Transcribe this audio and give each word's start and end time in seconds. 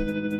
Thank 0.00 0.32
you. 0.32 0.39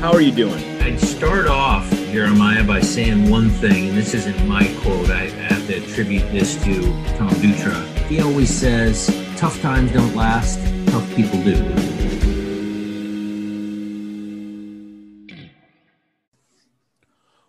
how 0.00 0.10
are 0.12 0.22
you 0.22 0.32
doing? 0.32 0.64
I'd 0.80 0.98
start 0.98 1.46
off, 1.46 1.90
Jeremiah, 1.90 2.64
by 2.64 2.80
saying 2.80 3.28
one 3.28 3.50
thing, 3.50 3.90
and 3.90 3.98
this 3.98 4.14
isn't 4.14 4.48
my 4.48 4.66
quote. 4.80 5.10
I 5.10 5.28
have 5.28 5.66
to 5.66 5.74
attribute 5.74 6.22
this 6.32 6.54
to 6.64 6.80
Tom 7.18 7.28
Dutra. 7.34 7.84
He 8.06 8.22
always 8.22 8.48
says, 8.48 9.08
tough 9.36 9.60
times 9.60 9.92
don't 9.92 10.16
last, 10.16 10.58
tough 10.86 11.06
people 11.14 11.42
do. 11.42 11.54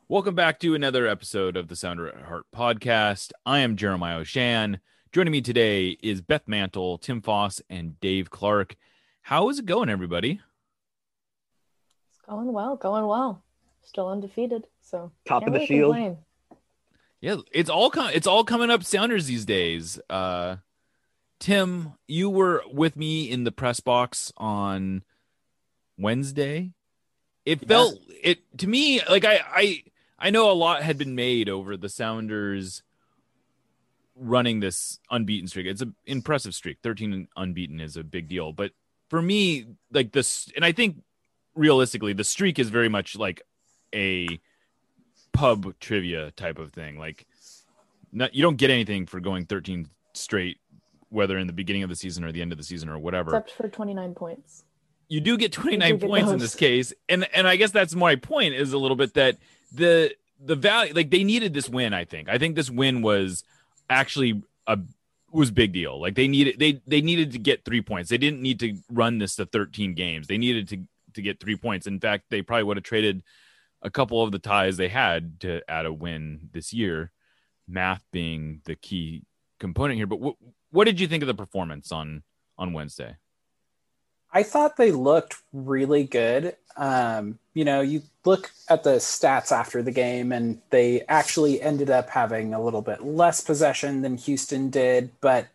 Welcome 0.09 0.35
back 0.35 0.59
to 0.59 0.75
another 0.75 1.07
episode 1.07 1.55
of 1.55 1.69
the 1.69 1.77
Sounder 1.77 2.09
at 2.09 2.25
Heart 2.25 2.47
podcast. 2.53 3.31
I 3.45 3.59
am 3.59 3.77
Jeremiah 3.77 4.19
Oshan. 4.19 4.81
Joining 5.13 5.31
me 5.31 5.39
today 5.39 5.97
is 6.03 6.19
Beth 6.19 6.49
Mantle, 6.49 6.97
Tim 6.97 7.21
Foss, 7.21 7.61
and 7.69 7.97
Dave 8.01 8.29
Clark. 8.29 8.75
How 9.21 9.47
is 9.47 9.59
it 9.59 9.65
going, 9.65 9.87
everybody? 9.87 10.41
It's 12.21 12.29
going 12.29 12.53
well, 12.53 12.75
going 12.75 13.07
well. 13.07 13.43
Still 13.83 14.09
undefeated, 14.09 14.67
so 14.81 15.11
Top 15.25 15.47
of 15.47 15.53
the 15.53 15.59
really 15.59 15.67
field. 15.67 15.95
complain. 15.95 16.17
Yeah, 17.19 17.37
it's 17.51 17.69
all 17.69 17.89
com- 17.89 18.11
it's 18.13 18.27
all 18.27 18.43
coming 18.43 18.69
up 18.69 18.83
Sounders 18.83 19.25
these 19.25 19.45
days. 19.45 19.99
Uh, 20.09 20.57
Tim, 21.39 21.93
you 22.07 22.29
were 22.29 22.63
with 22.71 22.95
me 22.95 23.29
in 23.29 23.43
the 23.43 23.51
press 23.51 23.79
box 23.79 24.31
on 24.37 25.03
Wednesday. 25.97 26.71
It 27.45 27.67
felt 27.67 27.99
it 28.23 28.39
to 28.59 28.67
me 28.67 29.01
like 29.09 29.25
I 29.25 29.39
I 29.51 29.83
I 30.19 30.29
know 30.29 30.51
a 30.51 30.53
lot 30.53 30.83
had 30.83 30.97
been 30.99 31.15
made 31.15 31.49
over 31.49 31.75
the 31.75 31.89
Sounders 31.89 32.83
running 34.15 34.59
this 34.59 34.99
unbeaten 35.09 35.47
streak. 35.47 35.65
It's 35.65 35.81
an 35.81 35.95
impressive 36.05 36.53
streak. 36.53 36.77
13 36.83 37.27
unbeaten 37.35 37.79
is 37.79 37.97
a 37.97 38.03
big 38.03 38.27
deal, 38.27 38.53
but 38.53 38.71
for 39.09 39.21
me 39.21 39.65
like 39.91 40.11
this 40.11 40.51
and 40.55 40.63
I 40.63 40.71
think 40.71 40.97
realistically 41.55 42.13
the 42.13 42.23
streak 42.23 42.59
is 42.59 42.69
very 42.69 42.89
much 42.89 43.15
like 43.15 43.41
a 43.93 44.39
pub 45.33 45.73
trivia 45.79 46.31
type 46.31 46.59
of 46.59 46.71
thing. 46.71 46.97
Like, 46.97 47.25
not, 48.11 48.35
you 48.35 48.41
don't 48.41 48.57
get 48.57 48.69
anything 48.69 49.05
for 49.05 49.19
going 49.19 49.45
13 49.45 49.87
straight, 50.13 50.59
whether 51.09 51.37
in 51.37 51.47
the 51.47 51.53
beginning 51.53 51.83
of 51.83 51.89
the 51.89 51.95
season 51.95 52.23
or 52.23 52.31
the 52.31 52.41
end 52.41 52.51
of 52.51 52.57
the 52.57 52.63
season 52.63 52.89
or 52.89 52.99
whatever. 52.99 53.35
Except 53.35 53.51
for 53.51 53.67
29 53.69 54.13
points. 54.13 54.63
you 55.07 55.21
do 55.21 55.37
get 55.37 55.51
29 55.51 55.87
You 55.87 55.93
do 55.93 55.99
get 55.99 56.07
points 56.07 56.31
in 56.31 56.39
this 56.39 56.55
case, 56.55 56.93
and 57.09 57.27
and 57.33 57.47
I 57.47 57.55
guess 57.55 57.71
that's 57.71 57.95
my 57.95 58.15
point 58.15 58.53
is 58.53 58.73
a 58.73 58.77
little 58.77 58.97
bit 58.97 59.13
that 59.15 59.37
the 59.73 60.13
the 60.43 60.55
value 60.55 60.93
like 60.93 61.11
they 61.11 61.23
needed 61.23 61.53
this 61.53 61.69
win. 61.69 61.93
I 61.93 62.05
think 62.05 62.29
I 62.29 62.37
think 62.37 62.55
this 62.55 62.69
win 62.69 63.01
was 63.01 63.43
actually 63.89 64.41
a 64.67 64.79
was 65.31 65.51
big 65.51 65.71
deal. 65.71 65.99
Like 65.99 66.15
they 66.15 66.27
needed 66.27 66.59
they 66.59 66.81
they 66.87 67.01
needed 67.01 67.31
to 67.31 67.39
get 67.39 67.63
three 67.63 67.81
points. 67.81 68.09
They 68.09 68.17
didn't 68.17 68.41
need 68.41 68.59
to 68.59 68.75
run 68.89 69.17
this 69.17 69.35
to 69.37 69.45
13 69.45 69.93
games. 69.93 70.27
They 70.27 70.37
needed 70.37 70.67
to 70.69 70.79
to 71.13 71.21
get 71.21 71.39
three 71.39 71.55
points. 71.55 71.87
In 71.87 71.99
fact, 71.99 72.25
they 72.29 72.41
probably 72.41 72.63
would 72.63 72.77
have 72.77 72.83
traded 72.83 73.23
a 73.81 73.89
couple 73.89 74.23
of 74.23 74.31
the 74.31 74.39
ties 74.39 74.77
they 74.77 74.89
had 74.89 75.39
to 75.41 75.61
add 75.69 75.85
a 75.85 75.93
win 75.93 76.49
this 76.53 76.73
year. 76.73 77.11
Math 77.67 78.03
being 78.11 78.61
the 78.65 78.75
key 78.75 79.23
component 79.59 79.97
here. 79.97 80.07
But 80.07 80.19
what 80.19 80.35
what 80.71 80.85
did 80.85 80.99
you 80.99 81.07
think 81.07 81.23
of 81.23 81.27
the 81.27 81.33
performance 81.33 81.91
on 81.91 82.23
on 82.57 82.73
Wednesday? 82.73 83.15
I 84.33 84.43
thought 84.43 84.77
they 84.77 84.91
looked 84.91 85.35
really 85.51 86.03
good. 86.05 86.55
Um, 86.77 87.37
you 87.53 87.65
know, 87.65 87.81
you 87.81 88.01
look 88.23 88.49
at 88.69 88.83
the 88.83 88.95
stats 88.95 89.51
after 89.51 89.83
the 89.83 89.91
game, 89.91 90.31
and 90.31 90.61
they 90.69 91.01
actually 91.09 91.61
ended 91.61 91.89
up 91.89 92.09
having 92.09 92.53
a 92.53 92.63
little 92.63 92.81
bit 92.81 93.03
less 93.03 93.41
possession 93.41 94.01
than 94.01 94.17
Houston 94.17 94.69
did. 94.69 95.11
But 95.19 95.47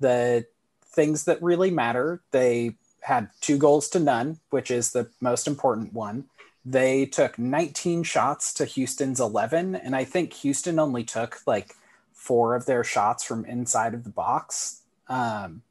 the 0.00 0.46
things 0.84 1.24
that 1.24 1.42
really 1.42 1.70
matter, 1.70 2.20
they 2.30 2.76
had 3.02 3.30
two 3.40 3.58
goals 3.58 3.88
to 3.90 4.00
none, 4.00 4.38
which 4.50 4.70
is 4.70 4.92
the 4.92 5.08
most 5.20 5.46
important 5.46 5.92
one. 5.92 6.24
They 6.64 7.06
took 7.06 7.38
19 7.38 8.02
shots 8.02 8.52
to 8.54 8.64
Houston's 8.64 9.20
11, 9.20 9.74
and 9.74 9.96
I 9.96 10.04
think 10.04 10.32
Houston 10.34 10.78
only 10.78 11.04
took 11.04 11.38
like 11.46 11.74
four 12.12 12.54
of 12.54 12.66
their 12.66 12.84
shots 12.84 13.24
from 13.24 13.44
inside 13.46 13.94
of 13.94 14.04
the 14.04 14.10
box. 14.10 14.82
Um, 15.08 15.62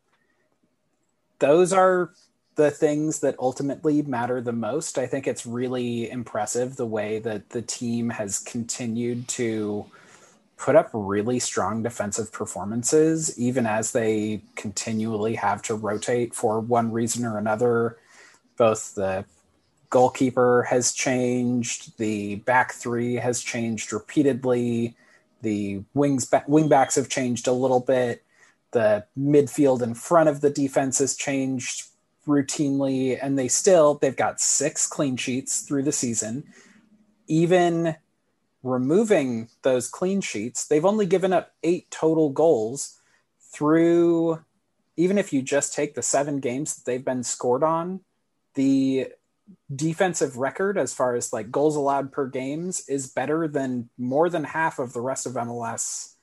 those 1.38 1.72
are 1.72 2.12
the 2.56 2.72
things 2.72 3.20
that 3.20 3.36
ultimately 3.40 4.02
matter 4.02 4.42
the 4.42 4.52
most. 4.52 4.98
I 4.98 5.08
think 5.08 5.28
it's 5.28 5.46
really 5.46 6.10
impressive 6.10 6.76
the 6.76 6.86
way 6.86 7.20
that 7.20 7.52
the 7.52 7.62
team 7.62 8.10
has 8.10 8.40
continued 8.40 9.28
to 9.30 9.86
put 10.60 10.76
up 10.76 10.90
really 10.94 11.40
strong 11.40 11.82
defensive 11.82 12.32
performances, 12.32 13.40
even 13.40 13.66
as 13.66 13.94
they 13.94 14.44
continually 14.58 15.36
have 15.36 15.62
to 15.64 15.74
rotate 15.74 16.36
for 16.36 16.60
one 16.60 16.92
reason 16.92 17.26
or 17.26 17.38
another. 17.38 17.98
Both 18.58 18.96
the 18.96 19.24
goalkeeper 19.90 20.64
has 20.64 20.92
changed, 20.92 21.98
the 21.98 22.36
back 22.36 22.74
three 22.74 23.16
has 23.16 23.42
changed 23.42 23.94
repeatedly, 23.94 24.96
the 25.42 25.82
wings 25.94 26.26
ba- 26.26 26.44
wing 26.46 26.68
backs 26.68 26.96
have 26.96 27.08
changed 27.08 27.48
a 27.48 27.54
little 27.54 27.80
bit, 27.80 28.22
the 28.72 29.06
midfield 29.18 29.82
in 29.82 29.94
front 29.94 30.28
of 30.28 30.42
the 30.42 30.50
defense 30.50 31.00
has 31.00 31.16
changed 31.16 31.88
routinely 32.28 33.18
and 33.20 33.40
they 33.40 33.48
still 33.48 33.96
they've 33.96 34.18
got 34.18 34.40
six 34.40 34.86
clean 34.86 35.18
sheets 35.18 35.62
through 35.62 35.82
the 35.82 35.92
season 35.92 36.44
even 37.28 37.96
removing 38.64 39.48
those 39.62 39.88
clean 39.88 40.22
sheets 40.22 40.68
they've 40.68 40.86
only 40.86 41.06
given 41.06 41.32
up 41.32 41.52
eight 41.64 41.90
total 41.92 42.30
goals 42.30 43.00
through 43.54 44.44
even 44.98 45.18
if 45.18 45.32
you 45.32 45.42
just 45.42 45.74
take 45.74 45.96
the 45.96 46.02
seven 46.02 46.40
games 46.40 46.76
that 46.76 46.86
they've 46.86 47.06
been 47.06 47.24
scored 47.24 47.64
on 47.64 48.02
the 48.56 49.08
defensive 49.74 50.38
record 50.38 50.78
as 50.78 50.94
far 50.94 51.16
as 51.16 51.32
like 51.32 51.50
goals 51.50 51.76
allowed 51.76 52.12
per 52.12 52.28
games 52.28 52.88
is 52.88 53.08
better 53.08 53.48
than 53.48 53.90
more 53.98 54.30
than 54.30 54.44
half 54.44 54.78
of 54.78 54.94
the 54.94 55.02
rest 55.02 55.26
of 55.26 55.34
MLS 55.34 56.16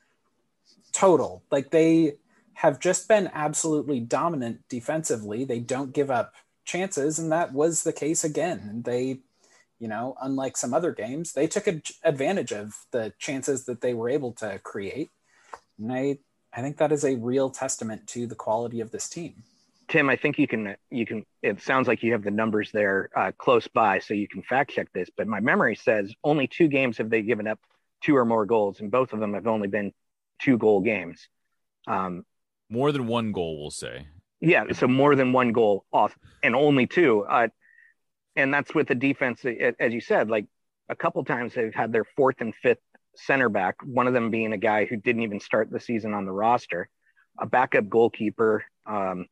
total 0.93 1.43
like 1.51 1.71
they 1.71 2.15
have 2.57 2.81
just 2.81 3.07
been 3.07 3.31
absolutely 3.35 4.01
dominant 4.01 4.67
defensively. 4.71 5.45
They 5.45 5.61
don't 5.61 5.93
give 5.93 6.11
up 6.11 6.33
chances, 6.65 7.19
and 7.19 7.31
that 7.31 7.53
was 7.53 7.83
the 7.83 7.93
case 7.93 8.25
again. 8.25 8.83
They, 8.87 9.21
you 9.79 9.89
know, 9.89 10.17
unlike 10.23 10.57
some 10.57 10.73
other 10.75 10.93
games, 10.93 11.33
they 11.33 11.47
took 11.47 11.69
ad- 11.69 11.83
advantage 12.03 12.53
of 12.53 12.75
the 12.93 13.13
chances 13.19 13.65
that 13.67 13.81
they 13.81 13.95
were 13.95 14.09
able 14.09 14.33
to 14.33 14.59
create. 14.61 15.11
And 15.79 15.93
I, 15.93 16.19
I 16.55 16.63
think 16.63 16.79
that 16.79 16.93
is 16.93 17.05
a 17.05 17.17
real 17.17 17.51
testament 17.51 18.07
to 18.09 18.27
the 18.27 18.35
quality 18.35 18.81
of 18.81 18.91
this 18.91 19.09
team. 19.09 19.43
Tim, 19.89 20.09
I 20.09 20.17
think 20.17 20.39
you 20.39 20.49
can 20.49 20.77
you 20.91 21.07
can. 21.07 21.25
It 21.43 21.63
sounds 21.63 21.87
like 21.87 22.03
you 22.03 22.11
have 22.13 22.25
the 22.25 22.31
numbers 22.33 22.73
there 22.73 23.09
uh, 23.15 23.31
close 23.39 23.69
by, 23.69 24.01
so 24.01 24.15
you 24.15 24.27
can 24.27 24.43
fact 24.43 24.73
check 24.73 24.89
this. 24.93 25.09
But 25.17 25.29
my 25.29 25.39
memory 25.39 25.77
says 25.77 26.13
only 26.25 26.49
two 26.49 26.67
games 26.67 26.99
have 26.99 27.09
they 27.09 27.23
given 27.23 27.47
up 27.47 27.61
two 28.03 28.17
or 28.17 28.25
more 28.25 28.47
goals, 28.47 28.81
and 28.81 28.91
both 28.91 29.13
of 29.13 29.21
them 29.21 29.35
have 29.35 29.47
only 29.47 29.69
been 29.69 29.93
two 30.41 30.59
goal 30.59 30.81
games. 30.81 31.29
Um, 31.87 32.25
More 32.69 32.91
than 32.91 33.07
one 33.07 33.31
goal, 33.31 33.61
we'll 33.61 33.71
say. 33.71 34.09
yeah, 34.41 34.65
so 34.73 34.89
more 34.89 35.15
than 35.15 35.33
one 35.33 35.53
goal 35.53 35.85
off, 35.93 36.19
and 36.43 36.57
only 36.57 36.89
two. 36.89 37.25
Uh, 37.25 37.49
and 38.37 38.53
that's 38.53 38.75
with 38.75 38.89
the 38.89 38.95
defense, 38.95 39.45
as 39.45 39.93
you 39.93 40.01
said. 40.01 40.29
Like 40.29 40.47
a 40.89 40.95
couple 40.97 41.25
times, 41.25 41.55
they've 41.55 41.75
had 41.75 41.93
their 41.93 42.05
fourth 42.05 42.37
and 42.41 42.55
fifth 42.55 42.79
center 43.17 43.49
back. 43.49 43.77
One 43.83 44.07
of 44.07 44.13
them 44.13 44.31
being 44.31 44.53
a 44.53 44.59
guy 44.59 44.85
who 44.85 44.97
didn't 44.97 45.23
even 45.23 45.41
start 45.41 45.71
the 45.71 45.81
season 45.81 46.13
on 46.13 46.27
the 46.27 46.33
roster, 46.33 46.89
a 47.39 47.47
backup 47.47 47.89
goalkeeper. 47.89 48.65
Um, 48.85 49.27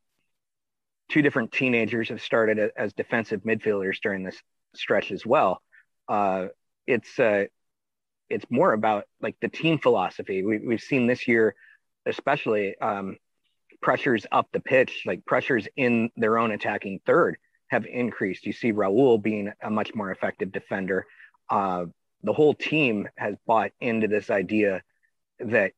two 1.11 1.23
different 1.23 1.53
teenagers 1.53 2.09
have 2.09 2.23
started 2.23 2.71
as 2.77 2.93
defensive 2.95 3.43
midfielders 3.43 3.99
during 4.03 4.25
this 4.25 4.41
stretch 4.75 5.13
as 5.13 5.25
well. 5.25 5.63
Uh, 6.09 6.47
it's 6.87 7.19
uh, 7.19 7.45
it's 8.31 8.47
more 8.51 8.73
about 8.73 9.05
like 9.21 9.37
the 9.41 9.49
team 9.49 9.79
philosophy. 9.79 10.43
We, 10.43 10.59
we've 10.59 10.81
seen 10.81 11.07
this 11.07 11.29
year, 11.29 11.55
especially 12.07 12.75
um, 12.79 13.19
pressures 13.83 14.27
up 14.33 14.49
the 14.53 14.61
pitch, 14.61 15.03
like 15.05 15.27
pressures 15.27 15.69
in 15.77 16.11
their 16.17 16.39
own 16.39 16.51
attacking 16.51 17.01
third 17.05 17.37
have 17.75 17.87
increased. 17.87 18.47
You 18.47 18.53
see 18.53 18.73
Raul 18.73 19.21
being 19.21 19.53
a 19.61 19.69
much 19.69 19.95
more 19.95 20.11
effective 20.11 20.53
defender. 20.53 21.07
Uh, 21.51 21.87
the 22.23 22.33
whole 22.33 22.55
team 22.55 23.09
has 23.17 23.35
bought 23.47 23.73
into 23.81 24.07
this 24.09 24.31
idea 24.31 24.83
that 25.41 25.73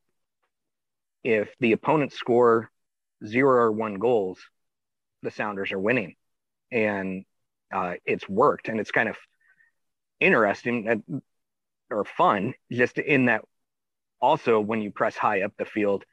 if 1.23 1.49
the 1.59 1.71
opponents 1.71 2.15
score 2.15 2.69
zero 3.25 3.63
or 3.63 3.71
one 3.71 3.95
goals, 3.95 4.39
the 5.23 5.31
Sounders 5.31 5.71
are 5.71 5.79
winning. 5.79 6.15
And 6.71 7.25
uh, 7.73 7.95
it's 8.05 8.29
worked, 8.29 8.69
and 8.69 8.79
it's 8.79 8.91
kind 8.91 9.09
of 9.09 9.17
interesting 10.19 11.03
or 11.89 12.05
fun 12.05 12.53
just 12.71 12.97
in 12.97 13.25
that. 13.25 13.41
Also, 14.21 14.59
when 14.59 14.81
you 14.81 14.91
press 14.91 15.15
high 15.15 15.41
up 15.41 15.53
the 15.57 15.65
field, 15.65 16.03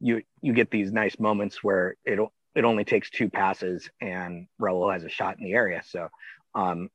you 0.00 0.22
you 0.40 0.52
get 0.52 0.70
these 0.70 0.92
nice 0.92 1.18
moments 1.18 1.62
where 1.62 1.96
it 2.04 2.18
it 2.54 2.64
only 2.64 2.84
takes 2.84 3.10
two 3.10 3.28
passes 3.28 3.90
and 4.00 4.46
Raul 4.60 4.92
has 4.92 5.04
a 5.04 5.08
shot 5.08 5.38
in 5.38 5.44
the 5.44 5.52
area. 5.52 5.82
So 5.86 6.08
um, 6.54 6.88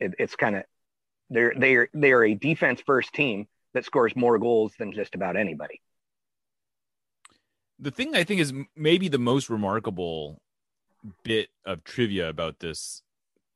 it, 0.00 0.14
it's 0.18 0.36
kind 0.36 0.56
of 0.56 0.64
they're 1.30 1.54
they're 1.56 1.88
they're 1.92 2.24
a 2.24 2.34
defense 2.34 2.80
first 2.84 3.12
team 3.12 3.46
that 3.74 3.84
scores 3.84 4.14
more 4.16 4.38
goals 4.38 4.72
than 4.78 4.92
just 4.92 5.14
about 5.14 5.36
anybody. 5.36 5.80
The 7.78 7.90
thing 7.90 8.16
I 8.16 8.24
think 8.24 8.40
is 8.40 8.52
maybe 8.74 9.08
the 9.08 9.18
most 9.18 9.50
remarkable 9.50 10.40
bit 11.22 11.50
of 11.64 11.84
trivia 11.84 12.28
about 12.28 12.58
this 12.58 13.02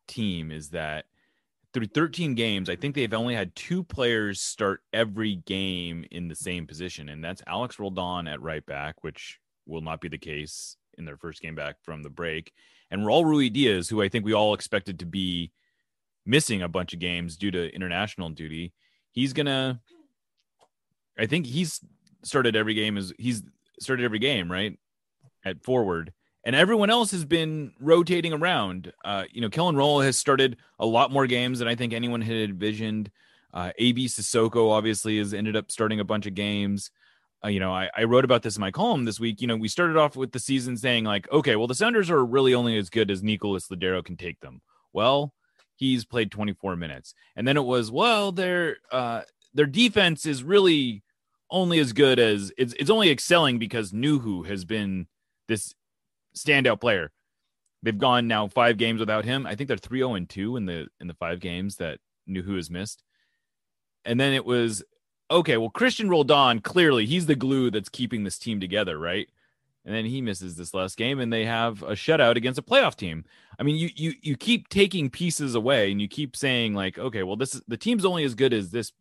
team 0.07 0.51
is 0.51 0.71
that 0.71 1.07
through 1.73 1.87
13 1.87 2.35
games, 2.35 2.69
I 2.69 2.77
think 2.77 2.95
they've 2.95 3.15
only 3.15 3.35
had 3.35 3.55
two 3.55 3.85
players 3.85 4.41
start 4.41 4.83
every 4.93 5.37
game 5.37 6.05
in 6.11 6.29
the 6.29 6.35
same 6.35 6.67
position, 6.67 7.09
and 7.09 7.23
that's 7.23 7.43
Alex 7.47 7.79
Roldan 7.79 8.27
at 8.27 8.43
right 8.43 8.65
back, 8.67 9.03
which 9.03 9.39
will 9.67 9.81
not 9.81 10.01
be 10.01 10.09
the 10.09 10.19
case 10.19 10.77
in 11.01 11.07
their 11.07 11.17
first 11.17 11.43
game 11.43 11.55
back 11.55 11.77
from 11.83 12.03
the 12.03 12.11
break, 12.11 12.53
and 12.91 13.03
Raul 13.03 13.25
Ruidiaz, 13.25 13.91
who 13.91 14.03
I 14.03 14.09
think 14.09 14.25
we 14.25 14.35
all 14.35 14.55
expected 14.55 15.01
to 15.01 15.07
be 15.07 15.51
missing 16.25 16.63
a 16.63 16.69
bunch 16.69 16.93
of 16.93 17.01
games 17.01 17.37
due 17.37 17.51
to 17.51 17.75
international 17.75 18.31
duty. 18.31 18.73
He's 19.11 19.33
gonna, 19.33 19.81
I 21.19 21.27
think 21.27 21.47
he's 21.47 21.81
started 22.23 22.55
every 22.55 22.75
game 22.75 22.97
as 22.97 23.13
he's 23.19 23.43
started 23.81 24.05
every 24.05 24.19
game 24.19 24.53
right 24.53 24.79
at 25.45 25.65
forward 25.65 26.13
and 26.45 26.57
everyone 26.57 26.91
else 26.91 27.11
has 27.11 27.25
been 27.25 27.73
rotating 27.81 28.33
around. 28.33 28.93
Uh, 29.05 29.25
you 29.31 29.41
know, 29.41 29.51
Kelyn 29.51 29.77
Rowe 29.77 30.01
has 30.01 30.17
started 30.17 30.57
a 30.79 30.87
lot 30.87 31.13
more 31.13 31.27
games 31.27 31.59
than 31.59 31.69
I 31.69 31.75
think 31.75 31.93
anyone 31.93 32.23
had 32.23 32.37
envisioned. 32.37 33.11
Uh, 33.53 33.73
AB 33.79 34.07
Sissoko 34.07 34.71
obviously 34.71 35.19
has 35.19 35.35
ended 35.35 35.57
up 35.57 35.71
starting 35.71 36.01
a 36.01 36.05
bunch 36.05 36.27
of 36.27 36.35
games. 36.35 36.91
Uh, 37.45 37.49
you 37.49 37.61
know, 37.61 37.73
I, 37.73 37.89
I, 37.97 38.05
wrote 38.05 38.27
about 38.27 38.43
this 38.43 38.57
in 38.57 38.61
my 38.61 38.71
column 38.71 39.07
this 39.07 39.19
week. 39.19 39.41
You 39.41 39.47
know, 39.47 39.57
we 39.57 39.69
started 39.69 39.97
off 39.97 40.15
with 40.15 40.33
the 40.33 40.39
season 40.39 40.77
saying 40.77 41.05
like, 41.05 41.31
okay, 41.33 41.57
well, 41.57 41.67
the 41.67 41.75
Sounders 41.75 42.11
are 42.11 42.25
really 42.25 42.53
only 42.53 42.77
as 42.77 42.91
good 42.91 43.11
as 43.11 43.23
Nicolás 43.23 43.71
Lodeiro 43.71 44.05
can 44.05 44.17
take 44.19 44.41
them. 44.41 44.61
Well, 44.93 45.33
he's 45.77 46.05
played 46.05 46.31
24 46.31 46.77
minutes, 46.77 47.15
and 47.37 47.49
then 47.49 47.57
it 47.57 47.65
was 47.65 47.91
well, 47.91 48.31
their 48.31 48.77
uh, 48.93 49.23
their 49.55 49.67
defense 49.67 50.27
is 50.27 50.43
really 50.43 51.03
only 51.51 51.79
as 51.79 51.93
good 51.93 52.19
as 52.19 52.53
it's 52.59 52.75
it's 52.75 52.91
only 52.91 53.11
excelling 53.11 53.59
because 53.59 53.93
Nouhou 53.93 54.47
has 54.47 54.65
been 54.65 55.07
this 55.49 55.75
standout 56.37 56.81
player. 56.81 57.11
They've 57.83 57.97
gone 57.97 58.29
now 58.29 58.47
five 58.49 58.77
games 58.77 59.01
without 59.01 59.25
him. 59.25 59.47
I 59.47 59.55
think 59.55 59.69
they're 59.69 59.77
3-0 59.79 60.17
and 60.17 60.29
2 60.29 60.57
in 60.57 60.67
the 60.67 60.89
in 61.01 61.07
the 61.07 61.15
five 61.15 61.41
games 61.41 61.77
that 61.77 61.99
Nouhou 62.29 62.57
has 62.57 62.71
missed. 62.71 63.03
And 64.05 64.19
then 64.19 64.33
it 64.33 64.45
was 64.45 64.83
okay, 65.31 65.57
well 65.57 65.71
Christian 65.71 66.09
Roldan 66.09 66.61
clearly 66.61 67.07
he's 67.07 67.27
the 67.27 67.35
glue 67.35 67.71
that's 67.71 67.89
keeping 67.89 68.25
this 68.25 68.39
team 68.39 68.61
together, 68.61 68.99
right? 68.99 69.29
And 69.85 69.95
then 69.95 70.05
he 70.05 70.21
misses 70.21 70.57
this 70.57 70.75
last 70.75 70.97
game 70.97 71.21
and 71.21 71.33
they 71.33 71.47
have 71.47 71.83
a 71.83 71.93
shutout 71.93 72.37
against 72.37 72.59
a 72.59 72.63
playoff 72.63 72.97
team. 72.97 73.25
I 73.59 73.63
mean, 73.63 73.77
you 73.77 73.89
you 73.95 74.13
you 74.21 74.37
keep 74.37 74.69
taking 74.69 75.11
pieces 75.11 75.55
away 75.55 75.91
and 75.91 76.01
you 76.01 76.09
keep 76.09 76.37
saying 76.37 76.75
like, 76.75 76.99
okay, 76.99 77.23
well 77.23 77.37
this 77.37 77.55
is 77.55 77.63
the 77.69 77.77
team's 77.77 78.05
only 78.05 78.25
as 78.25 78.35
good 78.35 78.53
as 78.53 78.71
this 78.71 78.93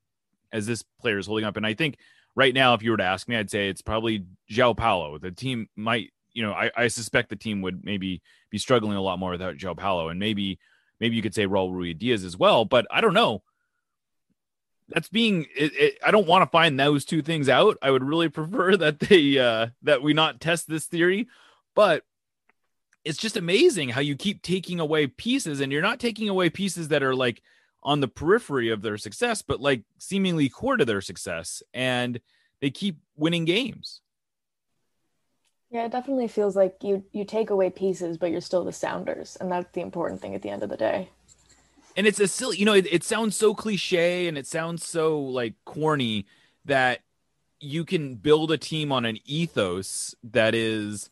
as 0.52 0.66
this 0.66 0.84
player 1.02 1.18
is 1.18 1.28
holding 1.28 1.46
up. 1.46 1.58
And 1.58 1.66
I 1.66 1.74
think 1.74 1.98
right 2.36 2.54
now, 2.54 2.74
if 2.74 2.82
you 2.82 2.92
were 2.92 2.98
to 2.98 3.04
ask 3.04 3.28
me, 3.28 3.36
I'd 3.36 3.52
say 3.52 3.70
it's 3.70 3.82
probably 3.82 4.26
João 4.50 4.76
Paulo. 4.76 5.18
The 5.18 5.32
team 5.32 5.68
might 5.76 6.12
you 6.34 6.44
know, 6.44 6.54
I, 6.54 6.72
I 6.76 6.88
suspect 6.88 7.30
the 7.30 7.36
team 7.36 7.62
would 7.62 7.84
maybe 7.84 8.22
be 8.50 8.58
struggling 8.58 8.98
a 8.98 9.02
lot 9.02 9.20
more 9.20 9.32
without 9.32 9.58
João 9.58 9.78
Paulo, 9.78 10.10
and 10.10 10.20
maybe 10.20 10.60
maybe 11.00 11.16
you 11.16 11.22
could 11.22 11.36
say 11.36 11.46
Raul 11.46 11.72
Ruidiaz 11.72 12.26
as 12.26 12.38
well, 12.38 12.66
but 12.66 12.86
I 12.92 13.02
don't 13.02 13.14
know. 13.14 13.44
That's 14.90 15.10
being. 15.10 15.46
It, 15.56 15.72
it, 15.76 15.98
I 16.06 16.12
don't 16.12 16.28
want 16.28 16.44
to 16.44 16.50
find 16.50 16.80
those 16.80 17.06
two 17.06 17.22
things 17.22 17.48
out. 17.48 17.78
I 17.82 17.92
would 17.92 18.04
really 18.04 18.30
prefer 18.40 18.76
that 18.78 19.00
they 19.00 19.38
uh, 19.38 19.68
that 19.84 20.02
we 20.02 20.14
not 20.14 20.42
test 20.42 20.68
this 20.68 20.86
theory, 20.86 21.28
but 21.76 22.04
it's 23.06 23.18
just 23.18 23.38
amazing 23.38 23.90
how 23.90 24.02
you 24.02 24.16
keep 24.16 24.42
taking 24.42 24.80
away 24.80 25.08
pieces, 25.08 25.60
and 25.60 25.72
you're 25.72 25.82
not 25.82 26.00
taking 26.00 26.30
away 26.30 26.50
pieces 26.50 26.90
that 26.90 27.04
are 27.04 27.16
like 27.16 27.42
on 27.82 28.02
the 28.02 28.08
periphery 28.08 28.70
of 28.70 28.82
their 28.82 28.98
success, 28.98 29.42
but 29.42 29.62
like 29.62 29.84
seemingly 29.98 30.50
core 30.50 30.78
to 30.78 30.86
their 30.86 31.02
success, 31.02 31.64
and 31.74 32.20
they 32.62 32.70
keep 32.70 33.00
winning 33.16 33.46
games. 33.46 34.02
Yeah, 35.72 35.86
it 35.86 35.92
definitely 35.92 36.28
feels 36.28 36.56
like 36.56 36.78
you 36.82 37.04
you 37.12 37.26
take 37.26 37.52
away 37.52 37.70
pieces, 37.70 38.18
but 38.18 38.32
you're 38.32 38.42
still 38.42 38.66
the 38.66 38.74
Sounders, 38.74 39.38
and 39.40 39.52
that's 39.52 39.72
the 39.74 39.82
important 39.82 40.20
thing 40.22 40.36
at 40.36 40.42
the 40.42 40.50
end 40.50 40.64
of 40.64 40.70
the 40.70 40.78
day. 40.78 41.10
And 42.00 42.08
it's 42.08 42.22
a 42.22 42.30
silly, 42.30 42.56
you 42.56 42.64
know, 42.64 42.76
it, 42.76 42.88
it 42.90 43.04
sounds 43.04 43.36
so 43.36 43.54
cliche 43.54 44.30
and 44.30 44.38
it 44.38 44.48
sounds 44.48 44.88
so 44.88 45.20
like 45.20 45.56
corny 45.66 46.28
that 46.64 47.02
you 47.60 47.84
can 47.84 48.16
build 48.16 48.54
a 48.54 48.58
team 48.58 48.94
on 48.94 49.04
an 49.04 49.18
ethos 49.26 50.16
that 50.24 50.56
is 50.56 51.10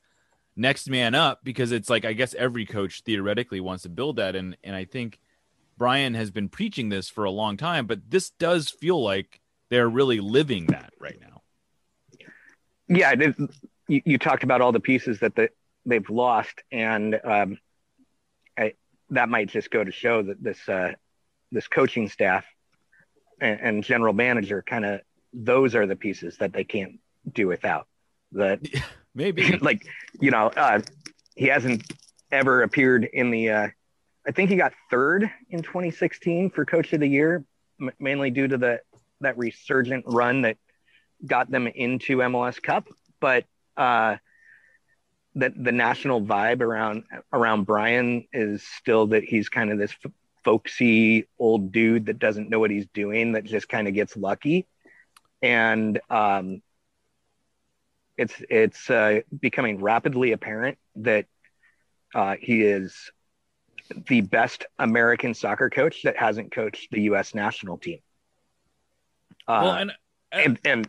next 0.55 0.89
man 0.89 1.13
up 1.13 1.41
because 1.43 1.73
it's 1.73 1.89
like 1.89 2.05
I 2.05 2.13
guess 2.13 2.33
every 2.35 2.65
coach 2.65 3.01
theoretically 3.01 3.59
wants 3.59 3.83
to 3.83 3.89
build 3.89 4.15
that, 4.15 4.33
and 4.37 4.55
and 4.63 4.77
I 4.77 4.85
think 4.85 5.19
Brian 5.77 6.13
has 6.13 6.31
been 6.31 6.47
preaching 6.47 6.87
this 6.87 7.09
for 7.09 7.25
a 7.25 7.31
long 7.31 7.57
time, 7.57 7.85
but 7.85 8.09
this 8.09 8.29
does 8.29 8.69
feel 8.69 9.03
like 9.03 9.41
they're 9.69 9.89
really 9.89 10.21
living 10.21 10.67
that 10.67 10.93
right 11.01 11.19
now. 11.19 11.41
Yeah, 12.87 13.13
you, 13.89 14.01
you 14.05 14.17
talked 14.17 14.45
about 14.45 14.61
all 14.61 14.71
the 14.71 14.79
pieces 14.79 15.19
that 15.19 15.35
the, 15.35 15.49
they've 15.85 16.09
lost, 16.09 16.63
and 16.71 17.19
um, 17.25 17.57
that 19.11 19.29
might 19.29 19.49
just 19.49 19.71
go 19.71 19.83
to 19.83 19.91
show 19.91 20.21
that 20.21 20.41
this 20.43 20.67
uh, 20.67 20.93
this 21.51 21.67
coaching 21.67 22.09
staff 22.09 22.45
and, 23.39 23.59
and 23.61 23.83
general 23.83 24.13
manager 24.13 24.63
kind 24.67 24.85
of 24.85 25.01
those 25.33 25.75
are 25.75 25.85
the 25.85 25.95
pieces 25.95 26.37
that 26.37 26.53
they 26.53 26.63
can't 26.63 26.99
do 27.31 27.47
without. 27.47 27.87
That 28.33 28.59
maybe 29.15 29.57
like 29.61 29.85
you 30.19 30.31
know 30.31 30.47
uh, 30.47 30.81
he 31.35 31.47
hasn't 31.47 31.83
ever 32.31 32.63
appeared 32.63 33.05
in 33.05 33.31
the. 33.31 33.49
Uh, 33.49 33.67
I 34.27 34.31
think 34.31 34.49
he 34.49 34.57
got 34.57 34.73
third 34.89 35.29
in 35.49 35.61
2016 35.61 36.49
for 36.49 36.65
Coach 36.65 36.91
of 36.91 36.99
the 36.99 37.07
Year, 37.07 37.45
m- 37.79 37.91
mainly 37.99 38.29
due 38.29 38.47
to 38.47 38.57
the 38.57 38.81
that 39.21 39.37
resurgent 39.37 40.05
run 40.07 40.41
that 40.41 40.57
got 41.25 41.49
them 41.49 41.67
into 41.67 42.17
MLS 42.17 42.61
Cup. 42.61 42.87
But 43.19 43.45
uh, 43.75 44.17
that 45.37 45.53
the 45.55 45.71
national 45.71 46.21
vibe 46.21 46.61
around 46.61 47.03
around 47.31 47.65
Brian 47.65 48.27
is 48.33 48.63
still 48.63 49.07
that 49.07 49.23
he's 49.23 49.49
kind 49.49 49.71
of 49.71 49.77
this 49.77 49.95
f- 50.03 50.11
folksy 50.43 51.27
old 51.39 51.71
dude 51.71 52.07
that 52.07 52.19
doesn't 52.19 52.49
know 52.49 52.59
what 52.59 52.71
he's 52.71 52.87
doing 52.93 53.33
that 53.33 53.43
just 53.43 53.67
kind 53.69 53.87
of 53.87 53.93
gets 53.93 54.15
lucky 54.15 54.67
and 55.41 55.99
um, 56.09 56.61
it's 58.17 58.33
it's 58.49 58.89
uh, 58.89 59.21
becoming 59.39 59.81
rapidly 59.81 60.31
apparent 60.31 60.77
that 60.95 61.25
uh, 62.15 62.35
he 62.39 62.61
is 62.61 63.11
the 64.07 64.21
best 64.21 64.65
American 64.79 65.33
soccer 65.33 65.69
coach 65.69 66.03
that 66.03 66.17
hasn't 66.17 66.51
coached 66.51 66.89
the 66.91 67.01
U.S. 67.03 67.33
national 67.33 67.77
team. 67.77 67.99
Uh, 69.47 69.61
well, 69.63 69.73
and, 69.73 69.91
and, 70.31 70.59
and 70.65 70.87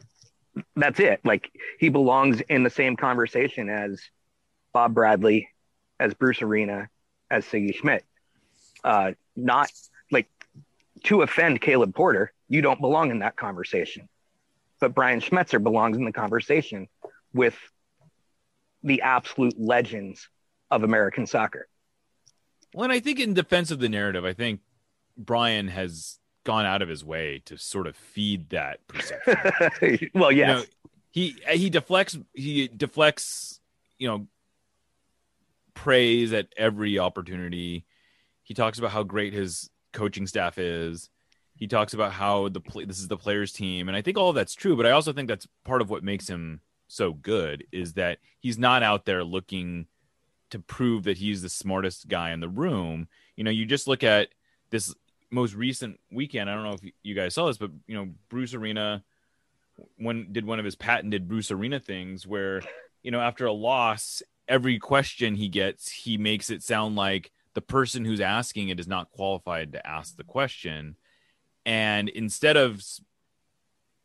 that's 0.75 0.99
it. 0.99 1.21
Like 1.25 1.53
he 1.79 1.91
belongs 1.91 2.41
in 2.41 2.65
the 2.65 2.71
same 2.71 2.97
conversation 2.97 3.69
as 3.69 4.01
Bob 4.79 4.95
Bradley, 4.95 5.49
as 5.99 6.15
Bruce 6.15 6.41
Arena, 6.41 6.89
as 7.29 7.45
Sigi 7.45 7.75
Schmidt. 7.75 8.05
Uh, 8.85 9.11
not 9.35 9.73
like 10.13 10.29
to 11.03 11.23
offend 11.23 11.61
Caleb 11.61 11.97
Porter, 11.97 12.33
you 12.49 12.63
don't 12.63 12.81
belong 12.81 13.11
in 13.11 13.19
that 13.19 13.35
conversation. 13.35 14.09
But 14.79 14.95
Brian 14.95 15.21
Schmetzer 15.21 15.61
belongs 15.61 15.97
in 15.97 16.05
the 16.05 16.13
conversation 16.13 16.87
with 17.35 17.57
the 18.85 19.03
absolute 19.03 19.59
legends 19.59 20.29
of 20.71 20.85
American 20.85 21.27
soccer. 21.27 21.67
Well, 22.73 22.85
and 22.85 22.93
I 22.93 23.01
think 23.01 23.19
in 23.19 23.35
defense 23.35 23.73
of 23.73 23.81
the 23.81 23.89
narrative, 23.89 24.25
I 24.25 24.33
think 24.33 24.61
Brian 25.17 25.67
has 25.67 26.21
gone 26.45 26.67
out 26.67 26.83
of 26.83 26.89
his 26.89 27.05
way 27.05 27.43
to 27.47 27.59
sort 27.59 27.89
of 27.89 27.97
feed 27.97 28.51
that 28.51 28.87
perception. 28.87 30.11
well, 30.15 30.31
yes. 30.31 30.49
You 30.49 30.55
know, 30.55 30.65
he 31.11 31.37
he 31.57 31.69
deflects 31.69 32.17
he 32.33 32.69
deflects, 32.69 33.59
you 33.99 34.07
know, 34.07 34.29
praise 35.79 36.33
at 36.33 36.49
every 36.57 36.99
opportunity. 36.99 37.85
He 38.43 38.53
talks 38.53 38.81
about 38.81 38.91
how 38.91 39.05
great 39.05 39.33
his 39.33 39.71
coaching 39.93 40.27
staff 40.27 40.59
is. 40.59 41.09
He 41.55 41.69
talks 41.69 41.95
about 41.95 42.13
how 42.13 42.49
the 42.49 42.61
this 42.85 42.99
is 42.99 43.07
the 43.07 43.17
players 43.17 43.53
team 43.53 43.87
and 43.87 43.97
I 43.97 44.03
think 44.03 44.19
all 44.19 44.33
that's 44.33 44.55
true, 44.55 44.77
but 44.77 44.87
I 44.87 44.91
also 44.91 45.13
think 45.13 45.29
that's 45.29 45.47
part 45.65 45.81
of 45.81 45.89
what 45.89 46.03
makes 46.03 46.29
him 46.29 46.61
so 46.89 47.13
good 47.13 47.65
is 47.71 47.93
that 47.93 48.19
he's 48.41 48.59
not 48.59 48.83
out 48.83 49.05
there 49.05 49.23
looking 49.23 49.87
to 50.51 50.59
prove 50.59 51.05
that 51.05 51.19
he's 51.19 51.43
the 51.43 51.49
smartest 51.49 52.09
guy 52.09 52.33
in 52.33 52.41
the 52.41 52.49
room. 52.49 53.07
You 53.37 53.45
know, 53.45 53.51
you 53.51 53.65
just 53.65 53.87
look 53.87 54.03
at 54.03 54.31
this 54.71 54.93
most 55.31 55.55
recent 55.55 56.01
weekend, 56.11 56.51
I 56.51 56.55
don't 56.55 56.65
know 56.65 56.73
if 56.83 56.93
you 57.05 57.15
guys 57.15 57.35
saw 57.35 57.47
this, 57.47 57.59
but 57.59 57.71
you 57.87 57.95
know, 57.95 58.09
Bruce 58.29 58.53
Arena 58.53 59.05
when 59.97 60.33
did 60.33 60.45
one 60.45 60.59
of 60.59 60.65
his 60.65 60.75
patented 60.75 61.29
Bruce 61.29 61.53
Arena 61.53 61.79
things 61.79 62.27
where, 62.27 62.63
you 63.05 63.13
know, 63.13 63.21
after 63.21 63.47
a 63.47 63.53
loss, 63.53 64.25
every 64.49 64.79
question 64.79 65.35
he 65.35 65.49
gets, 65.49 65.91
he 65.91 66.17
makes 66.17 66.51
it 66.51 66.63
sound 66.63 66.97
like 66.97 67.31
the 67.55 67.61
person 67.61 68.05
who's 68.05 68.21
asking 68.21 68.69
it 68.69 68.81
is 68.81 68.89
not 68.89 69.11
qualified 69.11 69.73
to 69.73 69.87
ask 69.87 70.17
the 70.17 70.25
question. 70.25 70.97
And 71.67 72.09
instead 72.09 72.57
of 72.57 72.83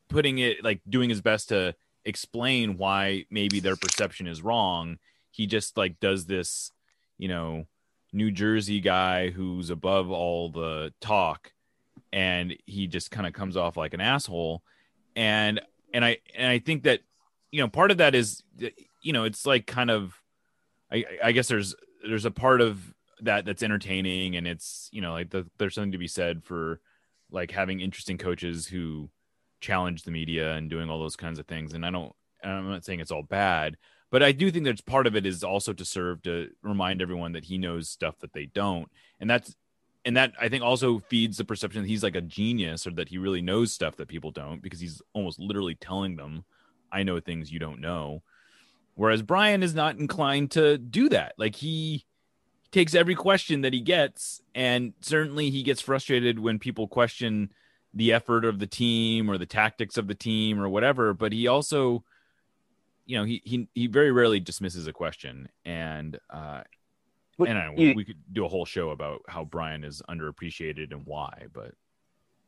putting 0.09 0.39
it 0.39 0.63
like 0.63 0.81
doing 0.88 1.09
his 1.09 1.21
best 1.21 1.50
to 1.50 1.75
explain 2.05 2.77
why 2.77 3.25
maybe 3.29 3.59
their 3.59 3.75
perception 3.75 4.27
is 4.27 4.41
wrong, 4.41 4.97
he 5.31 5.47
just 5.47 5.77
like 5.77 6.00
does 6.00 6.25
this, 6.25 6.71
you 7.17 7.27
know, 7.27 7.65
New 8.12 8.29
Jersey 8.29 8.79
guy 8.79 9.31
who's 9.31 9.69
above 9.69 10.12
all 10.12 10.50
the 10.50 10.93
talk 11.01 11.51
and 12.12 12.55
he 12.65 12.85
just 12.85 13.09
kind 13.09 13.25
of 13.25 13.33
comes 13.33 13.57
off 13.57 13.75
like 13.75 13.93
an 13.95 14.01
asshole 14.01 14.62
and 15.15 15.59
and 15.93 16.05
I 16.05 16.17
and 16.35 16.47
I 16.47 16.59
think 16.59 16.83
that 16.83 17.01
you 17.51 17.62
know 17.62 17.67
part 17.67 17.91
of 17.91 17.97
that 17.97 18.15
is 18.15 18.43
you 19.01 19.13
know 19.13 19.23
it's 19.23 19.45
like 19.45 19.65
kind 19.65 19.89
of 19.89 20.19
I 20.93 21.05
I 21.23 21.31
guess 21.31 21.47
there's 21.47 21.75
there's 22.07 22.25
a 22.25 22.31
part 22.31 22.62
of 22.62 22.93
that 23.21 23.45
that's 23.45 23.63
entertaining 23.63 24.35
and 24.35 24.47
it's 24.47 24.89
you 24.91 25.01
know 25.01 25.13
like 25.13 25.29
the, 25.29 25.45
there's 25.57 25.75
something 25.75 25.93
to 25.93 25.97
be 25.97 26.07
said 26.07 26.43
for 26.43 26.81
like 27.31 27.51
having 27.51 27.79
interesting 27.79 28.17
coaches 28.17 28.67
who 28.67 29.09
challenge 29.62 30.03
the 30.03 30.12
media 30.12 30.53
and 30.53 30.69
doing 30.69 30.89
all 30.89 31.00
those 31.00 31.15
kinds 31.15 31.39
of 31.39 31.47
things 31.47 31.73
and 31.73 31.85
I 31.85 31.91
don't 31.91 32.13
I'm 32.43 32.69
not 32.69 32.83
saying 32.83 33.00
it's 33.00 33.12
all 33.12 33.23
bad 33.23 33.77
but 34.13 34.21
I 34.21 34.31
do 34.31 34.51
think 34.51 34.65
that 34.65 34.85
part 34.85 35.07
of 35.07 35.15
it 35.15 35.25
is 35.25 35.43
also 35.43 35.73
to 35.73 35.83
serve 35.83 36.21
to 36.21 36.51
remind 36.62 37.01
everyone 37.01 37.31
that 37.31 37.45
he 37.45 37.57
knows 37.57 37.89
stuff 37.89 38.19
that 38.19 38.31
they 38.31 38.45
don't, 38.45 38.88
and 39.19 39.27
that's 39.27 39.55
and 40.05 40.15
that 40.17 40.33
I 40.39 40.50
think 40.50 40.63
also 40.63 41.00
feeds 41.00 41.38
the 41.38 41.45
perception 41.45 41.81
that 41.81 41.88
he's 41.88 42.03
like 42.03 42.15
a 42.15 42.21
genius 42.21 42.85
or 42.85 42.91
that 42.91 43.09
he 43.09 43.17
really 43.17 43.41
knows 43.41 43.71
stuff 43.71 43.95
that 43.95 44.09
people 44.09 44.29
don't 44.29 44.62
because 44.62 44.79
he's 44.79 45.01
almost 45.13 45.39
literally 45.39 45.73
telling 45.73 46.15
them, 46.15 46.45
"I 46.91 47.01
know 47.01 47.19
things 47.19 47.51
you 47.51 47.57
don't 47.57 47.81
know." 47.81 48.21
Whereas 48.95 49.21
Brian 49.21 49.63
is 49.63 49.73
not 49.73 49.97
inclined 49.97 50.51
to 50.51 50.77
do 50.77 51.09
that. 51.09 51.33
Like 51.38 51.55
he 51.55 52.05
takes 52.71 52.93
every 52.95 53.15
question 53.15 53.62
that 53.62 53.73
he 53.73 53.81
gets, 53.81 54.41
and 54.53 54.93
certainly 55.01 55.50
he 55.50 55.63
gets 55.63 55.81
frustrated 55.81 56.39
when 56.39 56.59
people 56.59 56.88
question 56.88 57.51
the 57.93 58.13
effort 58.13 58.45
of 58.45 58.59
the 58.59 58.67
team 58.67 59.29
or 59.29 59.38
the 59.38 59.45
tactics 59.45 59.97
of 59.97 60.07
the 60.07 60.15
team 60.15 60.59
or 60.59 60.69
whatever. 60.69 61.13
But 61.13 61.31
he 61.31 61.47
also 61.47 62.03
you 63.05 63.17
know, 63.17 63.23
he 63.23 63.41
he 63.43 63.67
he 63.73 63.88
very 63.88 64.12
rarely 64.12 64.39
dismisses 64.39 64.88
a 64.88 64.93
question, 64.93 65.50
and 65.65 66.17
uh, 66.29 66.62
and 67.39 67.57
I, 67.57 67.73
you, 67.75 67.93
we 67.95 68.05
could 68.05 68.17
do 68.31 68.45
a 68.45 68.47
whole 68.47 68.65
show 68.65 68.91
about 68.91 69.21
how 69.27 69.43
Brian 69.43 69.83
is 69.83 70.01
underappreciated 70.09 70.91
and 70.91 71.05
why, 71.05 71.45
but 71.53 71.73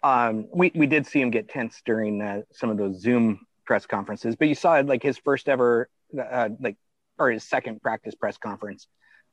um, 0.04 0.48
we 0.54 0.72
we 0.76 0.88
did 0.88 1.06
see 1.06 1.22
him 1.22 1.30
get 1.30 1.50
tense 1.50 1.82
during 1.86 2.22
uh, 2.22 2.42
some 2.54 2.70
of 2.70 2.78
those 2.78 3.02
Zoom 3.02 3.46
press 3.66 3.86
conferences, 3.86 4.36
but 4.36 4.48
you 4.48 4.56
saw 4.56 4.80
like 4.80 5.04
his 5.04 5.18
first 5.18 5.50
ever 5.50 5.90
uh, 6.20 6.50
like 6.60 6.78
or 7.18 7.32
his 7.32 7.44
second 7.44 7.82
practice 7.82 8.16
press 8.16 8.38
conference. 8.38 8.88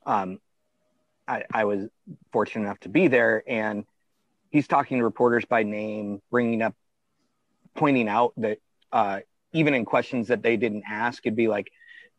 Um, 0.05 0.39
I, 1.27 1.43
I 1.53 1.65
was 1.65 1.87
fortunate 2.31 2.65
enough 2.65 2.79
to 2.81 2.89
be 2.89 3.07
there, 3.07 3.43
and 3.47 3.85
he's 4.49 4.67
talking 4.67 4.97
to 4.97 5.03
reporters 5.03 5.45
by 5.45 5.63
name, 5.63 6.21
bringing 6.31 6.61
up, 6.61 6.75
pointing 7.75 8.07
out 8.07 8.33
that 8.37 8.57
uh, 8.91 9.19
even 9.53 9.73
in 9.73 9.85
questions 9.85 10.27
that 10.27 10.43
they 10.43 10.57
didn't 10.57 10.83
ask, 10.89 11.25
it'd 11.25 11.35
be 11.35 11.47
like, 11.47 11.71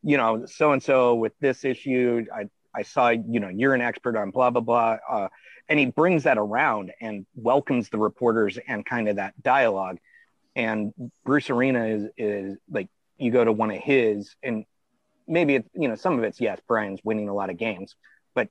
you 0.03 0.17
know, 0.17 0.47
so 0.47 0.73
and 0.73 0.83
so 0.83 1.15
with 1.15 1.33
this 1.41 1.65
issue, 1.65 2.25
I 2.35 2.49
I 2.75 2.83
saw, 2.83 3.11
you 3.11 3.41
know, 3.41 3.49
you're 3.49 3.75
an 3.75 3.81
expert 3.81 4.17
on 4.17 4.31
blah 4.31 4.51
blah 4.51 4.61
blah, 4.61 4.97
uh, 5.09 5.29
and 5.69 5.79
he 5.79 5.87
brings 5.87 6.25
that 6.25 6.39
around 6.39 6.93
and 7.01 7.25
welcomes 7.35 7.89
the 7.89 7.99
reporters 7.99 8.59
and 8.67 8.85
kind 8.85 9.09
of 9.09 9.17
that 9.17 9.41
dialogue. 9.43 9.99
And 10.57 10.93
Bruce 11.25 11.51
Arena 11.51 11.87
is 11.87 12.09
is 12.17 12.59
like 12.71 12.89
you 13.19 13.31
go 13.31 13.45
to 13.45 13.53
one 13.53 13.71
of 13.71 13.79
his, 13.79 14.35
and 14.43 14.65
maybe 15.27 15.57
it's 15.57 15.69
you 15.75 15.89
know 15.89 15.95
some 15.95 16.19
of 16.19 16.25
it's 16.25 16.41
yes, 16.41 16.59
Brian's 16.67 17.01
winning 17.05 17.29
a 17.29 17.35
lot 17.35 17.51
of 17.51 17.57
games, 17.57 17.95
but 18.35 18.49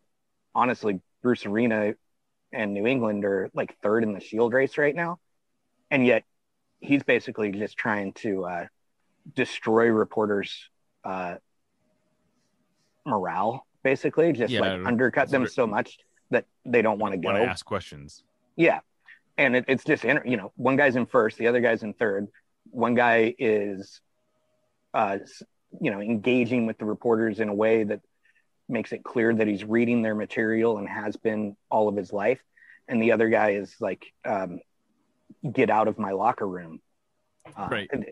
honestly, 0.56 1.02
Bruce 1.22 1.46
Arena 1.46 1.94
and 2.52 2.74
New 2.74 2.86
England 2.86 3.26
are 3.26 3.50
like 3.54 3.78
third 3.82 4.04
in 4.04 4.14
the 4.14 4.20
Shield 4.20 4.54
race 4.54 4.78
right 4.78 4.96
now, 4.96 5.20
and 5.92 6.06
yet 6.06 6.24
he's 6.80 7.04
basically 7.04 7.52
just 7.52 7.78
trying 7.78 8.14
to 8.14 8.46
uh, 8.46 8.66
destroy 9.36 9.88
reporters' 9.88 10.70
uh, 11.04 11.36
morale, 13.06 13.66
basically, 13.84 14.34
just 14.34 14.54
yeah, 14.54 14.60
like 14.62 14.86
undercut 14.86 15.30
them 15.30 15.48
so 15.48 15.66
much 15.66 15.98
that 16.30 16.46
they 16.66 16.82
don't 16.82 17.00
want 17.00 17.14
to 17.14 17.18
go. 17.18 17.30
ask 17.30 17.66
questions. 17.66 18.24
Yeah, 18.56 18.80
and 19.38 19.56
it, 19.56 19.66
it's 19.68 19.84
just 19.84 20.04
you 20.04 20.38
know 20.38 20.52
one 20.56 20.76
guy's 20.76 20.96
in 20.96 21.06
first, 21.06 21.38
the 21.38 21.48
other 21.48 21.62
guy's 21.62 21.84
in 21.84 21.94
third. 21.94 22.28
One 22.70 22.96
guy 22.96 23.36
is, 23.38 24.02
uh, 24.94 25.20
you 25.82 25.92
know, 25.92 26.02
engaging 26.02 26.66
with 26.66 26.78
the 26.78 26.86
reporters 26.86 27.40
in 27.40 27.50
a 27.50 27.54
way 27.54 27.84
that 27.84 28.02
makes 28.70 28.92
it 28.92 29.04
clear 29.04 29.34
that 29.34 29.48
he's 29.48 29.64
reading 29.64 30.02
their 30.02 30.16
material 30.16 30.78
and 30.78 30.88
has 30.88 31.18
been 31.18 31.56
all 31.70 31.88
of 31.88 31.96
his 31.96 32.14
life, 32.14 32.42
and 32.88 33.02
the 33.02 33.12
other 33.12 33.30
guy 33.30 33.52
is 33.52 33.76
like, 33.80 34.06
um, 34.26 34.60
"Get 35.52 35.70
out 35.70 35.88
of 35.88 35.98
my 35.98 36.12
locker 36.12 36.48
room." 36.48 36.82
Uh, 37.58 37.68
right. 37.70 37.90
And, 37.92 38.06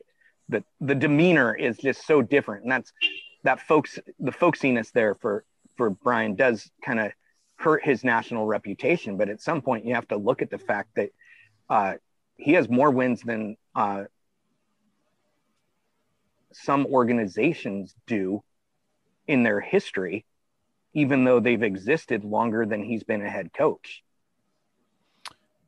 the 0.51 0.63
the 0.79 0.95
demeanor 0.95 1.55
is 1.55 1.77
just 1.77 2.05
so 2.05 2.21
different, 2.21 2.63
and 2.63 2.71
that's 2.71 2.91
that 3.43 3.61
folks 3.61 3.97
the 4.19 4.31
folksiness 4.31 4.91
there 4.91 5.15
for 5.15 5.45
for 5.77 5.89
Brian 5.89 6.35
does 6.35 6.69
kind 6.83 6.99
of 6.99 7.11
hurt 7.55 7.83
his 7.83 8.03
national 8.03 8.45
reputation. 8.45 9.17
But 9.17 9.29
at 9.29 9.41
some 9.41 9.61
point, 9.61 9.85
you 9.85 9.95
have 9.95 10.07
to 10.09 10.17
look 10.17 10.41
at 10.41 10.49
the 10.49 10.57
fact 10.57 10.89
that 10.95 11.09
uh, 11.69 11.93
he 12.37 12.53
has 12.53 12.69
more 12.69 12.91
wins 12.91 13.21
than 13.21 13.55
uh, 13.73 14.03
some 16.53 16.85
organizations 16.85 17.95
do 18.07 18.43
in 19.27 19.43
their 19.43 19.59
history, 19.59 20.25
even 20.93 21.23
though 21.23 21.39
they've 21.39 21.63
existed 21.63 22.23
longer 22.23 22.65
than 22.65 22.83
he's 22.83 23.03
been 23.03 23.21
a 23.21 23.29
head 23.29 23.53
coach. 23.53 24.03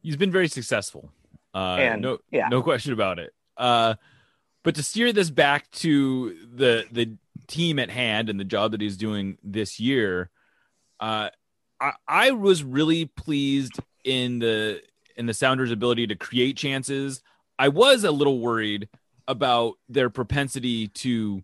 He's 0.02 0.18
been 0.18 0.32
very 0.32 0.48
successful. 0.48 1.12
Uh, 1.54 1.78
and 1.80 2.02
no, 2.02 2.18
yeah. 2.32 2.50
no 2.50 2.62
question 2.62 2.94
about 2.94 3.20
it. 3.20 3.34
Uh, 3.56 3.96
but 4.64 4.76
to 4.76 4.84
steer 4.84 5.14
this 5.14 5.30
back 5.30 5.70
to 5.72 6.36
the 6.54 6.86
the 6.92 7.18
team 7.48 7.80
at 7.80 7.90
hand 7.90 8.30
and 8.30 8.40
the 8.40 8.46
job 8.46 8.72
that 8.72 8.82
he's 8.82 8.98
doing 8.98 9.38
this 9.44 9.80
year, 9.80 10.30
uh, 11.00 11.30
I, 11.80 11.94
I 12.08 12.32
was 12.32 12.64
really 12.64 13.06
pleased 13.06 13.80
in 14.04 14.40
the 14.40 14.82
in 15.16 15.26
the 15.26 15.34
Sounders' 15.34 15.72
ability 15.72 16.08
to 16.08 16.16
create 16.16 16.58
chances. 16.58 17.22
I 17.60 17.68
was 17.68 18.04
a 18.04 18.12
little 18.12 18.40
worried 18.40 18.90
about 19.28 19.76
their 19.90 20.10
propensity 20.10 20.88
to 20.90 21.44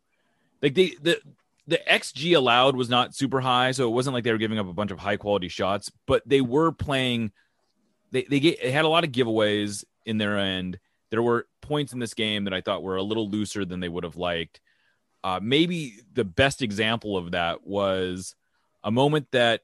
like 0.61 0.73
they 0.75 0.95
the 1.01 1.19
the 1.67 1.79
xG 1.89 2.35
allowed 2.35 2.75
was 2.75 2.89
not 2.89 3.15
super 3.15 3.39
high, 3.39 3.71
so 3.71 3.87
it 3.87 3.93
wasn't 3.93 4.13
like 4.13 4.23
they 4.23 4.31
were 4.31 4.37
giving 4.37 4.59
up 4.59 4.67
a 4.67 4.73
bunch 4.73 4.91
of 4.91 4.99
high 4.99 5.17
quality 5.17 5.47
shots, 5.47 5.91
but 6.07 6.23
they 6.25 6.41
were 6.41 6.71
playing. 6.71 7.31
They 8.11 8.23
they, 8.23 8.39
get, 8.39 8.61
they 8.61 8.71
had 8.71 8.85
a 8.85 8.89
lot 8.89 9.03
of 9.03 9.11
giveaways 9.11 9.85
in 10.05 10.17
their 10.17 10.37
end. 10.37 10.79
There 11.11 11.21
were 11.21 11.47
points 11.61 11.93
in 11.93 11.99
this 11.99 12.15
game 12.15 12.45
that 12.45 12.53
I 12.53 12.61
thought 12.61 12.83
were 12.83 12.95
a 12.95 13.03
little 13.03 13.29
looser 13.29 13.65
than 13.65 13.79
they 13.79 13.89
would 13.89 14.03
have 14.03 14.17
liked. 14.17 14.59
Uh, 15.23 15.39
maybe 15.41 15.99
the 16.13 16.23
best 16.23 16.61
example 16.61 17.17
of 17.17 17.31
that 17.31 17.67
was 17.67 18.35
a 18.83 18.91
moment 18.91 19.27
that 19.31 19.61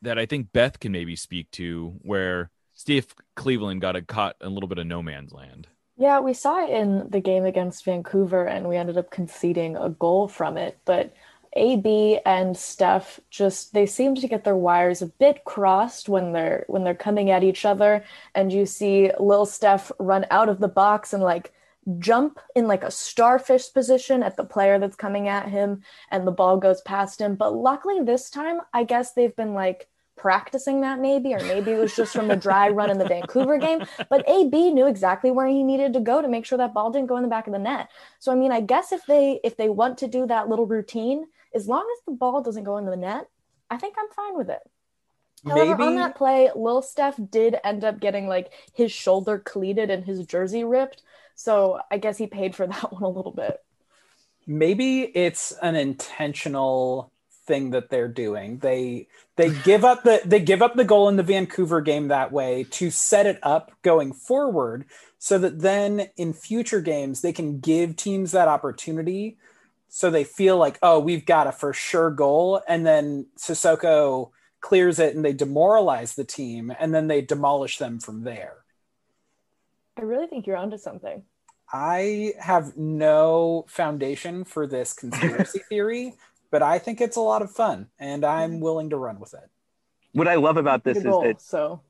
that 0.00 0.18
I 0.18 0.26
think 0.26 0.52
Beth 0.52 0.80
can 0.80 0.92
maybe 0.92 1.16
speak 1.16 1.50
to, 1.52 1.94
where 2.02 2.50
Steve 2.74 3.14
Cleveland 3.36 3.80
got 3.80 3.94
a 3.94 4.02
caught 4.02 4.36
a 4.40 4.48
little 4.48 4.68
bit 4.68 4.78
of 4.78 4.86
no 4.86 5.02
man's 5.02 5.32
land. 5.32 5.68
Yeah, 5.96 6.20
we 6.20 6.32
saw 6.34 6.64
it 6.64 6.70
in 6.70 7.10
the 7.10 7.20
game 7.20 7.44
against 7.44 7.84
Vancouver, 7.84 8.44
and 8.46 8.68
we 8.68 8.76
ended 8.76 8.96
up 8.96 9.10
conceding 9.10 9.76
a 9.76 9.90
goal 9.90 10.26
from 10.28 10.56
it. 10.56 10.78
But 10.84 11.14
AB 11.54 12.18
and 12.24 12.56
Steph 12.56 13.20
just 13.30 13.74
they 13.74 13.84
seem 13.86 14.14
to 14.14 14.26
get 14.28 14.44
their 14.44 14.56
wires 14.56 15.02
a 15.02 15.06
bit 15.06 15.44
crossed 15.44 16.08
when 16.08 16.32
they're 16.32 16.64
when 16.68 16.82
they're 16.82 16.94
coming 16.94 17.30
at 17.30 17.44
each 17.44 17.64
other 17.66 18.04
and 18.34 18.50
you 18.52 18.64
see 18.64 19.10
Lil 19.20 19.44
Steph 19.44 19.92
run 19.98 20.24
out 20.30 20.48
of 20.48 20.60
the 20.60 20.68
box 20.68 21.12
and 21.12 21.22
like 21.22 21.52
jump 21.98 22.40
in 22.54 22.66
like 22.68 22.84
a 22.84 22.90
starfish 22.90 23.70
position 23.72 24.22
at 24.22 24.36
the 24.36 24.44
player 24.44 24.78
that's 24.78 24.96
coming 24.96 25.28
at 25.28 25.48
him 25.48 25.82
and 26.10 26.26
the 26.26 26.30
ball 26.30 26.56
goes 26.56 26.80
past 26.82 27.20
him 27.20 27.34
but 27.34 27.54
luckily 27.54 28.02
this 28.02 28.30
time 28.30 28.60
I 28.72 28.84
guess 28.84 29.12
they've 29.12 29.34
been 29.36 29.52
like 29.52 29.88
practicing 30.22 30.80
that 30.80 31.00
maybe 31.00 31.34
or 31.34 31.40
maybe 31.40 31.72
it 31.72 31.78
was 31.78 31.94
just 31.94 32.12
from 32.12 32.28
the 32.28 32.36
dry 32.36 32.68
run 32.68 32.90
in 32.90 32.98
the 32.98 33.08
Vancouver 33.08 33.58
game 33.58 33.84
but 34.08 34.24
AB 34.28 34.70
knew 34.70 34.86
exactly 34.86 35.30
where 35.30 35.48
he 35.48 35.62
needed 35.64 35.92
to 35.92 36.00
go 36.00 36.22
to 36.22 36.28
make 36.28 36.46
sure 36.46 36.58
that 36.58 36.72
ball 36.72 36.90
didn't 36.90 37.08
go 37.08 37.16
in 37.16 37.24
the 37.24 37.28
back 37.28 37.48
of 37.48 37.52
the 37.52 37.58
net 37.58 37.88
so 38.20 38.30
I 38.30 38.36
mean 38.36 38.52
I 38.52 38.60
guess 38.60 38.92
if 38.92 39.04
they 39.06 39.40
if 39.42 39.56
they 39.56 39.68
want 39.68 39.98
to 39.98 40.06
do 40.06 40.26
that 40.28 40.48
little 40.48 40.66
routine 40.66 41.26
as 41.54 41.68
long 41.68 41.86
as 41.96 42.04
the 42.06 42.12
ball 42.12 42.42
doesn't 42.42 42.64
go 42.64 42.76
in 42.78 42.86
the 42.86 42.96
net, 42.96 43.28
I 43.70 43.76
think 43.76 43.94
I'm 43.98 44.08
fine 44.14 44.36
with 44.36 44.50
it. 44.50 44.60
However, 45.44 45.76
Maybe... 45.76 45.88
on 45.88 45.96
that 45.96 46.16
play, 46.16 46.50
Lil 46.54 46.82
Steph 46.82 47.18
did 47.30 47.56
end 47.64 47.84
up 47.84 48.00
getting 48.00 48.28
like 48.28 48.52
his 48.74 48.92
shoulder 48.92 49.38
cleated 49.38 49.90
and 49.90 50.04
his 50.04 50.24
jersey 50.24 50.64
ripped. 50.64 51.02
So 51.34 51.80
I 51.90 51.98
guess 51.98 52.18
he 52.18 52.26
paid 52.26 52.54
for 52.54 52.66
that 52.68 52.92
one 52.92 53.02
a 53.02 53.08
little 53.08 53.32
bit. 53.32 53.58
Maybe 54.46 55.02
it's 55.02 55.52
an 55.62 55.76
intentional 55.76 57.11
thing 57.46 57.70
that 57.70 57.90
they're 57.90 58.08
doing. 58.08 58.58
They 58.58 59.08
they 59.36 59.50
give 59.50 59.84
up 59.84 60.04
the 60.04 60.20
they 60.24 60.40
give 60.40 60.62
up 60.62 60.74
the 60.74 60.84
goal 60.84 61.08
in 61.08 61.16
the 61.16 61.22
Vancouver 61.22 61.80
game 61.80 62.08
that 62.08 62.32
way 62.32 62.64
to 62.70 62.90
set 62.90 63.26
it 63.26 63.38
up 63.42 63.72
going 63.82 64.12
forward 64.12 64.84
so 65.18 65.38
that 65.38 65.60
then 65.60 66.08
in 66.16 66.32
future 66.32 66.80
games 66.80 67.20
they 67.20 67.32
can 67.32 67.60
give 67.60 67.96
teams 67.96 68.32
that 68.32 68.48
opportunity 68.48 69.36
so 69.94 70.10
they 70.10 70.24
feel 70.24 70.56
like, 70.56 70.78
oh, 70.82 71.00
we've 71.00 71.26
got 71.26 71.46
a 71.46 71.52
for 71.52 71.74
sure 71.74 72.10
goal. 72.10 72.62
And 72.66 72.86
then 72.86 73.26
Sissoko 73.36 74.30
clears 74.62 74.98
it 74.98 75.14
and 75.14 75.22
they 75.22 75.34
demoralize 75.34 76.14
the 76.14 76.24
team 76.24 76.72
and 76.80 76.94
then 76.94 77.08
they 77.08 77.20
demolish 77.20 77.76
them 77.76 78.00
from 78.00 78.24
there. 78.24 78.54
I 79.98 80.00
really 80.00 80.28
think 80.28 80.46
you're 80.46 80.56
onto 80.56 80.78
something. 80.78 81.24
I 81.70 82.32
have 82.38 82.74
no 82.74 83.66
foundation 83.68 84.44
for 84.44 84.66
this 84.66 84.94
conspiracy 84.94 85.60
theory, 85.68 86.14
but 86.52 86.62
I 86.62 86.78
think 86.78 87.00
it's 87.00 87.16
a 87.16 87.20
lot 87.20 87.42
of 87.42 87.50
fun 87.50 87.88
and 87.98 88.24
I'm 88.24 88.60
willing 88.60 88.90
to 88.90 88.96
run 88.96 89.18
with 89.18 89.34
it. 89.34 89.50
What 90.12 90.28
I 90.28 90.36
love 90.36 90.58
about 90.58 90.84
this 90.84 90.98
Good 90.98 91.08
is 91.08 91.12
goal, 91.12 91.22
that 91.22 91.40
so 91.40 91.80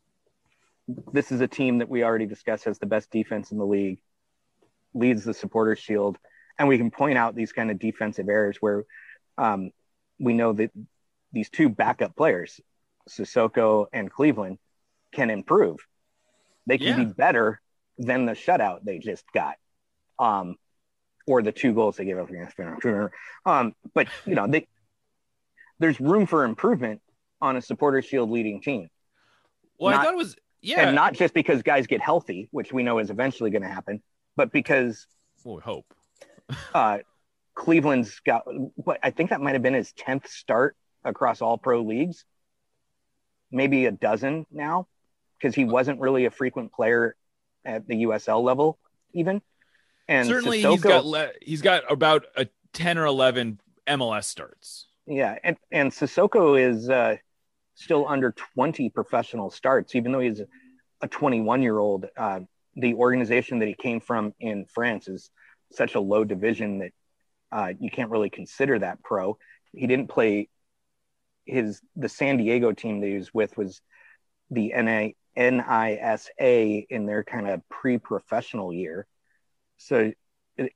this 1.12 1.32
is 1.32 1.40
a 1.40 1.48
team 1.48 1.78
that 1.78 1.88
we 1.88 2.04
already 2.04 2.26
discussed 2.26 2.64
has 2.64 2.78
the 2.78 2.86
best 2.86 3.10
defense 3.10 3.50
in 3.50 3.58
the 3.58 3.66
league, 3.66 4.00
leads 4.94 5.24
the 5.24 5.34
supporters 5.34 5.80
shield, 5.80 6.16
and 6.58 6.68
we 6.68 6.78
can 6.78 6.90
point 6.90 7.18
out 7.18 7.34
these 7.34 7.52
kind 7.52 7.70
of 7.70 7.78
defensive 7.78 8.28
errors 8.28 8.56
where 8.60 8.84
um, 9.36 9.72
we 10.20 10.32
know 10.32 10.52
that 10.52 10.70
these 11.32 11.50
two 11.50 11.68
backup 11.68 12.14
players, 12.14 12.60
Sissoko 13.08 13.86
and 13.92 14.10
Cleveland, 14.10 14.58
can 15.12 15.28
improve. 15.28 15.78
They 16.66 16.78
can 16.78 16.88
Yeah. 16.88 17.04
be 17.04 17.12
better 17.12 17.60
than 17.98 18.26
the 18.26 18.32
shutout 18.32 18.84
they 18.84 18.98
just 18.98 19.24
got, 19.32 19.56
um, 20.20 20.56
or 21.26 21.42
the 21.42 21.52
two 21.52 21.72
goals 21.72 21.96
they 21.96 22.04
gave 22.04 22.18
up 22.18 22.30
against 22.30 22.56
Vancouver. 22.56 23.12
Um, 23.46 23.74
but 23.94 24.08
you 24.26 24.34
know, 24.34 24.46
they, 24.46 24.66
there's 25.78 26.00
room 26.00 26.26
for 26.26 26.44
improvement 26.44 27.00
on 27.40 27.56
a 27.56 27.62
supporter 27.62 28.00
shield 28.02 28.30
leading 28.30 28.60
team 28.60 28.88
Well, 29.78 29.98
I 29.98 30.04
thought 30.04 30.14
it 30.14 30.16
was 30.16 30.36
yeah. 30.62 30.86
and 30.86 30.94
not 30.94 31.14
just 31.14 31.34
because 31.34 31.62
guys 31.62 31.86
get 31.86 32.00
healthy, 32.00 32.48
which 32.52 32.72
we 32.72 32.82
know 32.82 32.98
is 32.98 33.10
eventually 33.10 33.50
going 33.50 33.62
to 33.62 33.68
happen, 33.68 34.00
but 34.36 34.52
because 34.52 35.06
well, 35.44 35.56
we 35.56 35.62
hope. 35.62 35.86
uh, 36.74 36.98
Cleveland's 37.54 38.20
got 38.20 38.42
what 38.76 38.98
I 39.02 39.10
think 39.10 39.30
that 39.30 39.40
might 39.40 39.52
have 39.52 39.62
been 39.62 39.74
his 39.74 39.92
tenth 39.92 40.28
start 40.28 40.76
across 41.04 41.42
all 41.42 41.58
pro 41.58 41.82
leagues, 41.82 42.24
maybe 43.50 43.86
a 43.86 43.90
dozen 43.90 44.46
now, 44.50 44.86
because 45.38 45.54
he 45.54 45.64
wasn't 45.64 46.00
really 46.00 46.24
a 46.24 46.30
frequent 46.30 46.72
player 46.72 47.16
at 47.64 47.86
the 47.86 48.04
USL 48.04 48.42
level, 48.42 48.78
even. 49.12 49.42
And 50.08 50.26
Certainly, 50.26 50.62
Sissoko- 50.62 50.72
he's 50.72 50.82
got 50.82 51.04
le- 51.06 51.32
he's 51.40 51.62
got 51.62 51.90
about 51.90 52.26
a 52.36 52.48
ten 52.72 52.98
or 52.98 53.06
eleven 53.06 53.60
MLS 53.86 54.24
starts. 54.24 54.86
Yeah, 55.06 55.36
and 55.42 55.56
and 55.70 55.90
Sissoko 55.90 56.60
is 56.60 56.88
uh, 56.88 57.16
still 57.74 58.06
under 58.08 58.32
20 58.54 58.90
professional 58.90 59.50
starts, 59.50 59.94
even 59.94 60.12
though 60.12 60.20
he's 60.20 60.42
a 61.00 61.08
21 61.08 61.62
year 61.62 61.78
old. 61.78 62.06
Uh, 62.16 62.40
the 62.76 62.94
organization 62.94 63.58
that 63.58 63.68
he 63.68 63.74
came 63.74 64.00
from 64.00 64.34
in 64.40 64.64
France 64.66 65.08
is 65.08 65.30
such 65.72 65.94
a 65.94 66.00
low 66.00 66.24
division 66.24 66.78
that 66.78 66.92
uh, 67.50 67.72
you 67.78 67.90
can't 67.90 68.10
really 68.10 68.30
consider 68.30 68.78
that 68.78 69.02
pro. 69.02 69.36
He 69.72 69.86
didn't 69.86 70.08
play 70.08 70.48
his 71.44 71.80
the 71.96 72.08
San 72.08 72.36
Diego 72.36 72.72
team 72.72 73.00
that 73.00 73.06
he 73.06 73.14
was 73.14 73.34
with 73.34 73.56
was 73.56 73.80
the 74.50 74.72
NA, 74.74 75.08
NISA 75.36 76.30
in 76.40 77.06
their 77.06 77.24
kind 77.24 77.48
of 77.48 77.66
pre-professional 77.68 78.72
year. 78.72 79.06
So 79.86 80.12
it, 80.56 80.72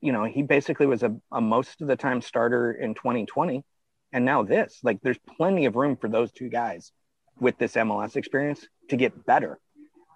you 0.00 0.12
know, 0.12 0.24
he 0.24 0.42
basically 0.42 0.86
was 0.86 1.02
a, 1.02 1.14
a 1.32 1.40
most 1.40 1.80
of 1.80 1.88
the 1.88 1.96
time 1.96 2.22
starter 2.22 2.72
in 2.72 2.94
2020 2.94 3.64
and 4.12 4.24
now 4.24 4.42
this. 4.42 4.78
Like 4.82 5.00
there's 5.02 5.18
plenty 5.36 5.66
of 5.66 5.76
room 5.76 5.96
for 5.96 6.08
those 6.08 6.32
two 6.32 6.48
guys 6.48 6.92
with 7.38 7.58
this 7.58 7.74
MLS 7.74 8.16
experience 8.16 8.66
to 8.88 8.96
get 8.96 9.26
better. 9.26 9.58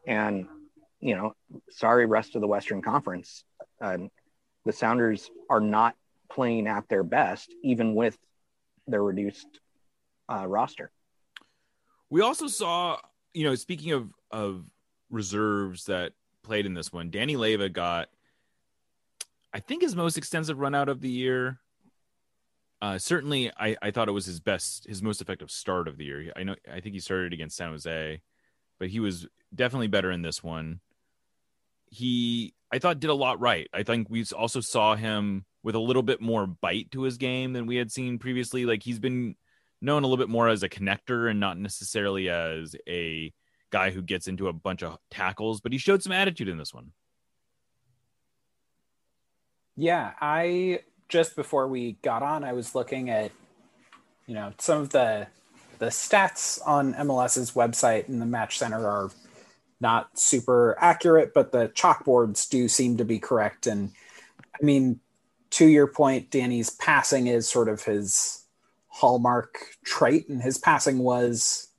And, 0.07 0.47
you 1.01 1.17
know, 1.17 1.35
sorry, 1.71 2.07
rest 2.07 2.35
of 2.35 2.41
the 2.41 2.47
Western 2.47 2.83
Conference. 2.83 3.45
Um, 3.81 4.11
the 4.65 4.73
Sounders 4.73 5.31
are 5.51 5.61
not 5.61 5.95
playing 6.31 6.67
at 6.67 6.89
their 6.89 7.03
best, 7.03 7.55
even 7.63 7.95
with 7.95 8.17
their 8.87 9.03
reduced 9.03 9.47
uh, 10.31 10.47
roster. 10.47 10.91
We 12.11 12.21
also 12.21 12.47
saw, 12.47 12.99
you 13.33 13.45
know, 13.45 13.55
speaking 13.55 13.93
of 13.93 14.11
of 14.31 14.65
reserves 15.11 15.85
that 15.85 16.13
played 16.45 16.67
in 16.67 16.75
this 16.75 16.93
one, 16.93 17.11
Danny 17.11 17.35
Leyva 17.35 17.73
got, 17.73 18.09
I 19.53 19.61
think, 19.61 19.83
his 19.83 19.97
most 19.97 20.17
extensive 20.19 20.59
run 20.59 20.75
out 20.75 20.89
of 20.89 21.01
the 21.01 21.09
year. 21.09 21.59
Uh, 22.81 22.99
certainly, 22.99 23.51
I, 23.59 23.77
I 23.81 23.91
thought 23.91 24.09
it 24.09 24.13
was 24.13 24.27
his 24.27 24.41
best, 24.41 24.87
his 24.87 25.03
most 25.03 25.21
effective 25.21 25.51
start 25.51 25.89
of 25.89 25.97
the 25.97 26.05
year. 26.05 26.33
I 26.37 26.43
know, 26.43 26.55
I 26.71 26.81
think 26.81 26.95
he 26.95 27.01
started 27.01 27.33
against 27.33 27.57
San 27.57 27.71
Jose, 27.71 28.21
but 28.79 28.89
he 28.89 29.01
was 29.01 29.27
definitely 29.55 29.89
better 29.89 30.11
in 30.11 30.23
this 30.23 30.43
one. 30.43 30.81
He, 31.87 32.55
I 32.71 32.79
thought, 32.79 33.01
did 33.01 33.11
a 33.11 33.15
lot 33.15 33.41
right. 33.41 33.69
I 33.73 33.85
think 33.85 34.11
we 34.11 34.25
also 34.37 34.61
saw 34.61 34.97
him 34.97 35.47
with 35.63 35.75
a 35.75 35.81
little 35.81 36.03
bit 36.03 36.21
more 36.21 36.47
bite 36.47 36.91
to 36.91 37.03
his 37.03 37.17
game 37.17 37.55
than 37.55 37.67
we 37.67 37.77
had 37.77 37.91
seen 37.91 38.19
previously. 38.19 38.67
Like 38.67 38.83
he's 38.83 38.99
been 38.99 39.35
known 39.81 40.03
a 40.03 40.07
little 40.07 40.23
bit 40.23 40.31
more 40.31 40.49
as 40.49 40.63
a 40.63 40.69
connector 40.69 41.31
and 41.31 41.41
not 41.41 41.59
necessarily 41.59 42.29
as 42.29 42.77
a 42.89 43.33
guy 43.75 43.91
who 43.91 44.01
gets 44.01 44.29
into 44.29 44.47
a 44.47 44.53
bunch 44.53 44.85
of 44.85 44.99
tackles, 45.11 45.61
but 45.61 45.73
he 45.73 45.79
showed 45.79 46.01
some 46.01 46.13
attitude 46.13 46.49
in 46.49 46.59
this 46.59 46.73
one. 46.73 46.93
Yeah, 49.77 50.13
I 50.21 50.83
just 51.09 51.35
before 51.35 51.67
we 51.67 51.97
got 52.01 52.23
on, 52.23 52.45
I 52.45 52.53
was 52.53 52.77
looking 52.77 53.11
at 53.11 53.33
you 54.29 54.35
know 54.35 54.53
some 54.59 54.81
of 54.81 54.91
the 54.91 55.27
the 55.81 55.87
stats 55.87 56.61
on 56.65 56.95
MLS's 56.95 57.51
website 57.51 58.07
and 58.07 58.23
the 58.23 58.27
Match 58.27 58.59
Center 58.59 58.87
are 58.89 59.11
not 59.81 60.17
super 60.17 60.77
accurate, 60.79 61.33
but 61.35 61.51
the 61.51 61.69
chalkboards 61.71 62.49
do 62.49 62.69
seem 62.69 62.97
to 62.99 63.05
be 63.05 63.19
correct. 63.19 63.67
And 63.67 63.91
I 64.55 64.65
mean, 64.65 65.01
to 65.51 65.67
your 65.67 65.89
point, 65.89 66.31
Danny's 66.31 66.71
passing 66.71 67.27
is 67.27 67.49
sort 67.49 67.69
of 67.69 67.83
his 67.83 68.47
hallmark 68.87 69.59
trait, 69.85 70.29
and 70.29 70.41
his 70.41 70.59
passing 70.59 71.01
was 71.01 71.74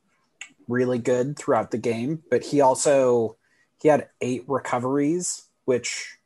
really 0.68 1.00
good 1.00 1.38
throughout 1.38 1.72
the 1.72 1.78
game. 1.78 2.24
But 2.30 2.44
he 2.44 2.62
also 2.62 3.38
he 3.82 3.88
had 3.88 4.10
eight 4.22 4.44
recoveries, 4.48 5.44
which 5.66 6.18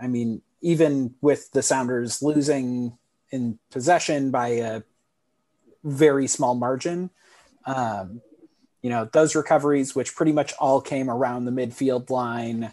I 0.00 0.06
mean, 0.06 0.42
even 0.60 1.14
with 1.20 1.50
the 1.52 1.62
Sounders 1.62 2.22
losing 2.22 2.98
in 3.30 3.58
possession 3.70 4.30
by 4.30 4.48
a 4.48 4.82
very 5.84 6.26
small 6.26 6.54
margin, 6.54 7.10
um, 7.66 8.20
you 8.82 8.90
know, 8.90 9.08
those 9.12 9.34
recoveries, 9.34 9.94
which 9.94 10.14
pretty 10.14 10.32
much 10.32 10.54
all 10.58 10.80
came 10.80 11.10
around 11.10 11.44
the 11.44 11.50
midfield 11.50 12.10
line, 12.10 12.72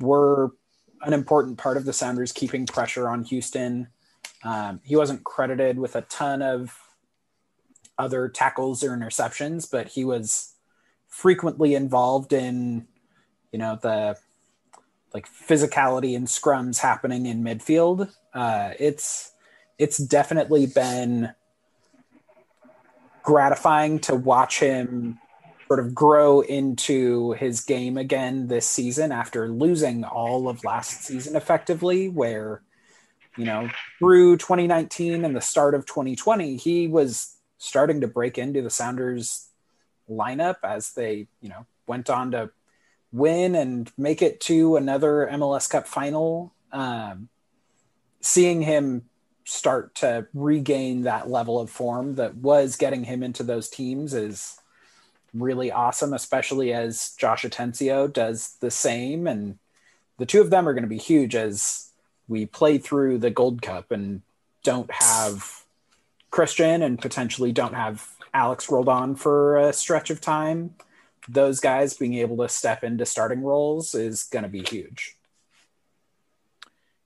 were 0.00 0.52
an 1.02 1.12
important 1.12 1.58
part 1.58 1.76
of 1.76 1.84
the 1.84 1.92
Sounders 1.92 2.32
keeping 2.32 2.66
pressure 2.66 3.08
on 3.08 3.24
Houston. 3.24 3.88
Um, 4.44 4.80
he 4.84 4.96
wasn't 4.96 5.24
credited 5.24 5.78
with 5.78 5.96
a 5.96 6.02
ton 6.02 6.42
of 6.42 6.78
other 7.98 8.28
tackles 8.28 8.82
or 8.82 8.90
interceptions, 8.90 9.70
but 9.70 9.88
he 9.88 10.04
was 10.04 10.54
frequently 11.08 11.74
involved 11.74 12.32
in, 12.32 12.86
you 13.52 13.58
know, 13.58 13.78
the 13.80 14.16
like 15.14 15.28
physicality 15.28 16.14
and 16.14 16.26
scrums 16.26 16.78
happening 16.78 17.26
in 17.26 17.42
midfield. 17.42 18.12
Uh, 18.34 18.72
it's 18.78 19.32
it's 19.78 19.98
definitely 19.98 20.66
been 20.66 21.32
gratifying 23.22 23.98
to 23.98 24.14
watch 24.14 24.60
him 24.60 25.18
sort 25.66 25.80
of 25.80 25.94
grow 25.94 26.40
into 26.42 27.32
his 27.32 27.60
game 27.60 27.96
again 27.96 28.46
this 28.46 28.68
season 28.68 29.10
after 29.10 29.48
losing 29.48 30.04
all 30.04 30.48
of 30.48 30.62
last 30.64 31.02
season 31.02 31.34
effectively 31.34 32.08
where 32.08 32.62
you 33.36 33.44
know 33.44 33.68
through 33.98 34.36
2019 34.36 35.24
and 35.24 35.34
the 35.34 35.40
start 35.40 35.74
of 35.74 35.84
2020 35.86 36.56
he 36.56 36.86
was 36.86 37.35
starting 37.66 38.00
to 38.00 38.06
break 38.06 38.38
into 38.38 38.62
the 38.62 38.70
sounders 38.70 39.48
lineup 40.08 40.56
as 40.62 40.92
they 40.92 41.26
you 41.40 41.48
know 41.48 41.66
went 41.86 42.08
on 42.08 42.30
to 42.30 42.50
win 43.12 43.54
and 43.54 43.90
make 43.96 44.22
it 44.22 44.40
to 44.40 44.76
another 44.76 45.28
mls 45.32 45.68
cup 45.68 45.86
final 45.86 46.52
um, 46.72 47.28
seeing 48.20 48.62
him 48.62 49.04
start 49.44 49.94
to 49.94 50.26
regain 50.34 51.02
that 51.02 51.30
level 51.30 51.60
of 51.60 51.70
form 51.70 52.16
that 52.16 52.34
was 52.34 52.76
getting 52.76 53.04
him 53.04 53.22
into 53.22 53.44
those 53.44 53.68
teams 53.68 54.12
is 54.12 54.58
really 55.32 55.70
awesome, 55.70 56.12
especially 56.12 56.72
as 56.72 57.14
Josh 57.16 57.44
Atencio 57.44 58.12
does 58.12 58.56
the 58.60 58.70
same. 58.70 59.26
And 59.26 59.58
the 60.18 60.26
two 60.26 60.40
of 60.40 60.50
them 60.50 60.68
are 60.68 60.72
going 60.72 60.82
to 60.82 60.88
be 60.88 60.98
huge 60.98 61.36
as 61.36 61.92
we 62.26 62.46
play 62.46 62.78
through 62.78 63.18
the 63.18 63.30
Gold 63.30 63.62
Cup 63.62 63.92
and 63.92 64.22
don't 64.64 64.90
have 64.90 65.55
Christian 66.36 66.82
and 66.82 67.00
potentially 67.00 67.50
don't 67.50 67.72
have 67.72 68.06
Alex 68.34 68.70
Roldan 68.70 69.16
for 69.16 69.56
a 69.56 69.72
stretch 69.72 70.10
of 70.10 70.20
time. 70.20 70.74
Those 71.30 71.60
guys 71.60 71.94
being 71.94 72.12
able 72.12 72.36
to 72.36 72.48
step 72.50 72.84
into 72.84 73.06
starting 73.06 73.40
roles 73.40 73.94
is 73.94 74.24
going 74.24 74.42
to 74.42 74.50
be 74.50 74.60
huge. 74.60 75.16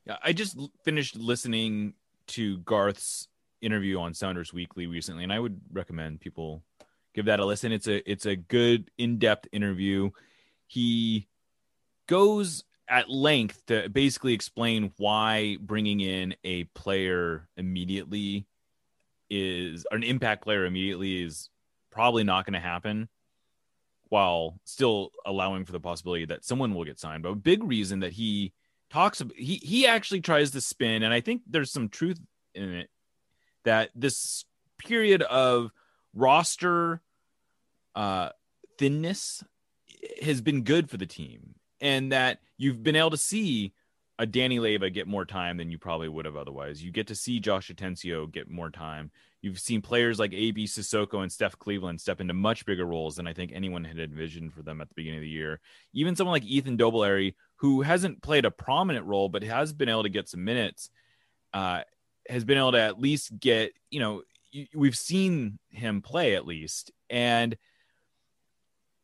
Yeah, 0.05 0.16
I 0.21 0.33
just 0.33 0.59
finished 0.83 1.14
listening 1.14 1.95
to 2.29 2.59
Garth's 2.59 3.29
interview 3.61 4.01
on 4.01 4.14
Sounders 4.14 4.53
Weekly 4.53 4.88
recently, 4.88 5.23
and 5.23 5.33
I 5.33 5.38
would 5.38 5.61
recommend 5.73 6.21
people 6.21 6.64
give 7.14 7.27
that 7.27 7.38
a 7.38 7.47
listen. 7.47 7.71
It's 7.71 7.87
a 7.87 8.11
it's 8.11 8.27
a 8.27 8.35
good 8.35 8.90
in-depth 8.99 9.47
interview. 9.53 10.11
He 10.66 11.29
goes 12.09 12.64
at 12.88 13.09
length 13.09 13.64
to 13.66 13.88
basically 13.90 14.35
explain 14.35 14.90
why 14.97 15.57
bringing 15.61 16.01
in 16.01 16.35
a 16.43 16.64
player 16.64 17.47
immediately 17.57 18.49
is 19.31 19.87
an 19.90 20.03
impact 20.03 20.43
player 20.43 20.64
immediately 20.66 21.23
is 21.23 21.49
probably 21.90 22.25
not 22.25 22.45
going 22.45 22.55
to 22.55 22.61
happen 22.61 23.09
while 24.09 24.59
still 24.64 25.11
allowing 25.25 25.64
for 25.64 25.73
the 25.73 25.81
possibility 25.81 26.25
that 26.27 26.45
someone 26.45 26.75
will 26.75 26.85
get 26.85 26.99
signed. 26.99 27.23
But 27.23 27.31
a 27.31 27.37
big 27.37 27.62
reason 27.62 28.01
that 28.01 28.12
he 28.12 28.53
talks 28.90 29.21
about 29.21 29.37
he 29.37 29.57
he 29.57 29.87
actually 29.87 30.21
tries 30.21 30.51
to 30.51 30.61
spin 30.61 31.05
and 31.05 31.14
I 31.14 31.21
think 31.21 31.43
there's 31.47 31.71
some 31.71 31.88
truth 31.88 32.21
in 32.55 32.75
it 32.75 32.90
that 33.64 33.90
this 33.95 34.45
period 34.79 35.23
of 35.23 35.71
roster 36.12 37.01
uh 37.95 38.31
thinness 38.79 39.45
has 40.23 40.40
been 40.40 40.62
good 40.62 40.90
for 40.90 40.97
the 40.97 41.07
team 41.07 41.55
and 41.81 42.11
that 42.11 42.40
you've 42.59 42.83
been 42.83 42.97
able 42.97 43.11
to 43.11 43.16
see 43.16 43.73
a 44.20 44.26
Danny 44.26 44.59
Leyva 44.59 44.92
get 44.92 45.09
more 45.09 45.24
time 45.24 45.56
than 45.56 45.70
you 45.70 45.78
probably 45.78 46.06
would 46.11 46.26
have 46.26 46.37
otherwise. 46.37 46.85
You 46.85 46.92
get 46.92 47.06
to 47.06 47.14
see 47.14 47.40
Josh 47.40 47.70
Atencio 47.70 48.30
get 48.30 48.50
more 48.50 48.68
time. 48.68 49.11
You've 49.40 49.59
seen 49.59 49.80
players 49.80 50.18
like 50.18 50.35
AB 50.35 50.66
Sissoko 50.66 51.22
and 51.22 51.33
Steph 51.33 51.59
Cleveland 51.59 52.02
step 52.02 52.20
into 52.20 52.35
much 52.35 52.66
bigger 52.66 52.85
roles 52.85 53.16
than 53.16 53.26
I 53.26 53.33
think 53.33 53.50
anyone 53.54 53.83
had 53.83 53.98
envisioned 53.98 54.52
for 54.52 54.61
them 54.61 54.83
at 54.83 54.90
the 54.90 54.94
beginning 54.94 55.20
of 55.20 55.22
the 55.22 55.28
year. 55.30 55.59
Even 55.94 56.14
someone 56.14 56.35
like 56.35 56.44
Ethan 56.44 56.76
Dobbelaere, 56.76 57.33
who 57.56 57.80
hasn't 57.80 58.20
played 58.20 58.44
a 58.44 58.50
prominent 58.50 59.06
role 59.06 59.30
but 59.30 59.42
has 59.42 59.72
been 59.72 59.88
able 59.88 60.02
to 60.02 60.11
get 60.11 60.28
some 60.28 60.44
minutes, 60.44 60.90
uh, 61.54 61.80
has 62.28 62.44
been 62.44 62.59
able 62.59 62.72
to 62.72 62.80
at 62.80 63.00
least 63.00 63.40
get, 63.40 63.72
you 63.88 64.00
know, 64.00 64.22
we've 64.74 64.98
seen 64.98 65.59
him 65.70 66.02
play 66.02 66.35
at 66.35 66.46
least. 66.46 66.90
And 67.09 67.56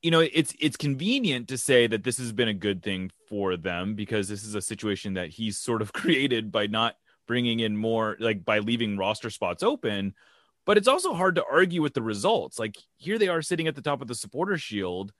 you 0.07 0.13
know 0.13 0.21
it's 0.21 0.55
it's 0.61 0.77
convenient 0.77 1.49
to 1.49 1.59
say 1.59 1.89
that 1.89 2.05
this 2.05 2.17
has 2.19 2.31
been 2.33 2.47
a 2.47 2.55
good 2.55 2.81
thing 2.81 3.11
for 3.29 3.57
them 3.57 3.97
because 3.97 4.29
this 4.29 4.45
is 4.45 4.55
a 4.55 4.63
situation 4.63 5.15
that 5.15 5.31
he's 5.31 5.59
sort 5.59 5.83
of 5.83 5.93
created 6.01 6.53
by 6.53 6.69
not 6.69 6.95
bringing 7.27 7.59
in 7.59 7.77
more 7.77 8.17
like 8.21 8.45
by 8.45 8.61
leaving 8.61 8.97
roster 8.97 9.31
spots 9.31 9.65
open. 9.65 10.15
But 10.65 10.77
it's 10.77 10.87
also 10.87 11.13
hard 11.13 11.35
to 11.35 11.45
argue 11.51 11.83
with 11.83 11.93
the 11.93 12.03
results. 12.03 12.57
Like 12.57 12.77
here 12.99 13.19
they 13.19 13.27
are 13.27 13.43
sitting 13.43 13.67
at 13.67 13.75
the 13.75 13.83
top 13.83 14.01
of 14.01 14.07
the 14.07 14.15
supporter 14.15 14.57
shield 14.57 15.13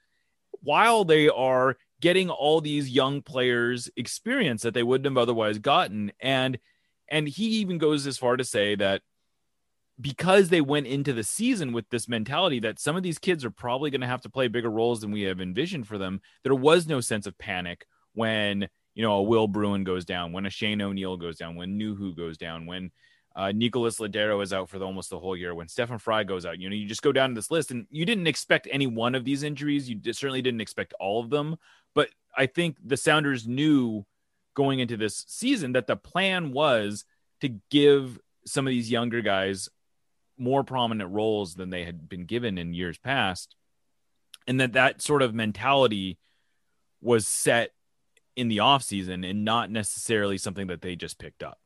while 0.63 1.05
they 1.05 1.29
are 1.29 1.77
getting 2.01 2.31
all 2.31 2.61
these 2.61 2.89
young 2.89 3.23
players 3.23 3.91
experience 3.97 4.63
that 4.63 4.73
they 4.73 4.85
wouldn't 4.85 5.13
have 5.13 5.21
otherwise 5.21 5.59
gotten. 5.59 6.13
And 6.21 6.61
and 7.09 7.27
he 7.27 7.47
even 7.57 7.79
goes 7.79 8.07
as 8.07 8.19
far 8.19 8.37
to 8.37 8.45
say 8.45 8.77
that 8.77 9.03
because 10.01 10.49
they 10.49 10.61
went 10.61 10.87
into 10.87 11.13
the 11.13 11.23
season 11.23 11.73
with 11.73 11.89
this 11.91 12.09
mentality 12.09 12.61
that 12.61 12.79
some 12.79 12.97
of 12.97 13.03
these 13.03 13.19
kids 13.19 13.45
are 13.45 13.51
probably 13.51 13.91
going 13.91 14.01
to 14.03 14.07
have 14.07 14.21
to 14.23 14.31
play 14.31 14.49
bigger 14.49 14.71
roles 14.71 15.01
than 15.01 15.11
we 15.11 15.23
have 15.23 15.41
envisioned 15.41 15.87
for 15.87 15.99
them, 15.99 16.21
there 16.43 16.55
was 16.55 16.87
no 16.87 17.01
sense 17.01 17.27
of 17.27 17.39
panic 17.39 17.87
when 18.13 18.69
you 18.95 19.03
know 19.03 19.15
a 19.15 19.23
Will 19.23 19.49
Bruin 19.49 19.85
goes 19.85 20.05
down, 20.05 20.33
when 20.33 20.47
a 20.47 20.51
Shane 20.51 20.83
O'Neill 20.83 21.17
goes 21.17 21.37
down, 21.37 21.55
when 21.55 21.79
Nouhou 21.79 22.17
goes 22.17 22.37
down, 22.37 22.67
when 22.67 22.91
uh, 23.35 23.53
Nicholas 23.53 23.99
Lodeiro 23.99 24.43
is 24.43 24.53
out 24.53 24.69
for 24.69 24.79
the, 24.79 24.87
almost 24.87 25.11
the 25.11 25.19
whole 25.19 25.37
year, 25.37 25.55
when 25.55 25.69
Stefan 25.69 25.99
Frei 25.99 26.25
goes 26.25 26.47
out. 26.47 26.59
You 26.59 26.71
know, 26.71 26.77
you 26.77 26.87
just 26.87 27.03
go 27.03 27.13
down 27.13 27.31
to 27.31 27.35
this 27.35 27.51
list, 27.51 27.71
and 27.71 27.87
you 27.91 28.07
didn't 28.07 28.27
expect 28.27 28.67
any 28.71 28.87
one 28.87 29.15
of 29.15 29.25
these 29.25 29.43
injuries. 29.43 29.89
You 29.89 30.01
certainly 30.13 30.43
didn't 30.43 30.63
expect 30.63 30.95
all 30.99 31.21
of 31.21 31.31
them, 31.31 31.57
but 31.95 32.09
I 32.37 32.47
think 32.47 32.77
the 32.83 32.97
Sounders 32.97 33.47
knew 33.47 34.07
going 34.55 34.81
into 34.81 34.97
this 34.97 35.25
season 35.29 35.73
that 35.73 35.87
the 35.87 35.97
plan 35.97 36.53
was 36.53 37.05
to 37.43 37.51
give 37.71 38.19
some 38.47 38.67
of 38.67 38.71
these 38.71 38.91
younger 38.91 39.21
guys 39.21 39.69
more 40.39 40.65
prominent 40.65 41.11
roles 41.11 41.55
than 41.55 41.71
they 41.71 41.85
had 41.85 42.09
been 42.09 42.25
given 42.25 42.59
in 42.59 42.75
years 42.75 42.99
past 42.99 43.57
and 44.47 44.61
that 44.61 44.75
that 44.75 45.03
sort 45.03 45.23
of 45.23 45.35
mentality 45.35 46.19
was 47.01 47.27
set 47.27 47.71
in 48.37 48.49
the 48.49 48.61
off 48.61 48.83
season 48.83 49.25
and 49.25 49.45
not 49.45 49.71
necessarily 49.71 50.39
something 50.39 50.67
that 50.69 50.83
they 50.83 50.95
just 50.95 51.19
picked 51.19 51.43
up. 51.43 51.59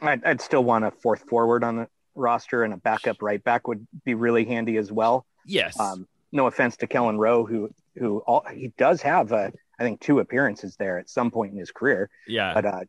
I'd, 0.00 0.24
I'd 0.24 0.40
still 0.40 0.64
want 0.64 0.84
a 0.84 0.90
fourth 0.90 1.22
forward 1.28 1.64
on 1.64 1.76
the 1.76 1.88
roster 2.14 2.62
and 2.62 2.72
a 2.72 2.76
backup 2.76 3.22
right 3.22 3.42
back 3.42 3.66
would 3.68 3.86
be 4.04 4.14
really 4.14 4.44
handy 4.44 4.76
as 4.76 4.90
well. 4.90 5.26
Yes. 5.46 5.78
Um, 5.78 6.06
no 6.32 6.46
offense 6.46 6.76
to 6.78 6.86
kellen 6.86 7.18
rowe 7.18 7.44
who 7.44 7.70
who 7.96 8.18
all, 8.26 8.44
he 8.52 8.72
does 8.76 9.00
have 9.02 9.32
uh, 9.32 9.50
i 9.78 9.84
think 9.84 10.00
two 10.00 10.18
appearances 10.18 10.74
there 10.76 10.98
at 10.98 11.08
some 11.08 11.30
point 11.30 11.52
in 11.52 11.58
his 11.58 11.70
career. 11.70 12.10
Yeah. 12.26 12.54
But 12.54 12.64
uh, 12.64 12.80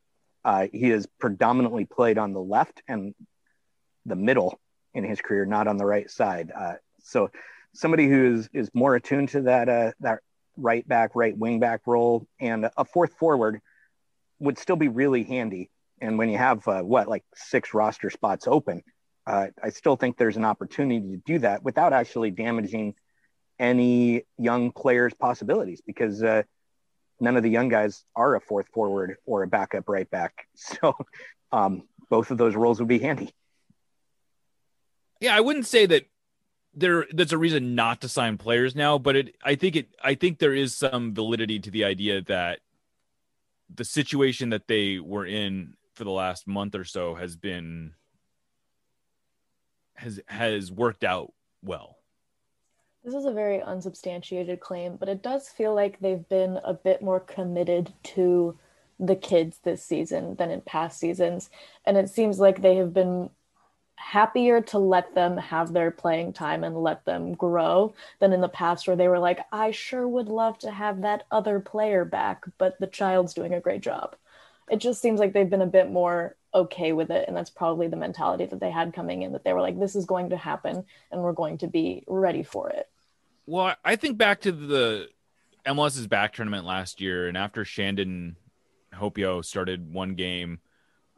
uh, 0.44 0.68
he 0.72 0.90
has 0.90 1.08
predominantly 1.20 1.86
played 1.86 2.18
on 2.18 2.34
the 2.34 2.40
left 2.40 2.82
and 2.88 3.14
the 4.06 4.16
middle 4.16 4.60
in 4.96 5.04
his 5.04 5.22
career, 5.22 5.46
not 5.46 5.68
on 5.68 5.78
the 5.78 5.86
right 5.86 6.10
side. 6.10 6.52
Uh, 6.56 6.74
so 7.02 7.30
somebody 7.74 8.08
who 8.08 8.34
is 8.34 8.50
is 8.54 8.72
more 8.74 8.96
attuned 8.96 9.30
to 9.30 9.42
that 9.42 9.70
uh, 9.70 9.92
that 10.00 10.20
right 10.58 10.88
back, 10.88 11.12
right 11.16 11.38
wing 11.38 11.60
back 11.60 11.82
role, 11.86 12.26
and 12.40 12.70
a 12.78 12.86
fourth 12.86 13.14
forward 13.14 13.62
would 14.40 14.58
still 14.58 14.78
be 14.78 14.88
really 14.88 15.24
handy. 15.24 15.70
And 16.02 16.18
when 16.18 16.30
you 16.30 16.38
have 16.38 16.68
uh, 16.68 16.82
what 16.82 17.08
like 17.08 17.24
six 17.36 17.74
roster 17.74 18.10
spots 18.10 18.48
open, 18.48 18.82
uh, 19.28 19.48
I 19.62 19.70
still 19.70 19.96
think 19.96 20.18
there's 20.18 20.38
an 20.38 20.46
opportunity 20.46 21.00
to 21.12 21.18
do 21.18 21.40
that 21.40 21.64
without 21.64 21.94
actually 21.94 22.32
damaging 22.32 22.96
any 23.60 24.24
young 24.38 24.72
players' 24.72 25.14
possibilities 25.14 25.82
because 25.86 26.22
uh, 26.24 26.44
none 27.20 27.38
of 27.38 27.44
the 27.44 27.50
young 27.50 27.70
guys 27.70 28.04
are 28.16 28.36
a 28.36 28.42
fourth 28.42 28.68
forward 28.70 29.18
or 29.26 29.44
a 29.44 29.48
backup 29.48 29.90
right 29.90 30.10
back. 30.10 30.48
So 30.56 30.96
um, 31.52 31.84
both 32.10 32.32
of 32.32 32.38
those 32.38 32.56
roles 32.56 32.80
would 32.80 32.88
be 32.88 33.00
handy. 33.00 33.34
Yeah, 35.20 35.36
I 35.36 35.42
wouldn't 35.42 35.66
say 35.66 35.86
that 35.86 36.06
there 36.74 37.08
that's 37.12 37.32
a 37.32 37.38
reason 37.38 37.76
not 37.76 38.02
to 38.02 38.10
sign 38.10 38.38
players 38.38 38.76
now, 38.76 38.98
but 38.98 39.16
it 39.16 39.36
I 39.44 39.56
think 39.56 39.76
it 39.76 39.90
I 40.04 40.16
think 40.16 40.40
there 40.40 40.54
is 40.54 40.76
some 40.76 41.14
validity 41.14 41.60
to 41.60 41.72
the 41.72 41.86
idea 41.86 42.22
that 42.24 42.60
the 43.74 43.86
situation 43.86 44.50
that 44.50 44.68
they 44.68 45.00
were 45.00 45.26
in 45.26 45.76
for 45.96 46.04
the 46.04 46.12
last 46.12 46.48
month 46.48 46.76
or 46.76 46.84
so 46.84 47.16
has 47.16 47.36
been 47.36 47.94
has 49.96 50.20
has 50.28 50.72
worked 50.72 51.04
out 51.04 51.34
well. 51.64 51.98
This 53.04 53.14
is 53.14 53.26
a 53.26 53.32
very 53.32 53.62
unsubstantiated 53.62 54.60
claim, 54.60 54.98
but 54.98 55.10
it 55.10 55.22
does 55.22 55.48
feel 55.48 55.76
like 55.76 56.00
they've 56.00 56.28
been 56.28 56.60
a 56.64 56.74
bit 56.74 57.02
more 57.02 57.20
committed 57.20 57.94
to 58.04 58.58
the 59.00 59.16
kids 59.16 59.60
this 59.64 59.84
season 59.84 60.36
than 60.36 60.50
in 60.50 60.62
past 60.62 61.00
seasons. 61.00 61.50
And 61.86 61.98
it 61.98 62.10
seems 62.10 62.40
like 62.40 62.62
they 62.62 62.76
have 62.78 62.94
been 62.94 63.30
happier 63.98 64.62
to 64.62 64.78
let 64.78 65.16
them 65.16 65.38
have 65.38 65.74
their 65.74 65.90
playing 65.90 66.34
time 66.34 66.64
and 66.64 66.76
let 66.78 67.06
them 67.06 67.34
grow 67.34 67.94
than 68.20 68.34
in 68.34 68.42
the 68.42 68.50
past 68.50 68.88
where 68.88 68.96
they 68.96 69.08
were 69.08 69.20
like 69.20 69.40
i 69.52 69.72
sure 69.72 70.08
would 70.08 70.28
love 70.28 70.58
to 70.60 70.70
have 70.70 71.02
that 71.02 71.24
other 71.32 71.60
player 71.60 72.04
back 72.06 72.46
but 72.58 72.80
the 72.80 72.88
child's 72.88 73.34
doing 73.34 73.54
a 73.54 73.60
great 73.60 73.82
job. 73.82 74.16
It 74.70 74.78
just 74.78 75.02
seems 75.02 75.20
like 75.20 75.34
they've 75.34 75.50
been 75.50 75.62
a 75.62 75.68
bit 75.68 75.92
more 75.92 76.36
okay 76.54 76.92
with 76.94 77.12
it 77.12 77.28
and 77.28 77.36
that's 77.36 77.50
probably 77.50 77.88
the 77.88 77.98
mentality 77.98 78.46
that 78.46 78.60
they 78.60 78.72
had 78.72 78.94
coming 78.94 79.22
in 79.22 79.34
that 79.34 79.44
they 79.44 79.54
were 79.54 79.62
like 79.62 79.80
this 79.80 79.96
is 79.96 80.06
going 80.06 80.30
to 80.30 80.38
happen 80.38 80.86
and 81.12 81.22
we're 81.22 81.34
going 81.34 81.58
to 81.60 81.68
be 81.68 82.04
ready 82.08 82.44
for 82.44 82.70
it. 82.70 82.90
Well 83.46 83.76
i 83.84 83.96
think 83.96 84.18
back 84.18 84.42
to 84.42 84.52
the 84.52 85.10
mls's 85.66 86.08
back 86.08 86.34
tournament 86.34 86.66
last 86.66 87.02
year 87.02 87.28
and 87.28 87.38
after 87.38 87.66
Shandon 87.66 88.38
Hopeau 88.94 89.44
started 89.44 89.94
one 89.94 90.16
game 90.16 90.60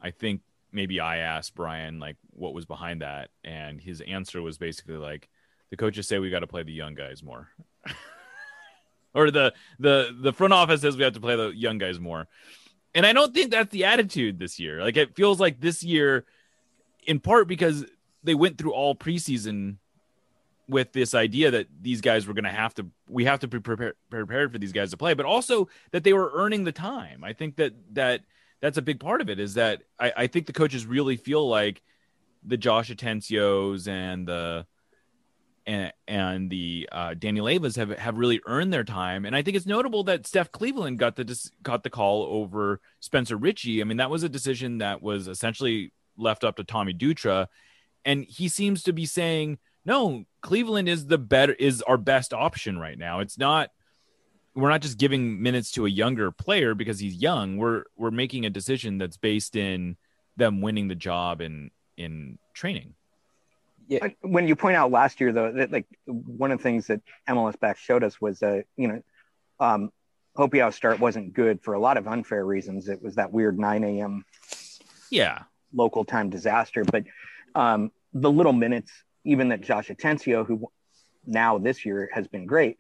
i 0.02 0.12
think 0.12 0.42
maybe 0.72 1.00
I 1.00 1.18
asked 1.18 1.56
Brian 1.56 2.00
like 2.00 2.18
what 2.32 2.54
was 2.54 2.66
behind 2.66 3.02
that, 3.02 3.30
and 3.44 3.82
his 3.82 4.02
answer 4.02 4.42
was 4.42 4.58
basically 4.58 4.98
like 4.98 5.30
the 5.70 5.78
coaches 5.78 6.08
say 6.08 6.20
we 6.20 6.30
got 6.30 6.40
to 6.40 6.48
play 6.48 6.64
the 6.64 6.74
young 6.74 6.94
guys 6.94 7.24
more, 7.24 7.50
or 9.14 9.32
the 9.32 9.54
the 9.80 10.16
the 10.22 10.34
front 10.34 10.54
office 10.54 10.82
says 10.82 10.98
we 10.98 11.04
have 11.04 11.14
to 11.14 11.20
play 11.20 11.36
the 11.36 11.50
young 11.50 11.78
guys 11.78 12.00
more, 12.00 12.28
and 12.94 13.06
I 13.06 13.14
don't 13.14 13.34
think 13.34 13.52
that's 13.52 13.72
the 13.72 13.86
attitude 13.86 14.40
this 14.40 14.60
year. 14.60 14.82
Like 14.82 14.98
it 14.98 15.16
feels 15.16 15.40
like 15.40 15.60
this 15.60 15.84
year, 15.84 16.26
in 17.06 17.20
part 17.20 17.48
because 17.48 17.86
they 18.24 18.36
went 18.36 18.58
through 18.58 18.74
all 18.74 18.96
preseason 18.96 19.78
with 20.70 20.92
this 20.92 21.14
idea 21.14 21.52
that 21.52 21.68
these 21.82 22.02
guys 22.02 22.28
were 22.28 22.34
going 22.34 22.44
to 22.44 22.50
have 22.50 22.74
to 22.76 22.86
we 23.08 23.24
have 23.26 23.40
to 23.40 23.48
be 23.48 23.60
prepared 23.60 23.96
prepared 24.10 24.52
for 24.52 24.58
these 24.58 24.74
guys 24.74 24.92
to 24.92 24.98
play 24.98 25.14
but 25.14 25.26
also 25.26 25.70
that 25.92 26.04
they 26.04 26.14
were 26.14 26.32
earning 26.34 26.64
the 26.64 26.72
time. 26.72 27.24
I 27.24 27.34
think 27.34 27.56
that 27.56 27.74
that 27.94 28.22
that's 28.62 28.78
a 28.78 28.82
big 28.82 29.00
part 29.00 29.22
of 29.22 29.30
it 29.30 29.40
is 29.40 29.56
that 29.56 29.84
I, 30.00 30.14
I 30.18 30.28
think 30.28 30.46
the 30.46 30.54
coaches 30.54 30.86
really 30.86 31.18
feel 31.18 31.48
like 31.48 31.82
the 32.44 32.58
Josh 32.58 32.90
Atencios 32.90 33.88
and 33.88 34.28
the 34.28 34.66
and, 35.66 35.92
and 36.08 36.50
the 36.50 36.88
uh, 36.92 37.14
Danny 37.14 37.42
Leyvas 37.42 37.76
have 37.76 37.90
have 38.00 38.18
really 38.18 38.40
earned 38.46 38.72
their 38.72 38.86
time, 38.86 39.26
and 39.26 39.36
I 39.36 39.42
think 39.42 39.58
it's 39.58 39.66
notable 39.66 40.06
that 40.06 40.26
Steph 40.26 40.52
Cleveland 40.52 40.98
got 40.98 41.18
the 41.18 41.50
got 41.62 41.84
the 41.84 41.90
call 41.90 42.24
over 42.24 42.80
Spencer 43.02 43.36
Richey. 43.36 43.82
I 43.82 43.84
mean, 43.84 43.98
that 43.98 44.10
was 44.10 44.24
a 44.24 44.30
decision 44.30 44.78
that 44.78 45.02
was 45.02 45.28
essentially 45.28 45.92
left 46.18 46.44
up 46.44 46.56
to 46.56 46.64
Tommy 46.64 46.94
Dutra, 46.94 47.48
and 48.06 48.24
he 48.24 48.48
seems 48.48 48.82
to 48.84 48.94
be 48.94 49.06
saying, 49.06 49.60
"No, 49.84 50.24
Cleveland 50.42 50.88
is 50.88 51.08
the 51.08 51.18
better 51.18 51.54
is 51.54 51.82
our 51.82 51.98
best 51.98 52.34
option 52.34 52.80
right 52.80 52.98
now. 52.98 53.20
It's 53.20 53.38
not 53.38 53.70
we're 54.58 54.70
not 54.70 54.82
just 54.82 54.98
giving 54.98 55.40
minutes 55.42 55.70
to 55.72 55.86
a 55.86 55.90
younger 55.90 56.32
player 56.32 56.74
because 56.74 57.00
he's 57.00 57.16
young. 57.16 57.58
We're 57.58 57.84
we're 57.96 58.12
making 58.12 58.46
a 58.46 58.50
decision 58.50 58.98
that's 58.98 59.16
based 59.16 59.56
in 59.56 59.98
them 60.36 60.62
winning 60.62 60.88
the 60.88 60.96
job 60.96 61.42
in 61.42 61.70
in 61.96 62.40
training. 62.56 62.96
Yeah. 63.88 64.08
When 64.22 64.48
you 64.48 64.56
point 64.56 64.76
out 64.76 64.92
last 64.92 65.22
year 65.22 65.32
though, 65.32 65.52
that 65.52 65.72
like 65.72 65.86
one 66.08 66.52
of 66.52 66.58
the 66.58 66.64
things 66.64 66.88
that 66.88 67.02
MLS 67.30 67.58
back 67.60 67.78
showed 67.78 68.04
us 68.04 68.20
was 68.20 68.42
uh, 68.42 68.62
you 68.76 68.88
know, 68.88 69.02
um 69.60 69.92
Hopeau's 70.36 70.76
start 70.76 71.00
wasn't 71.00 71.34
good 71.34 71.62
for 71.62 71.76
a 71.76 71.80
lot 71.80 71.98
of 71.98 72.08
unfair 72.08 72.44
reasons. 72.44 72.90
It 72.90 73.02
was 73.02 73.16
that 73.16 73.32
weird 73.32 73.60
9 73.60 73.84
a.m. 73.84 74.26
Yeah. 75.12 75.44
local 75.72 76.04
time 76.04 76.32
disaster. 76.32 76.84
But 76.84 77.04
um 77.54 77.92
the 78.12 78.32
little 78.32 78.54
minutes, 78.54 78.92
even 79.24 79.50
that 79.50 79.62
Josh 79.62 79.90
Atencio, 79.90 80.48
who 80.48 80.72
now 81.28 81.60
this 81.60 81.86
year 81.86 82.10
has 82.12 82.28
been 82.28 82.48
great, 82.48 82.78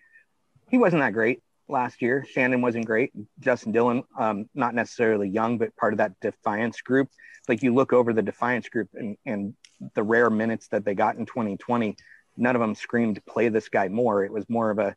he 0.69 0.79
wasn't 0.79 1.01
that 1.03 1.13
great 1.13 1.43
last 1.69 2.01
year. 2.01 2.25
Shannon 2.29 2.61
wasn't 2.61 2.85
great. 2.85 3.11
Justin 3.39 3.71
Dillon, 3.71 4.03
um, 4.17 4.49
not 4.53 4.73
necessarily 4.73 5.29
young, 5.29 5.57
but 5.57 5.75
part 5.75 5.93
of 5.93 5.97
that 5.97 6.19
Defiance 6.21 6.81
group. 6.81 7.09
Like 7.47 7.63
you 7.63 7.73
look 7.73 7.93
over 7.93 8.13
the 8.13 8.21
Defiance 8.21 8.69
group 8.69 8.89
and, 8.93 9.17
and 9.25 9.53
the 9.95 10.03
rare 10.03 10.29
minutes 10.29 10.67
that 10.69 10.85
they 10.85 10.95
got 10.95 11.15
in 11.15 11.25
2020, 11.25 11.95
none 12.37 12.55
of 12.55 12.61
them 12.61 12.75
screamed 12.75 13.23
play 13.25 13.49
this 13.49 13.69
guy 13.69 13.87
more. 13.87 14.23
It 14.23 14.31
was 14.31 14.49
more 14.49 14.69
of 14.69 14.79
a 14.79 14.95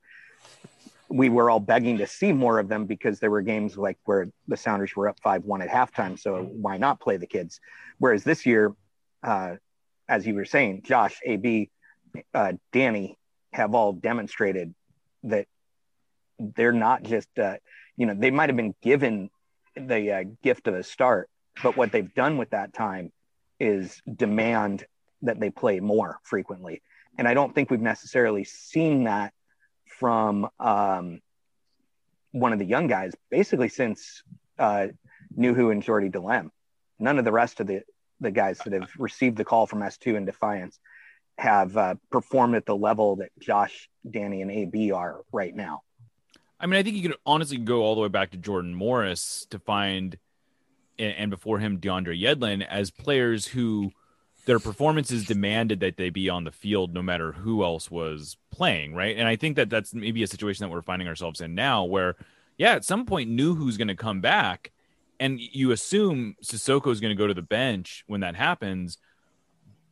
we 1.08 1.28
were 1.28 1.50
all 1.50 1.58
begging 1.58 1.98
to 1.98 2.06
see 2.06 2.32
more 2.32 2.60
of 2.60 2.68
them 2.68 2.86
because 2.86 3.18
there 3.18 3.30
were 3.30 3.42
games 3.42 3.76
like 3.76 3.98
where 4.04 4.28
the 4.46 4.56
Sounders 4.56 4.94
were 4.94 5.08
up 5.08 5.18
five 5.20 5.44
one 5.44 5.60
at 5.60 5.68
halftime. 5.68 6.16
So 6.18 6.44
why 6.44 6.76
not 6.76 7.00
play 7.00 7.16
the 7.16 7.26
kids? 7.26 7.60
Whereas 7.98 8.22
this 8.22 8.46
year, 8.46 8.72
uh, 9.22 9.56
as 10.08 10.24
you 10.24 10.34
were 10.34 10.44
saying, 10.44 10.82
Josh, 10.84 11.18
AB, 11.24 11.68
uh, 12.32 12.52
Danny 12.72 13.18
have 13.52 13.74
all 13.74 13.92
demonstrated 13.92 14.72
that 15.24 15.46
they're 16.56 16.72
not 16.72 17.02
just 17.02 17.28
uh, 17.38 17.56
you 17.96 18.06
know 18.06 18.14
they 18.16 18.30
might 18.30 18.48
have 18.48 18.56
been 18.56 18.74
given 18.82 19.30
the 19.76 20.12
uh, 20.12 20.24
gift 20.42 20.66
of 20.66 20.74
a 20.74 20.82
start, 20.82 21.28
but 21.62 21.76
what 21.76 21.92
they've 21.92 22.14
done 22.14 22.38
with 22.38 22.50
that 22.50 22.72
time 22.72 23.12
is 23.58 24.00
demand 24.16 24.84
that 25.22 25.38
they 25.38 25.50
play 25.50 25.80
more 25.80 26.18
frequently. 26.22 26.82
And 27.18 27.28
I 27.28 27.34
don't 27.34 27.54
think 27.54 27.70
we've 27.70 27.80
necessarily 27.80 28.44
seen 28.44 29.04
that 29.04 29.32
from 29.86 30.48
um, 30.58 31.20
one 32.32 32.52
of 32.52 32.58
the 32.58 32.64
young 32.64 32.86
guys, 32.86 33.12
basically 33.30 33.68
since 33.68 34.22
uh, 34.58 34.88
Nouhou 35.36 35.72
and 35.72 35.82
Jordy 35.82 36.08
Delem. 36.08 36.50
None 36.98 37.18
of 37.18 37.24
the 37.24 37.32
rest 37.32 37.60
of 37.60 37.66
the, 37.66 37.82
the 38.20 38.30
guys 38.30 38.58
that 38.58 38.72
have 38.72 38.90
received 38.98 39.36
the 39.36 39.44
call 39.44 39.66
from 39.66 39.80
S2 39.80 40.16
and 40.16 40.26
Defiance 40.26 40.78
have 41.38 41.76
uh, 41.76 41.94
performed 42.10 42.54
at 42.54 42.66
the 42.66 42.76
level 42.76 43.16
that 43.16 43.30
Josh, 43.38 43.88
Danny, 44.08 44.42
and 44.42 44.50
AB 44.50 44.92
are 44.92 45.20
right 45.32 45.54
now. 45.54 45.82
I 46.60 46.66
mean, 46.66 46.78
I 46.78 46.82
think 46.82 46.96
you 46.96 47.02
could 47.02 47.18
honestly 47.24 47.56
go 47.56 47.82
all 47.82 47.94
the 47.94 48.02
way 48.02 48.08
back 48.08 48.30
to 48.32 48.36
Jordan 48.36 48.74
Morris 48.74 49.46
to 49.50 49.58
find, 49.58 50.18
and 50.98 51.30
before 51.30 51.58
him, 51.58 51.78
DeAndre 51.78 52.20
Yedlin 52.20 52.66
as 52.66 52.90
players 52.90 53.46
who 53.46 53.92
their 54.44 54.58
performances 54.58 55.24
demanded 55.24 55.80
that 55.80 55.96
they 55.96 56.10
be 56.10 56.28
on 56.28 56.44
the 56.44 56.52
field 56.52 56.92
no 56.92 57.02
matter 57.02 57.32
who 57.32 57.62
else 57.62 57.90
was 57.90 58.36
playing, 58.50 58.94
right? 58.94 59.16
And 59.16 59.26
I 59.26 59.36
think 59.36 59.56
that 59.56 59.70
that's 59.70 59.94
maybe 59.94 60.22
a 60.22 60.26
situation 60.26 60.64
that 60.64 60.72
we're 60.72 60.82
finding 60.82 61.08
ourselves 61.08 61.40
in 61.40 61.54
now 61.54 61.84
where, 61.84 62.16
yeah, 62.58 62.72
at 62.72 62.84
some 62.84 63.06
point 63.06 63.30
Nouhou's 63.30 63.76
going 63.76 63.88
to 63.88 63.96
come 63.96 64.20
back, 64.20 64.72
and 65.18 65.40
you 65.40 65.70
assume 65.72 66.36
Sissoko 66.42 66.90
is 66.90 67.00
going 67.00 67.14
to 67.14 67.18
go 67.20 67.26
to 67.26 67.34
the 67.34 67.42
bench 67.42 68.04
when 68.06 68.20
that 68.20 68.34
happens, 68.34 68.98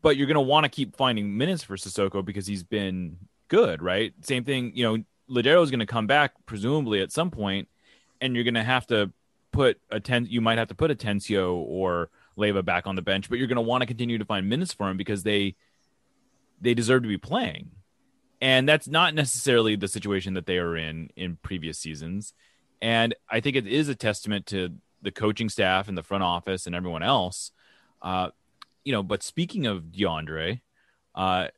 but 0.03 0.17
you're 0.17 0.27
going 0.27 0.35
to 0.35 0.41
want 0.41 0.65
to 0.65 0.71
keep 0.71 0.97
finding 0.97 1.37
minutes 1.37 1.63
for 1.63 1.77
Sissoko 1.77 2.25
because 2.25 2.47
he's 2.47 2.63
been 2.63 3.17
good, 3.49 3.83
right? 3.83 4.13
Same 4.23 4.45
thing, 4.45 4.73
you 4.75 4.85
know, 4.85 5.05
Lodeiro 5.31 5.63
is 5.63 5.71
going 5.71 5.81
to 5.81 5.87
come 5.87 6.07
back 6.07 6.33
presumably 6.47 7.01
at 7.01 7.13
some 7.13 7.31
point, 7.31 7.69
and 8.21 8.35
you're 8.35 8.45
going 8.45 8.55
to 8.55 8.63
have 8.63 8.87
to 8.89 9.13
put 9.53 9.81
a 9.91 10.01
ten. 10.01 10.27
You 10.29 10.41
might 10.41 10.59
have 10.59 10.69
to 10.69 10.75
put 10.75 10.91
Atencio 10.91 11.55
or 11.55 12.11
Leyva 12.37 12.65
back 12.65 12.87
on 12.87 12.97
the 12.97 13.03
bench, 13.03 13.29
but 13.29 13.39
you're 13.39 13.49
going 13.49 13.57
to 13.57 13.63
want 13.63 13.83
to 13.83 13.87
continue 13.87 14.19
to 14.19 14.25
find 14.25 14.49
minutes 14.49 14.73
for 14.73 14.89
him 14.89 14.97
because 14.97 15.23
they 15.23 15.57
they 16.61 16.75
deserve 16.75 17.03
to 17.03 17.09
be 17.09 17.19
playing. 17.19 17.71
And 18.41 18.69
that's 18.69 18.87
not 18.87 19.15
necessarily 19.15 19.77
the 19.77 19.89
situation 19.89 20.35
that 20.35 20.47
they 20.47 20.59
are 20.59 20.77
in 20.77 21.11
in 21.17 21.37
previous 21.43 21.79
seasons. 21.79 22.33
And 22.81 23.15
I 23.29 23.41
think 23.41 23.57
it 23.57 23.67
is 23.67 23.89
a 23.89 23.95
testament 23.95 24.47
to 24.47 24.75
the 25.03 25.11
coaching 25.11 25.49
staff 25.49 25.89
and 25.89 25.99
the 25.99 26.03
front 26.03 26.23
office 26.23 26.67
and 26.67 26.75
everyone 26.75 27.03
else. 27.03 27.51
Uh, 28.01 28.31
you 28.85 28.93
know, 28.93 29.03
but 29.03 29.23
speaking 29.23 29.67
of 29.67 29.85
DeAndre, 29.85 30.61
uh, 31.15 31.49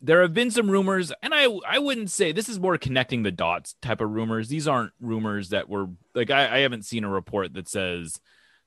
there 0.00 0.22
have 0.22 0.32
been 0.32 0.50
some 0.50 0.70
rumors, 0.70 1.12
and 1.22 1.34
I 1.34 1.46
I 1.66 1.78
wouldn't 1.78 2.10
say 2.10 2.32
this 2.32 2.48
is 2.48 2.60
more 2.60 2.78
connecting 2.78 3.22
the 3.22 3.32
dots 3.32 3.74
type 3.82 4.00
of 4.00 4.10
rumors. 4.10 4.48
These 4.48 4.68
aren't 4.68 4.92
rumors 5.00 5.50
that 5.50 5.68
were 5.68 5.86
like 6.14 6.30
I, 6.30 6.56
I 6.56 6.58
haven't 6.60 6.84
seen 6.84 7.04
a 7.04 7.08
report 7.08 7.54
that 7.54 7.68
says 7.68 8.20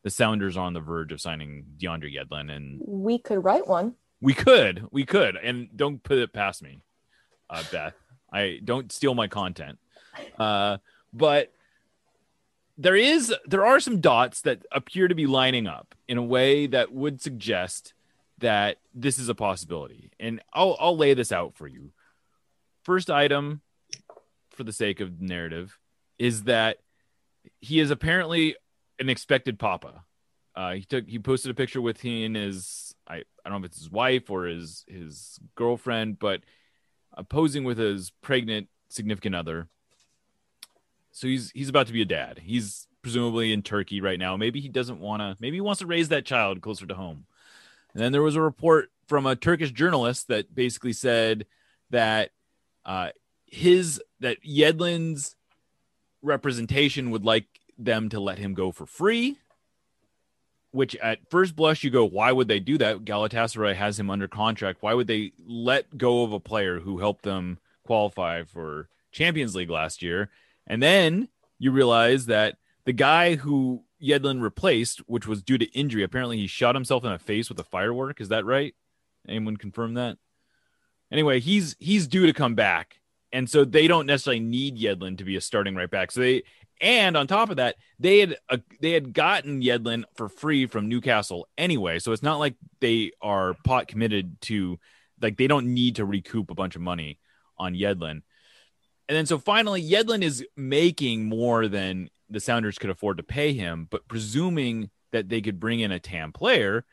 the 0.03 0.09
Sounders 0.09 0.57
are 0.57 0.65
on 0.65 0.73
the 0.73 0.79
verge 0.79 1.11
of 1.11 1.21
signing 1.21 1.65
DeAndre 1.77 2.13
Yedlin, 2.15 2.51
and 2.51 2.81
we 2.85 3.17
could 3.17 3.43
write 3.43 3.67
one. 3.67 3.95
We 4.19 4.33
could, 4.33 4.85
we 4.91 5.05
could, 5.05 5.35
and 5.35 5.69
don't 5.75 6.03
put 6.03 6.19
it 6.19 6.33
past 6.33 6.61
me, 6.61 6.83
uh, 7.49 7.63
Beth. 7.71 7.95
I 8.31 8.59
don't 8.63 8.91
steal 8.91 9.15
my 9.15 9.27
content, 9.27 9.79
uh, 10.37 10.77
but 11.13 11.53
there 12.77 12.95
is 12.95 13.33
there 13.45 13.65
are 13.65 13.79
some 13.79 14.01
dots 14.01 14.41
that 14.41 14.65
appear 14.71 15.07
to 15.07 15.15
be 15.15 15.27
lining 15.27 15.67
up 15.67 15.95
in 16.07 16.17
a 16.17 16.23
way 16.23 16.67
that 16.67 16.91
would 16.91 17.21
suggest 17.21 17.93
that 18.41 18.77
this 18.93 19.17
is 19.17 19.29
a 19.29 19.35
possibility, 19.35 20.11
and 20.19 20.41
I'll 20.53 20.75
I'll 20.79 20.97
lay 20.97 21.13
this 21.13 21.31
out 21.31 21.55
for 21.55 21.67
you. 21.67 21.91
First 22.83 23.09
item, 23.09 23.61
for 24.51 24.63
the 24.63 24.73
sake 24.73 24.99
of 24.99 25.21
narrative, 25.21 25.77
is 26.19 26.43
that 26.43 26.77
he 27.59 27.79
is 27.79 27.91
apparently 27.91 28.55
an 28.99 29.09
expected 29.09 29.57
papa. 29.57 30.03
Uh, 30.55 30.73
he 30.73 30.83
took 30.83 31.07
he 31.07 31.19
posted 31.19 31.51
a 31.51 31.55
picture 31.55 31.81
with 31.81 32.01
he 32.01 32.25
and 32.25 32.35
his 32.35 32.93
I, 33.07 33.17
I 33.17 33.49
don't 33.49 33.53
know 33.53 33.65
if 33.65 33.71
it's 33.71 33.79
his 33.79 33.91
wife 33.91 34.29
or 34.29 34.45
his 34.45 34.83
his 34.87 35.39
girlfriend, 35.55 36.19
but 36.19 36.41
uh, 37.15 37.23
posing 37.23 37.63
with 37.63 37.77
his 37.77 38.11
pregnant 38.21 38.67
significant 38.89 39.35
other. 39.35 39.69
So 41.11 41.27
he's 41.27 41.51
he's 41.51 41.69
about 41.69 41.87
to 41.87 41.93
be 41.93 42.01
a 42.01 42.05
dad. 42.05 42.41
He's 42.43 42.87
presumably 43.01 43.53
in 43.53 43.61
Turkey 43.61 44.01
right 44.01 44.19
now. 44.19 44.37
Maybe 44.37 44.59
he 44.59 44.69
doesn't 44.69 44.99
want 44.99 45.21
to. 45.21 45.35
Maybe 45.39 45.57
he 45.57 45.61
wants 45.61 45.79
to 45.79 45.87
raise 45.87 46.09
that 46.09 46.25
child 46.25 46.61
closer 46.61 46.85
to 46.85 46.93
home. 46.93 47.25
And 47.93 48.03
then 48.03 48.11
there 48.11 48.21
was 48.21 48.35
a 48.35 48.41
report 48.41 48.91
from 49.07 49.25
a 49.25 49.35
Turkish 49.35 49.71
journalist 49.71 50.27
that 50.29 50.55
basically 50.55 50.93
said 50.93 51.45
that 51.89 52.31
uh, 52.85 53.09
his 53.45 54.01
that 54.19 54.37
Yedlin's 54.43 55.35
representation 56.21 57.11
would 57.11 57.25
like 57.25 57.47
them 57.77 58.09
to 58.09 58.19
let 58.19 58.39
him 58.39 58.53
go 58.53 58.71
for 58.71 58.85
free. 58.85 59.37
Which 60.71 60.95
at 60.97 61.29
first 61.29 61.57
blush 61.57 61.83
you 61.83 61.89
go, 61.89 62.05
why 62.05 62.31
would 62.31 62.47
they 62.47 62.61
do 62.61 62.77
that? 62.77 63.03
Galatasaray 63.03 63.75
has 63.75 63.99
him 63.99 64.09
under 64.09 64.29
contract. 64.29 64.81
Why 64.81 64.93
would 64.93 65.07
they 65.07 65.33
let 65.45 65.97
go 65.97 66.23
of 66.23 66.31
a 66.31 66.39
player 66.39 66.79
who 66.79 66.99
helped 66.99 67.23
them 67.23 67.59
qualify 67.85 68.43
for 68.43 68.87
Champions 69.11 69.53
League 69.53 69.69
last 69.69 70.01
year? 70.01 70.29
And 70.65 70.81
then 70.81 71.27
you 71.59 71.71
realize 71.71 72.27
that 72.27 72.55
the 72.85 72.93
guy 72.93 73.35
who 73.35 73.83
Yedlin 74.01 74.41
replaced, 74.41 74.99
which 75.07 75.27
was 75.27 75.43
due 75.43 75.57
to 75.57 75.65
injury, 75.77 76.03
apparently 76.03 76.37
he 76.37 76.47
shot 76.47 76.75
himself 76.75 77.03
in 77.03 77.11
the 77.11 77.19
face 77.19 77.49
with 77.49 77.59
a 77.59 77.63
firework. 77.63 78.19
Is 78.19 78.29
that 78.29 78.45
right? 78.45 78.73
Anyone 79.27 79.57
confirm 79.57 79.95
that? 79.95 80.17
Anyway, 81.11 81.39
he's 81.39 81.75
he's 81.79 82.07
due 82.07 82.25
to 82.25 82.33
come 82.33 82.55
back, 82.55 83.01
and 83.31 83.49
so 83.49 83.65
they 83.65 83.87
don't 83.87 84.05
necessarily 84.05 84.39
need 84.39 84.77
Yedlin 84.77 85.17
to 85.17 85.23
be 85.23 85.35
a 85.35 85.41
starting 85.41 85.75
right 85.75 85.89
back. 85.89 86.11
So 86.11 86.21
they 86.21 86.43
and 86.81 87.15
on 87.15 87.27
top 87.27 87.51
of 87.51 87.57
that, 87.57 87.75
they 87.99 88.19
had 88.19 88.37
uh, 88.49 88.57
they 88.79 88.91
had 88.91 89.13
gotten 89.13 89.61
Yedlin 89.61 90.03
for 90.15 90.27
free 90.27 90.65
from 90.65 90.89
Newcastle 90.89 91.47
anyway, 91.57 91.99
so 91.99 92.11
it's 92.11 92.23
not 92.23 92.39
like 92.39 92.55
they 92.79 93.11
are 93.21 93.55
pot 93.65 93.87
committed 93.87 94.41
to 94.41 94.79
like 95.21 95.37
they 95.37 95.47
don't 95.47 95.73
need 95.73 95.97
to 95.97 96.05
recoup 96.05 96.49
a 96.49 96.55
bunch 96.55 96.75
of 96.75 96.81
money 96.81 97.19
on 97.57 97.75
Yedlin. 97.75 98.23
And 99.07 99.17
then 99.17 99.25
so 99.27 99.37
finally, 99.37 99.83
Yedlin 99.83 100.23
is 100.23 100.43
making 100.57 101.25
more 101.25 101.67
than 101.67 102.09
the 102.31 102.39
Sounders 102.39 102.77
could 102.77 102.89
afford 102.89 103.17
to 103.17 103.23
pay 103.23 103.53
him, 103.53 103.87
but 103.89 104.07
presuming 104.07 104.89
that 105.11 105.29
they 105.29 105.41
could 105.41 105.59
bring 105.59 105.79
in 105.79 105.91
a 105.91 105.99
TAM 105.99 106.31
player, 106.31 106.85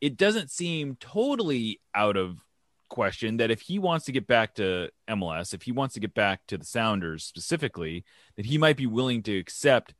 it 0.00 0.16
doesn't 0.16 0.50
seem 0.50 0.96
totally 0.98 1.80
out 1.94 2.16
of 2.16 2.44
question 2.88 3.36
that 3.38 3.50
if 3.50 3.60
he 3.60 3.78
wants 3.78 4.04
to 4.06 4.12
get 4.12 4.26
back 4.26 4.54
to 4.54 4.90
MLS, 5.08 5.54
if 5.54 5.62
he 5.62 5.72
wants 5.72 5.94
to 5.94 6.00
get 6.00 6.14
back 6.14 6.40
to 6.48 6.58
the 6.58 6.64
Sounders 6.64 7.24
specifically, 7.24 8.04
that 8.36 8.46
he 8.46 8.58
might 8.58 8.76
be 8.76 8.86
willing 8.86 9.22
to 9.22 9.38
accept 9.38 9.94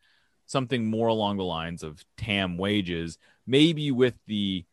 something 0.46 0.90
more 0.90 1.09
along 1.09 1.37
the 1.37 1.44
lines 1.44 1.83
of 1.83 2.05
TAM 2.16 2.59
wages, 2.59 3.18
maybe 3.46 3.90
with 3.90 4.14
the 4.26 4.64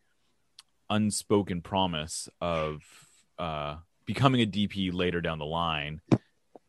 unspoken 0.90 1.62
promise 1.62 2.28
of 2.42 2.82
uh, 3.38 3.76
becoming 4.06 4.42
a 4.42 4.48
DP 4.48 4.92
later 4.94 5.22
down 5.22 5.38
the 5.38 5.46
line. 5.46 6.02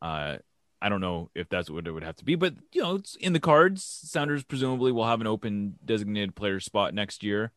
Uh, 0.02 0.36
I 0.80 0.88
don't 0.88 1.00
know 1.00 1.30
if 1.34 1.48
that's 1.48 1.68
what 1.68 1.86
it 1.86 1.90
would 1.90 2.04
have 2.04 2.16
to 2.16 2.24
be, 2.24 2.34
but 2.34 2.54
you 2.72 2.82
know, 2.82 2.96
it's 2.96 3.16
in 3.16 3.32
the 3.32 3.40
cards. 3.40 3.82
Sounders 3.84 4.44
presumably 4.44 4.92
will 4.92 5.06
have 5.06 5.20
an 5.20 5.26
open 5.26 5.74
designated 5.84 6.34
player 6.34 6.60
spot 6.60 6.94
next 6.94 7.22
year, 7.22 7.52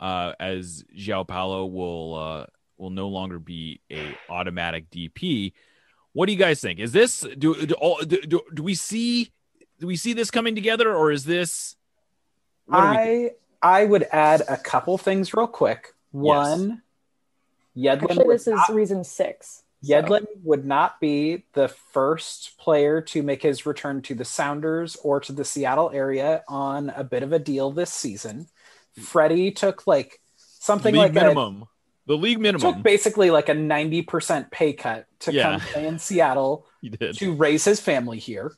uh, 0.00 0.32
as 0.40 0.84
João 0.96 1.26
Paulo 1.26 1.66
will 1.66 2.14
uh, 2.14 2.46
will 2.76 2.90
no 2.90 3.08
longer 3.08 3.38
be 3.38 3.80
a 3.90 4.16
automatic 4.28 4.90
DP. 4.90 5.52
What 6.12 6.26
do 6.26 6.32
you 6.32 6.38
guys 6.38 6.60
think? 6.60 6.80
Is 6.80 6.92
this 6.92 7.20
do 7.38 7.54
do, 7.66 7.96
do, 8.04 8.40
do 8.52 8.62
we 8.62 8.74
see 8.74 9.32
do 9.80 9.86
we 9.86 9.96
see 9.96 10.12
this 10.12 10.30
coming 10.30 10.54
together 10.54 10.94
or 10.94 11.10
is 11.10 11.24
this 11.24 11.76
I 12.70 13.32
I 13.62 13.84
would 13.84 14.06
add 14.12 14.42
a 14.48 14.56
couple 14.56 14.98
things 14.98 15.32
real 15.34 15.46
quick. 15.46 15.94
One 16.10 16.82
yes. 17.74 17.98
Yedlin 17.98 18.10
Actually, 18.10 18.28
this 18.28 18.46
not, 18.46 18.70
is 18.70 18.74
reason 18.74 19.04
6. 19.04 19.63
Yedlin 19.84 20.26
would 20.42 20.64
not 20.64 21.00
be 21.00 21.44
the 21.52 21.68
first 21.68 22.56
player 22.58 23.00
to 23.02 23.22
make 23.22 23.42
his 23.42 23.66
return 23.66 24.02
to 24.02 24.14
the 24.14 24.24
Sounders 24.24 24.96
or 24.96 25.20
to 25.20 25.32
the 25.32 25.44
Seattle 25.44 25.90
area 25.92 26.42
on 26.48 26.90
a 26.90 27.04
bit 27.04 27.22
of 27.22 27.32
a 27.32 27.38
deal 27.38 27.70
this 27.70 27.92
season. 27.92 28.46
Freddie 28.98 29.50
took 29.50 29.86
like 29.86 30.20
something 30.36 30.92
League 30.94 31.00
like 31.02 31.12
minimum. 31.14 31.62
A, 31.62 31.66
the 32.06 32.16
league 32.16 32.38
minimum 32.40 32.74
took 32.74 32.82
basically 32.82 33.30
like 33.30 33.48
a 33.48 33.54
90% 33.54 34.50
pay 34.50 34.72
cut 34.72 35.06
to 35.20 35.32
Yeah. 35.32 35.42
come 35.58 35.60
play 35.60 35.86
in 35.86 35.98
Seattle 35.98 36.66
He 36.80 36.90
did. 36.90 37.16
to 37.18 37.34
raise 37.34 37.64
his 37.64 37.80
family 37.80 38.18
here. 38.18 38.52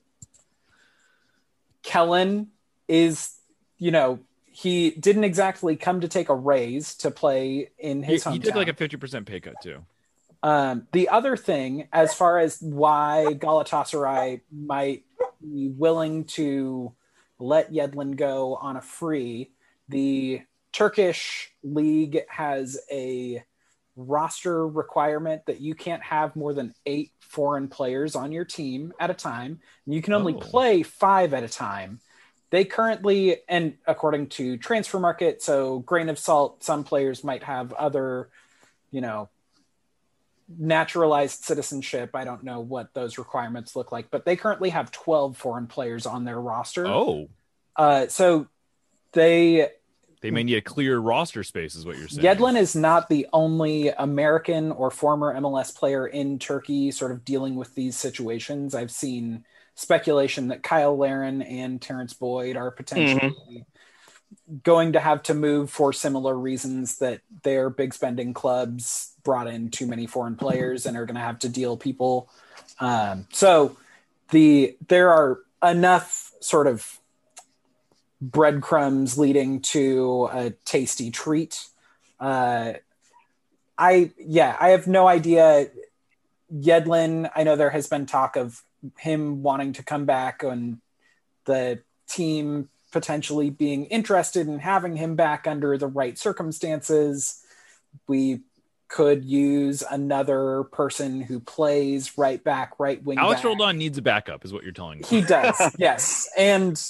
Kellen 1.83 2.49
is, 2.89 3.35
you 3.79 3.91
know, 3.91 4.19
he 4.45 4.91
didn't 4.91 5.25
exactly 5.25 5.77
come 5.77 6.01
to 6.01 6.09
take 6.09 6.29
a 6.29 6.35
raise 6.35 6.95
to 6.97 7.11
play 7.11 7.71
in 7.79 8.03
He, 8.03 8.15
his 8.15 8.25
hometown. 8.25 8.33
he 8.33 8.39
took 8.41 8.55
like 8.55 8.69
a 8.69 8.75
fifty 8.75 8.97
percent 8.97 9.27
pay 9.27 9.41
cut 9.41 9.55
too. 9.63 9.85
Um, 10.47 10.87
the 10.93 11.09
other 11.09 11.37
thing, 11.37 11.89
as 11.93 12.15
far 12.15 12.39
as 12.39 12.63
why 12.63 13.27
Galatasaray 13.31 14.43
might 14.53 15.03
be 15.41 15.71
willing 15.77 16.23
to 16.25 16.95
let 17.41 17.73
Yedlin 17.73 18.15
go 18.17 18.55
on 18.55 18.77
a 18.77 18.81
free, 18.81 19.51
the 19.89 20.43
Turkish 20.71 21.51
league 21.65 22.21
has 22.29 22.79
a 22.93 23.43
roster 23.97 24.69
requirement 24.69 25.45
that 25.47 25.61
you 25.61 25.75
can't 25.75 26.03
have 26.05 26.37
more 26.37 26.55
than 26.55 26.73
eight 26.87 27.11
foreign 27.19 27.67
players 27.67 28.15
on 28.15 28.31
your 28.31 28.45
team 28.45 28.93
at 29.01 29.11
a 29.11 29.15
time. 29.15 29.59
You 29.85 30.01
can 30.01 30.13
only 30.13 30.35
Oh. 30.35 30.39
play 30.39 30.85
five 30.85 31.35
at 31.35 31.43
a 31.43 31.49
time. 31.49 31.99
They 32.51 32.65
currently, 32.65 33.39
and 33.49 33.79
according 33.85 34.29
to 34.29 34.59
Transfermarkt, 34.59 35.43
so 35.43 35.81
grain 35.81 36.09
of 36.09 36.21
salt, 36.21 36.63
some 36.63 36.85
players 36.85 37.25
might 37.25 37.43
have 37.43 37.73
other, 37.73 38.29
you 38.93 39.01
know, 39.01 39.29
naturalized 40.49 41.45
citizenship. 41.45 42.11
I 42.15 42.25
don't 42.25 42.45
know 42.45 42.61
what 42.61 42.95
those 42.95 43.19
requirements 43.19 43.75
look 43.77 43.93
like, 43.93 44.11
but 44.11 44.25
they 44.25 44.37
currently 44.37 44.71
have 44.71 44.91
12 44.91 45.37
foreign 45.37 45.67
players 45.67 46.07
on 46.07 46.25
their 46.25 46.41
roster. 46.41 46.87
Oh, 46.87 47.29
Uh, 47.77 48.07
so 48.07 48.47
they 49.13 49.69
they 50.23 50.31
may 50.31 50.45
need 50.45 50.57
a 50.57 50.63
clear 50.63 50.99
roster 50.99 51.45
space, 51.45 51.75
is 51.75 51.85
what 51.85 51.99
you're 51.99 52.09
saying. 52.09 52.25
Yedlin 52.25 52.59
is 52.59 52.75
not 52.75 53.09
the 53.09 53.27
only 53.33 53.91
American 53.91 54.73
or 54.73 54.91
former 54.91 55.35
MLS 55.35 55.77
player 55.77 56.07
in 56.07 56.39
Turkey 56.39 56.91
sort 56.91 57.13
of 57.13 57.25
dealing 57.25 57.55
with 57.55 57.75
these 57.75 57.97
situations. 57.97 58.75
I've 58.75 58.91
seen 58.91 59.45
speculation 59.75 60.49
that 60.49 60.67
Cyle 60.67 60.97
Larin 60.97 61.43
and 61.43 61.81
Terrence 61.81 62.15
Boyd 62.15 62.57
are 62.57 62.71
potentially 62.71 63.67
going 64.63 64.95
to 64.95 65.01
have 65.01 65.23
to 65.25 65.35
move 65.35 65.71
for 65.71 65.93
similar 65.93 66.37
reasons 66.37 66.99
that 66.99 67.21
their 67.43 67.69
big 67.71 67.93
spending 67.95 68.33
clubs 68.33 69.15
brought 69.27 69.49
in 69.49 69.71
too 69.71 69.87
many 69.87 70.07
foreign 70.07 70.37
players 70.37 70.87
and 70.87 70.97
are 70.97 71.05
going 71.05 71.17
to 71.17 71.21
have 71.21 71.41
to 71.41 71.49
deal 71.49 71.77
people. 71.77 72.31
Um, 72.79 73.27
so 73.33 73.77
the 74.31 74.77
there 74.87 75.11
are 75.11 75.41
enough 75.63 76.33
sort 76.41 76.69
of 76.69 76.99
breadcrumbs 78.23 79.19
leading 79.19 79.61
to 79.61 80.29
a 80.33 80.51
tasty 80.65 81.11
treat. 81.11 81.67
Uh, 82.21 82.75
I 83.77 84.13
yeah, 84.19 84.57
I 84.59 84.69
have 84.71 84.87
no 84.87 85.09
idea. 85.09 85.69
Yedlin, 86.55 87.29
I 87.35 87.43
know 87.43 87.57
there 87.57 87.71
has 87.71 87.89
been 87.89 88.07
talk 88.07 88.37
of 88.37 88.63
him 88.99 89.43
wanting 89.43 89.73
to 89.75 89.83
come 89.83 90.05
back 90.05 90.45
and 90.45 90.79
the 91.45 91.81
team 92.09 92.69
potentially 92.93 93.51
being 93.51 93.87
interested 93.87 94.47
in 94.47 94.61
having 94.61 94.95
him 94.95 95.17
back 95.17 95.49
under 95.49 95.77
the 95.77 95.89
right 95.89 96.17
circumstances. 96.17 97.43
We 98.07 98.41
could 98.89 99.25
use 99.25 99.83
another 99.91 100.65
person 100.73 101.21
who 101.21 101.41
plays 101.41 102.17
right 102.17 102.43
back, 102.43 102.79
right 102.79 103.03
wing. 103.03 103.19
Alex 103.19 103.41
back. 103.41 103.47
Roldan 103.47 103.79
needs 103.79 103.99
a 103.99 104.03
backup, 104.03 104.45
is 104.45 104.53
what 104.53 104.63
you're 104.63 104.73
telling 104.73 104.99
me. 104.99 105.05
He 105.09 105.21
does, 105.23 105.75
yes. 105.79 106.29
And 106.39 106.81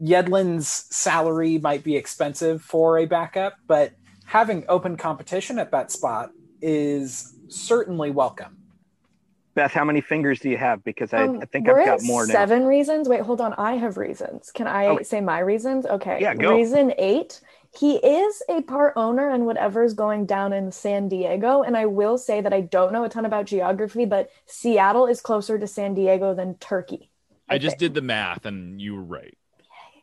Yedlin's 0.00 0.68
salary 0.94 1.58
might 1.58 1.82
be 1.84 1.96
expensive 1.96 2.62
for 2.62 2.98
a 2.98 3.06
backup, 3.06 3.54
but 3.66 3.92
having 4.26 4.64
open 4.68 4.96
competition 4.96 5.58
at 5.58 5.70
that 5.72 5.90
spot 5.90 6.30
is 6.62 7.32
certainly 7.48 8.10
welcome. 8.10 8.56
Beth, 9.54 9.70
how 9.72 9.84
many 9.84 10.00
fingers 10.00 10.40
do 10.40 10.50
you 10.50 10.56
have? 10.56 10.82
Because 10.82 11.12
I, 11.14 11.24
Um, 11.24 11.38
I 11.40 11.44
think 11.44 11.68
I've 11.68 11.76
got 11.84 12.00
at 12.00 12.02
more 12.02 12.26
now. 12.26 12.32
Seven 12.32 12.64
reasons. 12.64 13.08
Wait, 13.08 13.20
hold 13.20 13.40
on. 13.40 13.54
I 13.54 13.74
have 13.74 13.96
reasons. 13.96 14.50
Can 14.52 14.66
I 14.66 14.86
Okay. 14.88 15.04
say 15.04 15.20
my 15.20 15.38
reasons? 15.38 15.86
Okay. 15.86 16.18
Yeah, 16.20 16.34
go. 16.34 16.56
Reason 16.56 16.92
eight. 16.98 17.40
He 17.76 17.96
is 17.96 18.42
a 18.48 18.62
part 18.62 18.94
owner 18.96 19.30
in 19.30 19.44
whatever's 19.44 19.94
going 19.94 20.26
down 20.26 20.52
in 20.52 20.70
San 20.70 21.08
Diego. 21.08 21.62
And 21.62 21.76
I 21.76 21.86
will 21.86 22.18
say 22.18 22.40
that 22.40 22.52
I 22.52 22.60
don't 22.60 22.92
know 22.92 23.04
a 23.04 23.08
ton 23.08 23.24
about 23.24 23.46
geography, 23.46 24.04
but 24.04 24.30
Seattle 24.46 25.06
is 25.06 25.20
closer 25.20 25.58
to 25.58 25.66
San 25.66 25.94
Diego 25.94 26.34
than 26.34 26.54
Turkey. 26.56 27.10
I 27.48 27.58
just 27.58 27.78
did 27.78 27.92
the 27.92 28.00
math, 28.00 28.46
and 28.46 28.80
you 28.80 28.94
were 28.94 29.02
right. 29.02 29.36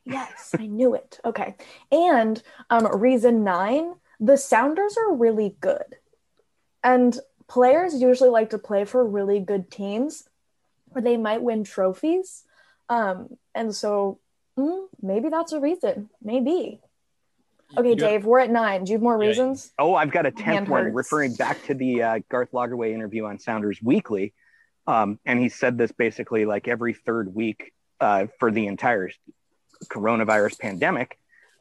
Yes, 0.05 0.53
I 0.57 0.67
knew 0.67 0.95
it. 0.95 1.19
Okay. 1.23 1.55
And 1.91 2.41
um, 2.69 2.87
reason 2.99 3.43
nine 3.43 3.95
the 4.21 4.37
Sounders 4.37 4.95
are 4.97 5.15
really 5.15 5.55
good. 5.59 5.97
And 6.83 7.19
players 7.47 7.99
usually 7.99 8.29
like 8.29 8.51
to 8.51 8.59
play 8.59 8.85
for 8.85 9.03
really 9.03 9.39
good 9.39 9.71
teams 9.71 10.29
where 10.89 11.01
they 11.01 11.17
might 11.17 11.41
win 11.41 11.63
trophies. 11.63 12.43
Um, 12.87 13.37
and 13.55 13.75
so 13.75 14.19
mm, 14.57 14.85
maybe 15.01 15.29
that's 15.29 15.53
a 15.53 15.59
reason. 15.59 16.09
Maybe. 16.21 16.79
Okay, 17.77 17.95
Dave, 17.95 18.25
we're 18.25 18.39
at 18.39 18.49
nine. 18.49 18.83
Do 18.83 18.91
you 18.91 18.97
have 18.97 19.03
more 19.03 19.17
reasons? 19.17 19.71
Oh, 19.79 19.95
I've 19.95 20.11
got 20.11 20.25
a 20.25 20.31
tenth 20.31 20.67
one, 20.67 20.85
hurts. 20.85 20.95
referring 20.95 21.33
back 21.35 21.63
to 21.65 21.73
the 21.73 22.03
uh, 22.03 22.19
Garth 22.29 22.51
Lagerwey 22.51 22.93
interview 22.93 23.25
on 23.25 23.39
Sounders 23.39 23.81
Weekly, 23.81 24.33
um, 24.87 25.19
and 25.25 25.39
he 25.39 25.49
said 25.49 25.77
this 25.77 25.91
basically 25.91 26.45
like 26.45 26.67
every 26.67 26.93
third 26.93 27.33
week 27.33 27.73
uh, 27.99 28.27
for 28.39 28.51
the 28.51 28.67
entire 28.67 29.09
coronavirus 29.85 30.59
pandemic. 30.59 31.17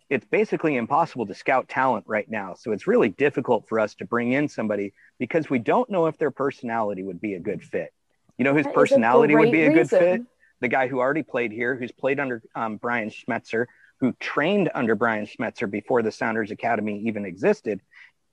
It's 0.09 0.27
basically 0.27 0.77
impossible 0.77 1.27
to 1.27 1.35
scout 1.35 1.69
talent 1.69 2.05
right 2.09 2.29
now, 2.29 2.55
so 2.55 2.73
it's 2.73 2.89
really 2.89 3.11
difficult 3.11 3.69
for 3.69 3.79
us 3.79 3.95
to 3.97 4.05
bring 4.05 4.33
in 4.33 4.49
somebody 4.49 4.93
because 5.21 5.49
we 5.49 5.61
don't 5.61 5.89
know 5.89 6.07
if 6.07 6.19
their 6.19 6.33
personality 6.33 7.05
would 7.05 7.21
be 7.21 7.35
a 7.35 7.41
good 7.41 7.63
fit. 7.63 7.93
You 8.37 8.45
know 8.45 8.55
whose 8.55 8.65
That 8.65 8.73
a 8.73 8.75
personality 8.75 9.37
would 9.37 9.53
be 9.53 9.63
a 9.63 9.71
great 9.71 9.89
good 9.89 9.91
fit? 9.91 10.23
the 10.61 10.69
guy 10.69 10.89
who 10.89 10.99
already 10.99 11.23
played 11.23 11.53
here, 11.53 11.75
who's 11.75 11.93
played 11.93 12.21
under 12.21 12.43
um, 12.55 12.77
Brian 12.77 13.11
Schmetzer, 13.11 13.67
who 14.01 14.13
trained 14.15 14.71
under 14.75 14.95
Brian 14.95 15.27
Schmetzer 15.27 15.71
before 15.71 16.03
the 16.03 16.11
Sounders 16.11 16.51
Academy 16.51 17.03
even 17.07 17.25
existed, 17.25 17.81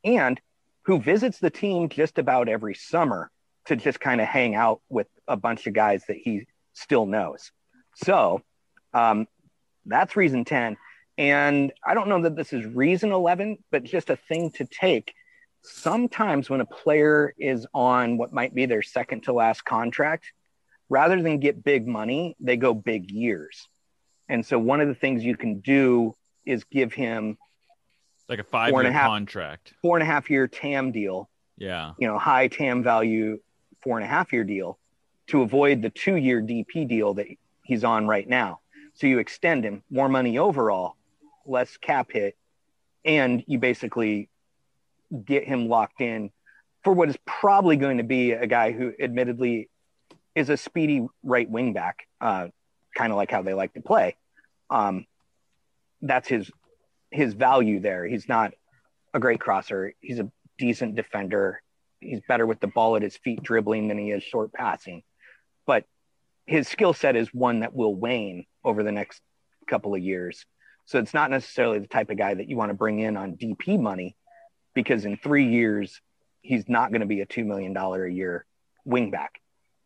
and 0.04 0.40
who 0.84 1.00
visits 1.00 1.40
the 1.40 1.50
team 1.50 1.90
just 1.90 2.18
about 2.18 2.48
every 2.48 2.74
summer 2.74 3.30
to 3.66 3.76
just 3.76 4.00
kind 4.00 4.22
of 4.22 4.28
hang 4.28 4.56
out 4.56 4.82
with 4.90 5.08
a 5.28 5.36
bunch 5.36 5.68
of 5.68 5.74
guys 5.74 6.04
that 6.08 6.18
he 6.18 6.48
still 6.74 7.06
knows. 7.06 7.52
So 7.96 8.42
um, 8.94 9.28
that's 9.86 10.16
reason 10.16 10.46
10. 10.46 10.78
And 11.18 11.74
I 11.86 11.94
don't 11.94 12.08
know 12.08 12.22
that 12.22 12.36
this 12.36 12.54
is 12.54 12.66
reason 12.66 13.12
11, 13.12 13.58
but 13.72 13.84
just 13.84 14.10
a 14.10 14.16
thing 14.16 14.52
to 14.52 14.66
take. 14.66 15.14
Sometimes 15.64 16.50
when 16.50 16.62
a 16.62 16.66
player 16.66 17.34
is 17.38 17.68
on 17.74 18.18
what 18.18 18.32
might 18.32 18.56
be 18.56 18.66
their 18.66 18.84
second 18.84 19.24
to 19.24 19.34
last 19.34 19.66
contract, 19.66 20.32
rather 20.90 21.22
than 21.22 21.40
get 21.40 21.64
big 21.64 21.88
money, 21.88 22.36
they 22.40 22.56
go 22.56 22.74
big 22.74 23.12
years. 23.12 23.68
And 24.30 24.46
so 24.46 24.60
one 24.60 24.82
of 24.82 24.88
the 24.88 24.96
things 24.96 25.24
you 25.24 25.36
can 25.38 25.60
do 25.60 26.16
is 26.46 26.64
give 26.66 26.94
him 26.94 27.38
Like 28.30 28.40
a 28.40 28.44
five 28.44 28.74
year 28.74 28.92
contract. 28.92 29.74
four 29.82 29.98
and 29.98 30.04
a 30.04 30.06
half 30.06 30.30
year 30.30 30.48
TAM 30.48 30.92
deal, 30.92 31.30
Yeah. 31.58 31.94
you 31.98 32.08
know, 32.08 32.18
high 32.18 32.48
TAM 32.48 32.84
value 32.84 33.40
four 33.82 33.98
and 33.98 34.04
a 34.06 34.08
half 34.08 34.34
year 34.34 34.44
deal 34.44 34.78
to 35.28 35.42
avoid 35.42 35.82
the 35.82 35.90
two 35.90 36.16
year 36.16 36.42
DP 36.42 36.88
deal 36.88 37.14
that 37.16 37.28
he's 37.64 37.84
on 37.84 38.08
right 38.08 38.28
now. 38.28 38.60
So 38.94 39.08
you 39.08 39.20
extend 39.20 39.64
him 39.64 39.84
more 39.90 40.10
money 40.10 40.38
overall, 40.38 40.96
less 41.46 41.78
cap 41.78 42.12
hit, 42.12 42.36
and 43.06 43.44
you 43.48 43.60
basically 43.60 44.30
get 45.26 45.46
him 45.46 45.70
locked 45.70 46.02
in 46.02 46.32
for 46.84 46.94
what 46.94 47.08
is 47.10 47.18
probably 47.26 47.76
going 47.78 47.98
to 47.98 48.04
be 48.04 48.32
a 48.32 48.48
guy 48.48 48.72
who 48.72 48.94
admittedly 49.00 49.70
is 50.36 50.50
a 50.50 50.58
speedy 50.58 51.06
right 51.24 51.50
wing 51.50 51.74
back, 51.74 52.08
uh, 52.22 52.48
kind 52.98 53.12
of 53.12 53.18
like 53.18 53.32
how 53.32 53.44
they 53.44 53.54
like 53.54 53.74
to 53.76 53.82
play. 53.82 54.16
Um, 54.70 55.06
that's 56.02 56.28
his 56.28 56.52
his 57.12 57.34
value 57.34 57.80
there. 57.80 58.06
He's 58.06 58.28
not 58.28 58.54
a 59.14 59.20
great 59.20 59.40
crosser. 59.40 59.94
He's 60.02 60.20
a 60.20 60.30
decent 60.58 60.96
defender. 60.96 61.62
He's 62.02 62.20
better 62.28 62.46
with 62.46 62.60
the 62.60 62.68
ball 62.68 62.96
at 62.96 63.02
his 63.02 63.16
feet 63.16 63.42
dribbling 63.42 63.88
than 63.88 63.98
he 63.98 64.12
is 64.12 64.24
short 64.24 64.52
passing. 64.52 65.04
But 65.66 65.86
his 66.46 66.68
skill 66.68 66.94
set 66.94 67.16
is 67.16 67.34
one 67.34 67.62
that 67.62 67.74
will 67.74 67.96
wane 67.96 68.46
over 68.64 68.84
the 68.84 68.92
next 68.92 69.22
couple 69.68 69.96
of 69.96 70.02
years. 70.02 70.46
So 70.86 71.00
it's 71.00 71.14
not 71.14 71.32
necessarily 71.32 71.80
the 71.80 71.88
type 71.88 72.10
of 72.10 72.18
guy 72.18 72.34
that 72.34 72.50
you 72.50 72.58
want 72.58 72.70
to 72.70 72.78
bring 72.78 73.00
in 73.00 73.16
on 73.18 73.36
DP 73.36 73.80
money 73.80 74.16
because 74.74 75.06
in 75.06 75.18
three 75.18 75.48
years, 75.48 76.02
he's 76.42 76.68
not 76.68 76.92
going 76.92 77.02
to 77.02 77.08
be 77.08 77.22
a 77.22 77.26
$2 77.26 77.46
million 77.46 77.76
a 77.76 78.08
year 78.08 78.46
wingback, 78.88 79.30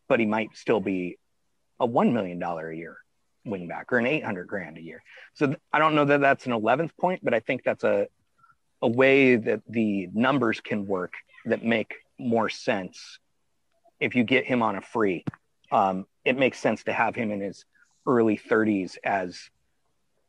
but 0.08 0.20
he 0.20 0.26
might 0.26 0.56
still 0.56 0.80
be 0.80 1.18
a 1.80 1.88
$1 1.88 2.12
million 2.12 2.40
a 2.42 2.72
year 2.72 2.96
wingback 3.46 3.84
or 3.90 3.98
an 3.98 4.06
800 4.06 4.46
grand 4.46 4.78
a 4.78 4.82
year. 4.82 5.02
So 5.34 5.46
th- 5.46 5.58
I 5.72 5.78
don't 5.78 5.94
know 5.94 6.04
that 6.04 6.20
that's 6.20 6.46
an 6.46 6.52
11th 6.52 6.96
point, 6.98 7.20
but 7.22 7.34
I 7.34 7.40
think 7.40 7.62
that's 7.64 7.84
a, 7.84 8.08
a 8.80 8.88
way 8.88 9.36
that 9.36 9.60
the 9.68 10.08
numbers 10.12 10.60
can 10.60 10.86
work 10.86 11.14
that 11.46 11.64
make 11.64 11.94
more 12.18 12.48
sense 12.48 13.18
if 14.00 14.14
you 14.14 14.24
get 14.24 14.44
him 14.44 14.62
on 14.62 14.76
a 14.76 14.80
free. 14.80 15.24
Um, 15.70 16.06
it 16.24 16.38
makes 16.38 16.58
sense 16.58 16.84
to 16.84 16.92
have 16.92 17.14
him 17.14 17.30
in 17.30 17.40
his 17.40 17.64
early 18.06 18.36
30s 18.38 18.96
as 19.04 19.50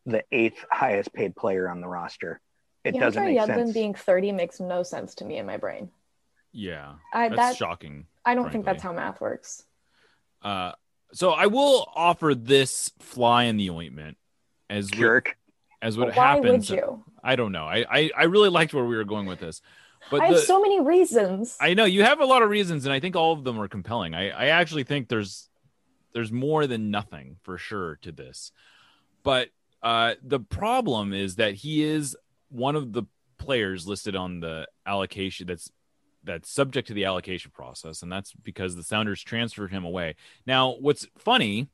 the 0.06 0.24
eighth 0.32 0.66
highest 0.70 1.14
paid 1.14 1.36
player 1.36 1.70
on 1.70 1.82
the 1.82 1.88
roster 1.88 2.42
it 2.84 2.96
DeAndre 2.96 3.00
doesn't 3.00 3.26
make 3.26 3.38
Yedlin 3.38 3.46
sense. 3.46 3.74
being 3.74 3.94
30 3.94 4.32
makes 4.34 4.60
no 4.60 4.84
sense 4.84 5.16
to 5.16 5.26
me 5.26 5.38
in 5.38 5.46
my 5.46 5.58
brain. 5.58 5.90
Yeah, 6.52 6.96
I 7.14 7.30
that's 7.30 7.40
that 7.40 7.56
shocking. 7.56 8.06
I 8.26 8.36
don't 8.36 8.52
think 8.52 8.66
that's 8.66 8.84
how 8.84 8.94
math 8.94 9.22
works. 9.22 9.64
Uh, 10.42 10.74
so 11.14 11.32
I 11.32 11.48
will 11.48 11.88
offer 11.96 12.36
this 12.36 12.92
fly 13.00 13.44
in 13.46 13.58
the 13.58 13.70
ointment 13.70 14.18
as 14.70 14.90
what, 14.90 14.98
Jerk. 14.98 15.38
as 15.82 15.98
what 15.98 16.16
Why 16.16 16.36
happens. 16.36 16.70
would 16.70 16.78
you? 16.78 17.04
I 17.24 17.36
don't 17.36 17.52
know. 17.52 17.66
I, 17.66 17.86
I 17.90 18.12
I 18.18 18.24
really 18.24 18.50
liked 18.50 18.74
where 18.74 18.86
we 18.86 18.96
were 18.96 19.06
going 19.06 19.28
with 19.28 19.40
this, 19.40 19.62
but 20.12 20.22
I 20.22 20.28
have 20.28 20.40
so 20.40 20.62
many 20.62 20.82
reasons. 20.82 21.56
I 21.62 21.74
know 21.74 21.86
you 21.86 22.04
have 22.04 22.20
a 22.20 22.26
lot 22.26 22.42
of 22.42 22.50
reasons, 22.50 22.86
and 22.86 22.94
I 22.94 23.00
think 23.00 23.16
all 23.16 23.34
of 23.34 23.44
them 23.44 23.60
are 23.60 23.68
compelling. 23.68 24.14
I, 24.14 24.30
I 24.30 24.46
actually 24.48 24.84
think 24.84 25.08
there's 25.08 25.50
there's 26.14 26.32
more 26.32 26.68
than 26.68 26.92
nothing 26.92 27.38
for 27.44 27.58
sure 27.58 27.98
to 28.02 28.12
this, 28.12 28.52
but 29.24 29.50
uh, 29.82 30.16
the 30.22 30.40
problem 30.40 31.14
is 31.14 31.36
that 31.36 31.56
he 31.56 31.84
is 31.84 32.16
one 32.50 32.76
of 32.76 32.94
the 32.94 33.04
players 33.38 33.88
listed 33.88 34.16
on 34.16 34.40
the 34.40 34.68
allocation 34.86 35.48
that's 35.48 35.70
that's 36.24 36.50
subject 36.50 36.88
to 36.88 36.94
the 36.94 37.06
allocation 37.06 37.52
process, 37.52 38.02
and 38.02 38.12
that's 38.12 38.34
because 38.34 38.76
the 38.76 38.84
Sounders 38.84 39.22
transferred 39.22 39.72
him 39.72 39.84
away. 39.84 40.16
Now, 40.46 40.76
what's 40.80 41.08
funny 41.18 41.68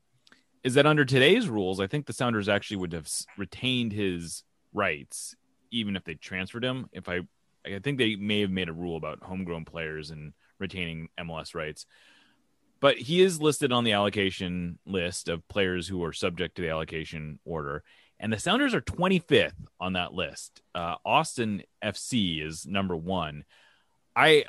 is 0.64 0.74
that 0.74 0.86
under 0.86 1.06
today's 1.06 1.48
rules, 1.48 1.80
I 1.80 1.88
think 1.88 2.06
the 2.06 2.14
Sounders 2.14 2.50
actually 2.50 2.78
would 2.78 2.94
have 2.94 3.10
retained 3.38 3.94
his 3.94 4.44
rights 4.74 5.36
even 5.72 5.96
if 5.96 6.04
they 6.04 6.16
transferred 6.16 6.64
him. 6.64 6.90
If 6.92 7.08
I 7.08 7.22
I 7.66 7.80
think 7.80 7.98
they 7.98 8.16
may 8.16 8.42
have 8.42 8.52
made 8.52 8.70
a 8.70 8.74
rule 8.74 8.98
about 8.98 9.24
homegrown 9.24 9.66
players 9.66 10.12
and 10.12 10.34
retaining 10.60 11.10
MLS 11.20 11.54
rights. 11.54 11.86
But 12.80 12.98
he 12.98 13.22
is 13.22 13.42
listed 13.42 13.74
on 13.74 13.84
the 13.84 13.92
allocation 13.92 14.80
list 14.86 15.28
of 15.28 15.48
players 15.50 15.88
who 15.88 16.04
are 16.04 16.14
subject 16.14 16.56
to 16.56 16.62
the 16.62 16.70
allocation 16.70 17.40
order. 17.44 17.84
And 18.20 18.32
the 18.32 18.40
Sounders 18.40 18.74
are 18.74 18.82
25th 18.82 19.52
on 19.80 19.94
that 19.94 20.14
list. 20.14 20.62
Uh, 20.74 20.96
Austin 21.06 21.64
FC 21.84 22.46
is 22.46 22.66
number 22.66 22.96
one. 22.96 23.44
I 24.16 24.46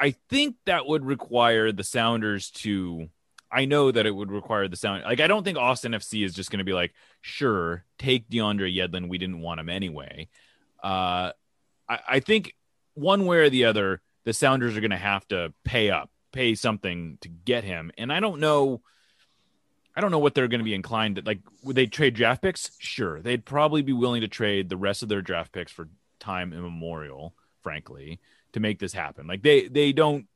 I 0.00 0.12
think 0.28 0.56
that 0.66 0.86
would 0.86 1.04
require 1.04 1.72
the 1.72 1.84
Sounders 1.84 2.50
to 2.50 3.08
I 3.50 3.64
know 3.64 3.90
that 3.90 4.06
it 4.06 4.10
would 4.10 4.30
require 4.30 4.68
the 4.68 4.76
sound 4.76 5.04
like 5.04 5.20
I 5.20 5.26
don't 5.26 5.44
think 5.44 5.58
Austin 5.58 5.92
FC 5.92 6.24
is 6.24 6.34
just 6.34 6.50
going 6.50 6.58
to 6.58 6.64
be 6.64 6.72
like, 6.72 6.92
sure, 7.20 7.84
take 7.98 8.28
DeAndre 8.28 8.74
Yedlin. 8.74 9.08
We 9.08 9.18
didn't 9.18 9.40
want 9.40 9.60
him 9.60 9.68
anyway. 9.68 10.28
Uh, 10.82 11.32
I, 11.88 11.98
I 12.08 12.20
think 12.20 12.54
one 12.94 13.26
way 13.26 13.38
or 13.38 13.50
the 13.50 13.64
other, 13.64 14.02
the 14.24 14.32
Sounders 14.32 14.76
are 14.76 14.80
going 14.80 14.90
to 14.90 14.96
have 14.96 15.26
to 15.28 15.52
pay 15.64 15.90
up, 15.90 16.10
pay 16.32 16.54
something 16.54 17.18
to 17.22 17.28
get 17.28 17.64
him. 17.64 17.90
And 17.96 18.12
I 18.12 18.20
don't 18.20 18.40
know, 18.40 18.82
I 19.96 20.00
don't 20.00 20.10
know 20.10 20.18
what 20.18 20.34
they're 20.34 20.48
going 20.48 20.60
to 20.60 20.64
be 20.64 20.74
inclined 20.74 21.16
to. 21.16 21.22
Like, 21.22 21.40
would 21.62 21.76
they 21.76 21.86
trade 21.86 22.14
draft 22.14 22.42
picks? 22.42 22.70
Sure, 22.78 23.20
they'd 23.20 23.44
probably 23.44 23.82
be 23.82 23.94
willing 23.94 24.20
to 24.20 24.28
trade 24.28 24.68
the 24.68 24.76
rest 24.76 25.02
of 25.02 25.08
their 25.08 25.22
draft 25.22 25.52
picks 25.52 25.72
for 25.72 25.88
time 26.20 26.52
immemorial, 26.52 27.34
frankly, 27.62 28.20
to 28.52 28.60
make 28.60 28.78
this 28.78 28.92
happen. 28.92 29.26
Like 29.26 29.42
they 29.42 29.68
they 29.68 29.92
don't 29.92 30.26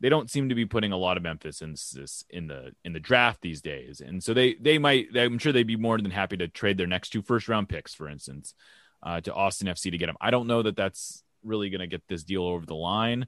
they 0.00 0.08
don't 0.08 0.30
seem 0.30 0.48
to 0.48 0.54
be 0.54 0.64
putting 0.64 0.92
a 0.92 0.96
lot 0.96 1.18
of 1.18 1.26
emphasis 1.26 2.24
in 2.30 2.46
the 2.46 2.72
in 2.84 2.92
the 2.92 3.00
draft 3.00 3.42
these 3.42 3.60
days, 3.60 4.00
and 4.00 4.22
so 4.22 4.32
they 4.32 4.54
they 4.54 4.78
might. 4.78 5.08
I'm 5.14 5.38
sure 5.38 5.52
they'd 5.52 5.66
be 5.66 5.76
more 5.76 5.98
than 5.98 6.10
happy 6.10 6.38
to 6.38 6.48
trade 6.48 6.78
their 6.78 6.86
next 6.86 7.10
two 7.10 7.22
first 7.22 7.48
round 7.48 7.68
picks, 7.68 7.94
for 7.94 8.08
instance, 8.08 8.54
uh, 9.02 9.20
to 9.20 9.34
Austin 9.34 9.68
FC 9.68 9.90
to 9.90 9.98
get 9.98 10.08
him. 10.08 10.16
I 10.20 10.30
don't 10.30 10.46
know 10.46 10.62
that 10.62 10.76
that's 10.76 11.22
really 11.44 11.68
going 11.68 11.80
to 11.80 11.86
get 11.86 12.02
this 12.08 12.24
deal 12.24 12.44
over 12.44 12.64
the 12.64 12.74
line. 12.74 13.26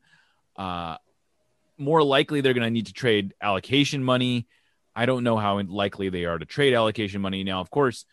Uh, 0.57 0.97
more 1.77 2.03
likely, 2.03 2.41
they're 2.41 2.55
going 2.55 2.67
to 2.67 2.71
need 2.71 2.87
to 2.87 2.93
trade 2.95 3.35
allocation 3.41 4.03
money. 4.03 4.47
I 4.95 5.07
don't 5.07 5.25
know 5.25 5.37
how 5.37 5.61
likely 5.61 6.09
they 6.09 6.25
are 6.25 6.39
to 6.39 6.45
trade 6.47 6.75
allocation 6.75 7.21
money 7.21 7.45
now. 7.45 7.61
Of 7.61 7.71
course, 7.71 8.07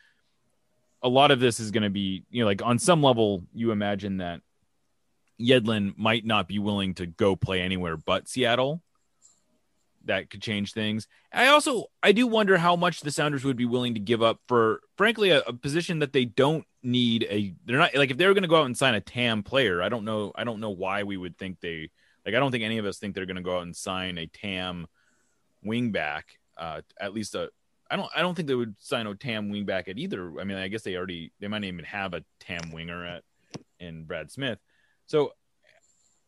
a 1.01 1.09
lot 1.09 1.31
of 1.31 1.39
this 1.39 1.61
is 1.61 1.71
going 1.71 1.83
to 1.83 1.89
be 1.89 2.23
you 2.29 2.41
know 2.41 2.45
like 2.45 2.61
on 2.61 2.77
some 2.77 3.01
level, 3.01 3.43
you 3.53 3.71
imagine 3.71 4.17
that 4.17 4.41
Yedlin 5.39 5.97
might 5.97 6.25
not 6.25 6.47
be 6.47 6.59
willing 6.59 6.93
to 6.95 7.05
go 7.05 7.35
play 7.35 7.61
anywhere 7.61 7.97
but 7.97 8.27
Seattle. 8.27 8.81
That 10.05 10.29
could 10.29 10.41
change 10.41 10.73
things. 10.73 11.07
I 11.31 11.47
also 11.47 11.85
I 12.01 12.13
do 12.13 12.25
wonder 12.25 12.57
how 12.57 12.75
much 12.75 13.01
the 13.01 13.11
Sounders 13.11 13.43
would 13.43 13.57
be 13.57 13.65
willing 13.65 13.93
to 13.93 13.99
give 13.99 14.23
up 14.23 14.39
for 14.47 14.81
frankly 14.97 15.29
a, 15.29 15.41
a 15.41 15.53
position 15.53 15.99
that 15.99 16.13
they 16.13 16.25
don't 16.25 16.65
need 16.81 17.27
a 17.29 17.53
they're 17.65 17.77
not 17.77 17.93
like 17.95 18.09
if 18.09 18.17
they 18.17 18.25
were 18.25 18.33
going 18.33 18.43
to 18.43 18.49
go 18.49 18.59
out 18.59 18.65
and 18.65 18.77
sign 18.77 18.95
a 18.95 19.01
TAM 19.01 19.43
player, 19.43 19.81
I 19.81 19.89
don't 19.89 20.05
know 20.05 20.31
I 20.35 20.43
don't 20.45 20.61
know 20.61 20.71
why 20.71 21.03
we 21.03 21.17
would 21.17 21.37
think 21.37 21.59
they 21.59 21.89
like 22.25 22.33
I 22.33 22.39
don't 22.39 22.51
think 22.51 22.63
any 22.63 22.77
of 22.77 22.85
us 22.85 22.97
think 22.97 23.13
they're 23.13 23.25
going 23.25 23.35
to 23.35 23.41
go 23.41 23.57
out 23.57 23.63
and 23.63 23.75
sign 23.75 24.17
a 24.17 24.27
TAM 24.27 24.87
wingback 25.65 26.23
uh 26.57 26.81
at 26.99 27.13
least 27.13 27.35
a 27.35 27.49
I 27.91 27.95
don't 27.95 28.09
I 28.15 28.21
don't 28.21 28.35
think 28.35 28.47
they 28.47 28.55
would 28.55 28.75
sign 28.79 29.07
a 29.07 29.15
TAM 29.15 29.51
wingback 29.51 29.87
at 29.87 29.97
either. 29.97 30.39
I 30.39 30.43
mean, 30.43 30.57
I 30.57 30.67
guess 30.67 30.83
they 30.83 30.95
already 30.95 31.31
they 31.39 31.47
might 31.47 31.63
even 31.63 31.85
have 31.85 32.13
a 32.13 32.23
TAM 32.39 32.71
winger 32.71 33.05
at 33.05 33.23
in 33.79 34.03
Brad 34.03 34.31
Smith. 34.31 34.59
So 35.09 35.33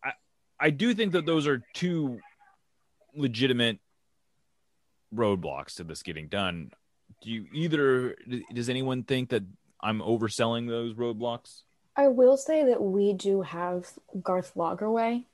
I 0.04 0.14
I 0.60 0.70
do 0.72 0.94
think 0.94 1.14
that 1.14 1.26
those 1.26 1.48
are 1.48 1.62
two 1.74 2.20
legitimate 3.16 3.80
roadblocks 5.14 5.76
to 5.76 5.84
this 5.84 6.04
getting 6.04 6.28
done. 6.28 6.72
Do 7.22 7.30
you 7.30 7.46
either 7.54 8.16
does 8.54 8.70
anyone 8.70 9.04
think 9.04 9.30
that 9.30 9.44
I'm 9.82 10.00
overselling 10.00 10.68
those 10.68 10.96
roadblocks? 10.96 11.62
I 11.96 12.08
will 12.08 12.38
say 12.38 12.66
that 12.66 12.82
we 12.82 13.14
do 13.14 13.42
have 13.42 13.92
Garth 14.22 14.54
Lagerwey, 14.56 15.26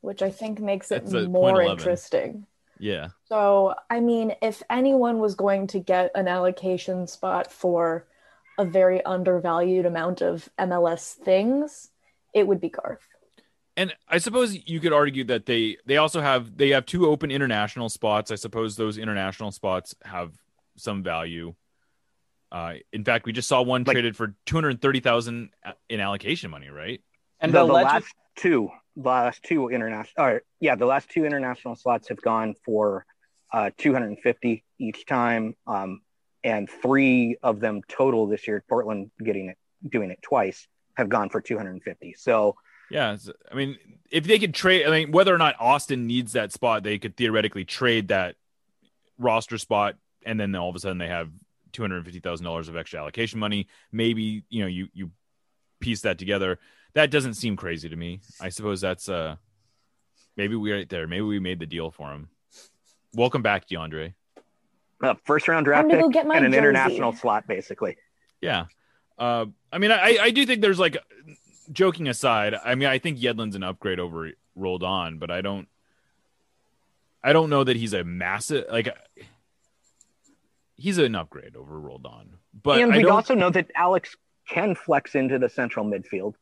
which 0.00 0.22
I 0.22 0.30
think 0.30 0.60
makes 0.60 0.90
it 0.90 1.04
That's 1.04 1.12
a 1.12 1.28
more 1.28 1.60
interesting. 1.60 2.46
Yeah. 2.78 3.08
So, 3.28 3.74
I 3.90 4.00
mean, 4.00 4.34
if 4.40 4.62
anyone 4.70 5.18
was 5.18 5.34
going 5.34 5.66
to 5.68 5.80
get 5.80 6.10
an 6.14 6.28
allocation 6.28 7.06
spot 7.06 7.52
for 7.52 8.06
a 8.58 8.64
very 8.64 9.04
undervalued 9.04 9.86
amount 9.86 10.22
of 10.22 10.48
MLS 10.58 11.12
things, 11.14 11.90
it 12.34 12.46
would 12.46 12.60
be 12.60 12.68
Garth. 12.68 13.00
And 13.76 13.94
I 14.08 14.18
suppose 14.18 14.56
you 14.68 14.78
could 14.80 14.92
argue 14.92 15.24
that 15.24 15.46
they 15.46 15.78
they 15.86 15.96
also 15.96 16.20
have 16.20 16.56
they 16.56 16.70
have 16.70 16.86
two 16.86 17.06
open 17.06 17.30
international 17.30 17.88
spots. 17.88 18.30
I 18.30 18.36
suppose 18.36 18.76
those 18.76 18.98
international 18.98 19.50
spots 19.50 19.94
have 20.04 20.32
some 20.76 21.02
value. 21.02 21.54
Uh, 22.52 22.74
in 22.92 23.04
fact, 23.04 23.26
we 23.26 23.32
just 23.32 23.48
saw 23.48 23.62
one 23.62 23.82
Like- 23.82 23.94
traded 23.94 24.16
for 24.16 24.34
two 24.46 24.54
hundred 24.56 24.80
thirty 24.80 25.00
thousand 25.00 25.50
in 25.88 25.98
allocation 26.00 26.50
money, 26.50 26.68
right? 26.68 27.00
And 27.40 27.52
the, 27.52 27.64
the 27.64 27.72
alleged- 27.72 27.84
last 27.86 28.14
two, 28.36 28.68
last 28.96 29.42
two 29.42 29.68
international, 29.70 30.24
or 30.24 30.42
yeah, 30.60 30.76
the 30.76 30.86
last 30.86 31.08
two 31.10 31.24
international 31.24 31.74
slots 31.74 32.08
have 32.10 32.20
gone 32.20 32.54
for 32.64 33.04
uh, 33.52 33.70
250 33.76 34.64
each 34.78 35.04
time, 35.06 35.54
um, 35.66 36.00
and 36.44 36.70
three 36.70 37.36
of 37.42 37.58
them 37.60 37.82
total 37.88 38.26
this 38.28 38.46
year. 38.46 38.62
Portland 38.68 39.10
getting 39.22 39.48
it, 39.48 39.58
doing 39.88 40.10
it 40.10 40.20
twice, 40.22 40.66
have 40.96 41.08
gone 41.08 41.28
for 41.28 41.40
250. 41.40 42.14
So 42.18 42.56
Yeah, 42.90 43.16
I 43.50 43.54
mean, 43.54 43.76
if 44.10 44.24
they 44.24 44.38
could 44.38 44.54
trade, 44.54 44.86
I 44.86 44.90
mean, 44.90 45.12
whether 45.12 45.34
or 45.34 45.38
not 45.38 45.56
Austin 45.58 46.06
needs 46.06 46.32
that 46.32 46.52
spot, 46.52 46.82
they 46.82 46.98
could 46.98 47.16
theoretically 47.16 47.64
trade 47.64 48.08
that 48.08 48.36
roster 49.18 49.58
spot, 49.58 49.96
and 50.24 50.38
then 50.38 50.54
all 50.54 50.68
of 50.70 50.76
a 50.76 50.78
sudden 50.78 50.98
they 50.98 51.08
have 51.08 51.30
two 51.72 51.82
hundred 51.82 52.04
fifty 52.04 52.20
thousand 52.20 52.44
dollars 52.44 52.68
of 52.68 52.76
extra 52.76 53.00
allocation 53.00 53.38
money. 53.40 53.66
Maybe 53.90 54.44
you 54.48 54.60
know 54.62 54.68
you 54.68 54.88
you 54.92 55.10
piece 55.80 56.02
that 56.02 56.18
together. 56.18 56.58
That 56.94 57.10
doesn't 57.10 57.34
seem 57.34 57.56
crazy 57.56 57.88
to 57.88 57.96
me. 57.96 58.20
I 58.40 58.48
suppose 58.50 58.80
that's 58.80 59.08
uh 59.08 59.36
maybe 60.36 60.54
we're 60.54 60.76
right 60.76 60.88
there. 60.88 61.06
Maybe 61.08 61.22
we 61.22 61.40
made 61.40 61.58
the 61.58 61.66
deal 61.66 61.90
for 61.90 62.12
him. 62.12 62.28
Welcome 63.14 63.42
back, 63.42 63.68
DeAndre. 63.68 64.14
uh, 65.02 65.14
first 65.24 65.48
round 65.48 65.64
draft 65.66 65.88
pick 65.88 66.00
go 66.00 66.08
get 66.08 66.26
my 66.26 66.36
and 66.36 66.46
an 66.46 66.52
jersey. 66.52 66.58
international 66.58 67.12
slot, 67.12 67.46
basically. 67.46 67.96
Yeah. 68.40 68.66
Uh, 69.18 69.46
I 69.72 69.78
mean, 69.78 69.90
I, 69.90 70.18
I 70.20 70.30
do 70.30 70.44
think 70.46 70.60
there's 70.60 70.78
like, 70.78 70.96
joking 71.72 72.08
aside, 72.08 72.54
I 72.64 72.74
mean, 72.74 72.88
I 72.88 72.98
think 72.98 73.18
Yedlin's 73.18 73.56
an 73.56 73.62
upgrade 73.62 73.98
over 73.98 74.32
Roldan, 74.54 75.18
but 75.18 75.30
I 75.30 75.40
don't, 75.40 75.68
I 77.22 77.32
don't 77.32 77.48
know 77.48 77.64
that 77.64 77.76
he's 77.76 77.94
a 77.94 78.04
massive, 78.04 78.66
like, 78.70 78.88
he's 80.76 80.98
an 80.98 81.14
upgrade 81.14 81.56
over 81.56 81.78
Roldan. 81.78 82.36
But 82.62 82.80
and 82.80 82.92
we 82.94 83.04
also 83.06 83.34
know 83.34 83.50
that 83.50 83.70
Alex 83.74 84.16
can 84.48 84.74
flex 84.74 85.14
into 85.14 85.38
the 85.38 85.48
central 85.48 85.86
midfield 85.86 86.34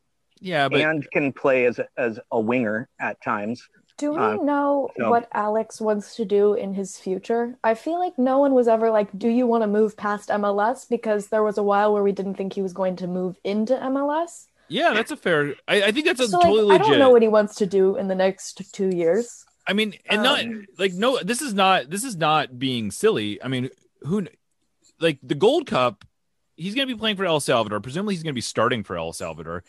yeah, 0.43 0.69
but 0.69 0.81
and 0.81 1.09
can 1.13 1.33
play 1.33 1.67
as 1.67 1.79
as 1.97 2.19
a 2.33 2.41
winger 2.41 2.89
at 3.01 3.23
times. 3.23 3.69
Do 3.99 4.13
we 4.13 4.19
Uh, 4.19 4.35
know 4.37 4.91
so- 4.97 5.11
what 5.11 5.29
Alex 5.33 5.81
wants 5.81 6.17
to 6.17 6.25
do 6.25 6.55
in 6.55 6.75
his 6.75 6.99
future? 6.99 7.57
I 7.63 7.75
feel 7.75 7.99
like 7.99 8.19
no 8.19 8.39
one 8.39 8.55
was 8.55 8.67
ever 8.69 8.91
like, 8.91 9.17
Do 9.17 9.29
you 9.29 9.47
want 9.47 9.63
to 9.63 9.67
move 9.69 9.97
past 9.97 10.29
MLS? 10.31 10.85
Because 10.89 11.29
there 11.29 11.43
was 11.43 11.59
a 11.59 11.63
while 11.63 11.93
where 11.93 12.03
we 12.03 12.13
didn't 12.13 12.35
think 12.35 12.53
he 12.55 12.63
was 12.63 12.73
going 12.73 12.97
to 12.97 13.07
move 13.07 13.37
into 13.45 13.75
MLS. 13.77 14.47
yeah, 14.69 14.93
that's 14.95 15.11
a 15.11 15.17
fair, 15.17 15.55
I, 15.69 15.83
I 15.85 15.93
think 15.93 16.07
that's 16.07 16.21
a 16.21 16.29
So, 16.29 16.39
like, 16.39 16.47
totally 16.47 16.75
I 16.75 16.79
don't 16.79 16.99
know 16.99 17.11
what 17.11 17.23
he 17.23 17.29
wants 17.29 17.55
to 17.57 17.67
do 17.67 17.97
in 17.97 18.09
the 18.09 18.15
next 18.15 18.73
two 18.73 18.89
years. 18.89 19.45
I 19.67 19.75
mean, 19.75 19.95
and 20.07 20.23
not 20.23 20.41
Um, 20.45 20.67
like 20.79 20.93
no, 20.95 21.19
this 21.23 21.41
is 21.43 21.53
not 21.55 21.89
this 21.91 22.03
is 22.03 22.17
not 22.17 22.59
being 22.59 22.91
silly. 22.91 23.41
I 23.43 23.49
mean, 23.49 23.69
who 24.01 24.27
like 24.99 25.19
the 25.23 25.35
Gold 25.37 25.67
Cup? 25.67 26.05
He's 26.57 26.75
going 26.75 26.87
to 26.89 26.95
be 26.95 26.99
playing 26.99 27.17
for 27.17 27.25
El 27.25 27.39
Salvador. 27.41 27.79
Presumably, 27.81 28.15
he's 28.15 28.23
going 28.23 28.33
to 28.35 28.37
be 28.37 28.41
starting 28.41 28.83
for 28.83 28.97
El 28.97 29.13
Salvador. 29.13 29.63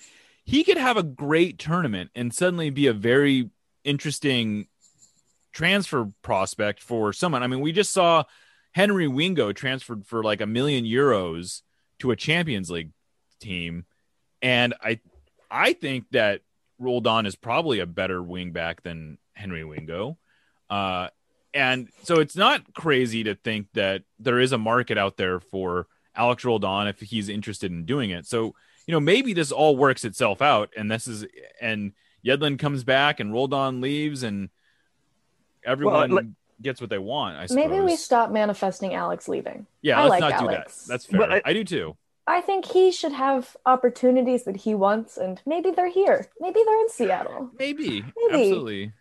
He 0.46 0.64
could 0.64 0.78
have 0.78 0.98
a 0.98 1.04
great 1.04 1.58
tournament 1.60 2.10
and 2.16 2.34
suddenly 2.34 2.70
be 2.70 2.88
a 2.88 2.94
very 2.94 3.50
interesting 3.84 4.68
transfer 5.52 6.10
prospect 6.22 6.82
for 6.82 7.14
someone. 7.14 7.44
I 7.44 7.48
mean, 7.48 7.62
we 7.62 7.72
just 7.72 7.92
saw 7.92 8.24
Henry 8.72 9.08
Wingo 9.08 9.54
transferred 9.54 10.06
for 10.06 10.24
like 10.24 10.42
a 10.42 10.48
million 10.48 10.86
euros 10.86 11.62
to 12.00 12.12
a 12.12 12.16
Champions 12.16 12.70
League 12.70 12.92
team, 13.40 13.86
and 14.42 14.74
I 14.82 15.00
I 15.50 15.74
think 15.74 16.06
that 16.12 16.42
Roldan 16.80 17.26
is 17.26 17.36
probably 17.36 17.80
a 17.80 17.86
better 17.86 18.22
wingback 18.22 18.82
than 18.82 19.18
Henry 19.34 19.64
Wingo. 19.64 20.18
Uh, 20.70 21.10
and 21.54 21.90
so 22.02 22.20
it's 22.20 22.36
not 22.36 22.74
crazy 22.74 23.24
to 23.26 23.36
think 23.36 23.68
that 23.74 24.04
there 24.20 24.40
is 24.40 24.52
a 24.52 24.58
market 24.58 24.98
out 24.98 25.18
there 25.18 25.40
for 25.40 25.88
Alex 26.16 26.44
Roldan 26.44 26.88
if 26.88 27.00
he's 27.00 27.30
interested 27.30 27.72
in 27.72 27.86
doing 27.86 28.10
it. 28.10 28.26
So, 28.26 28.56
you 28.88 28.92
know, 28.92 29.00
maybe 29.00 29.34
this 29.34 29.52
all 29.52 29.78
works 29.78 30.04
itself 30.04 30.42
out 30.42 30.72
and 30.76 30.90
this 30.90 31.08
is 31.08 31.26
and 31.62 31.94
Yedlin 32.26 32.58
comes 32.58 32.84
back 32.84 33.20
and 33.20 33.34
Roldan 33.34 33.82
leaves 33.82 34.24
and 34.24 34.50
everyone 35.64 35.94
Well, 36.10 36.24
let- 36.24 36.26
gets 36.62 36.80
what 36.80 36.90
they 36.90 36.98
want, 36.98 37.38
I 37.38 37.46
suppose. 37.48 37.66
Maybe 37.68 37.82
we 37.82 37.96
stop 37.96 38.32
manifesting 38.32 38.94
Alex 38.94 39.28
leaving. 39.28 39.66
Yeah, 39.82 40.00
I 40.00 40.04
let's 40.08 40.12
like 40.12 40.20
not 40.22 40.40
do 40.40 40.48
that. 40.48 40.54
Alex. 40.56 40.86
That's 40.86 41.06
fair. 41.06 41.30
I- 41.32 41.42
I 41.44 41.54
do 41.54 41.64
too. 41.64 41.98
I 42.26 42.40
think 42.40 42.66
he 42.66 42.92
should 42.92 43.12
have 43.12 43.58
opportunities 43.66 44.46
that 44.46 44.56
he 44.56 44.74
wants, 44.76 45.18
and 45.18 45.42
maybe 45.46 45.72
they're 45.72 45.90
here. 45.90 46.28
Maybe 46.40 46.62
they're 46.66 46.80
in 46.80 46.90
Seattle. 46.90 47.50
Maybe. 47.60 48.02
Maybe. 48.02 48.14
Absolutely. 48.32 48.94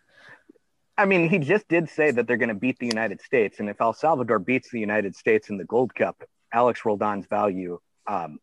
I 0.97 1.05
mean, 1.05 1.29
he 1.29 1.39
just 1.39 1.67
did 1.69 1.89
say 1.89 2.11
that 2.11 2.27
they're 2.27 2.37
going 2.37 2.49
to 2.49 2.55
beat 2.55 2.79
the 2.79 2.85
United 2.85 3.21
States, 3.21 3.61
and 3.61 3.69
if 3.69 3.79
El 3.79 3.93
Salvador 3.93 4.39
beats 4.39 4.69
the 4.71 4.79
United 4.79 5.15
States 5.15 5.49
in 5.49 5.57
the 5.57 5.63
Gold 5.63 5.95
Cup, 5.95 6.21
Alex 6.51 6.83
Roldan's 6.83 7.25
value 7.25 7.79
um, 8.07 8.39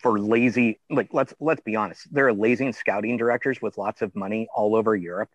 for 0.00 0.18
lazy, 0.18 0.80
like 0.90 1.08
let's 1.12 1.34
let's 1.40 1.60
be 1.60 1.76
honest, 1.76 2.12
there 2.12 2.26
are 2.28 2.32
lazy 2.32 2.72
scouting 2.72 3.16
directors 3.16 3.60
with 3.60 3.78
lots 3.78 4.02
of 4.02 4.14
money 4.14 4.48
all 4.54 4.74
over 4.74 4.94
Europe 4.94 5.30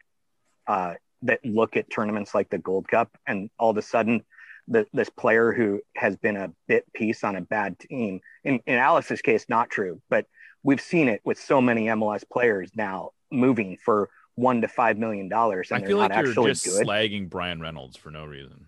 uh, 0.67 0.95
that 1.23 1.43
look 1.45 1.77
at 1.77 1.89
tournaments 1.89 2.33
like 2.33 2.49
the 2.49 2.57
Gold 2.57 2.87
Cup, 2.87 3.09
and 3.27 3.49
all 3.59 3.71
of 3.71 3.77
a 3.77 3.81
sudden, 3.81 4.23
the, 4.67 4.85
this 4.93 5.09
player 5.09 5.51
who 5.51 5.81
has 5.95 6.15
been 6.17 6.37
a 6.37 6.51
bit 6.67 6.91
piece 6.93 7.23
on 7.23 7.35
a 7.35 7.41
bad 7.41 7.79
team, 7.79 8.21
in, 8.43 8.59
in 8.65 8.75
Alex's 8.75 9.21
case, 9.21 9.45
not 9.49 9.69
true, 9.69 10.01
but 10.09 10.25
we've 10.63 10.81
seen 10.81 11.07
it 11.07 11.21
with 11.23 11.39
so 11.39 11.61
many 11.61 11.85
MLS 11.85 12.23
players 12.31 12.69
now 12.75 13.11
moving 13.31 13.77
for 13.83 14.09
one 14.35 14.61
to 14.61 14.67
five 14.67 14.97
million 14.97 15.27
dollars, 15.27 15.71
and 15.71 15.77
I 15.77 15.79
they're 15.79 15.89
feel 15.89 15.97
not 15.97 16.11
like 16.11 16.19
you're 16.19 16.29
actually 16.29 16.51
just 16.51 16.65
good. 16.65 16.87
slagging 16.87 17.29
Bryan 17.29 17.59
Reynolds 17.61 17.97
for 17.97 18.09
no 18.09 18.25
reason. 18.25 18.65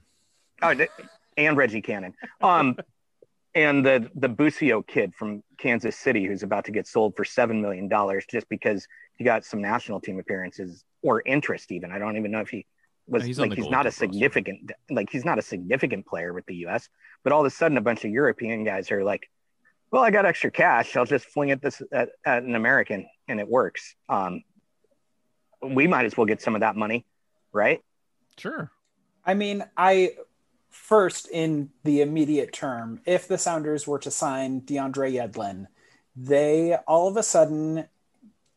Oh, 0.61 0.75
and 1.38 1.57
Reggie 1.57 1.82
Cannon. 1.82 2.13
Um, 2.41 2.77
and 3.54 3.86
the 3.86 4.10
the 4.16 4.30
Busio 4.30 4.82
kid 4.82 5.14
from 5.16 5.43
Kansas 5.58 5.95
City 5.95 6.26
who's 6.26 6.43
about 6.43 6.66
to 6.66 6.72
get 6.72 6.88
sold 6.88 7.16
for 7.16 7.26
seven 7.26 7.62
million 7.62 7.88
dollars 7.88 8.26
just 8.30 8.47
because 8.49 8.88
he 9.18 9.24
got 9.24 9.43
some 9.45 9.62
national 9.62 9.99
team 9.99 10.20
appearances 10.20 10.84
or 11.02 11.22
interest. 11.26 11.72
Even 11.72 11.91
I 11.91 11.99
don't 11.99 12.18
even 12.18 12.32
know 12.32 12.39
if 12.39 12.49
he 12.49 12.66
was 13.08 13.24
No, 13.24 13.28
he's 13.28 13.39
like 13.39 13.54
he's 13.54 13.70
not 13.70 13.86
a 13.86 13.89
Cup 13.89 14.02
roster. 14.02 14.06
significant 14.06 14.72
like 14.89 15.10
he's 15.12 15.26
not 15.26 15.38
a 15.39 15.41
significant 15.41 16.06
player 16.06 16.34
with 16.34 16.45
the 16.45 16.56
U.S. 16.58 16.88
But 17.24 17.34
all 17.34 17.41
of 17.41 17.45
a 17.45 17.49
sudden, 17.49 17.78
a 17.78 17.82
bunch 17.82 18.06
of 18.06 18.12
European 18.12 18.64
guys 18.64 18.91
are 18.91 19.04
like, 19.04 19.30
"Well, 19.91 20.04
I 20.04 20.12
got 20.12 20.26
extra 20.26 20.49
cash. 20.52 20.95
I'll 20.95 21.06
just 21.06 21.26
fling 21.26 21.49
it 21.49 21.62
this 21.62 21.82
at, 21.91 22.10
at 22.26 22.43
an 22.43 22.56
American, 22.56 23.08
and 23.28 23.39
it 23.39 23.47
works." 23.47 23.95
Um, 24.08 24.43
we 25.62 25.88
might 25.88 26.06
as 26.06 26.18
well 26.18 26.26
get 26.26 26.41
some 26.41 26.56
of 26.56 26.62
that 26.62 26.76
money, 26.76 27.06
right? 27.52 27.82
Sure. 28.38 28.72
I 29.24 29.36
mean, 29.36 29.64
I 29.78 30.14
first 30.72 31.28
in 31.30 31.69
the 31.84 32.01
immediate 32.01 32.53
term, 32.53 33.01
if 33.05 33.28
the 33.28 33.38
Sounders 33.38 33.86
were 33.86 33.99
to 33.99 34.09
sign 34.09 34.61
DeAndre 34.61 35.13
Yedlin, 35.13 35.67
they 36.15 36.76
all 36.88 37.07
of 37.07 37.17
a 37.17 37.24
sudden 37.24 37.86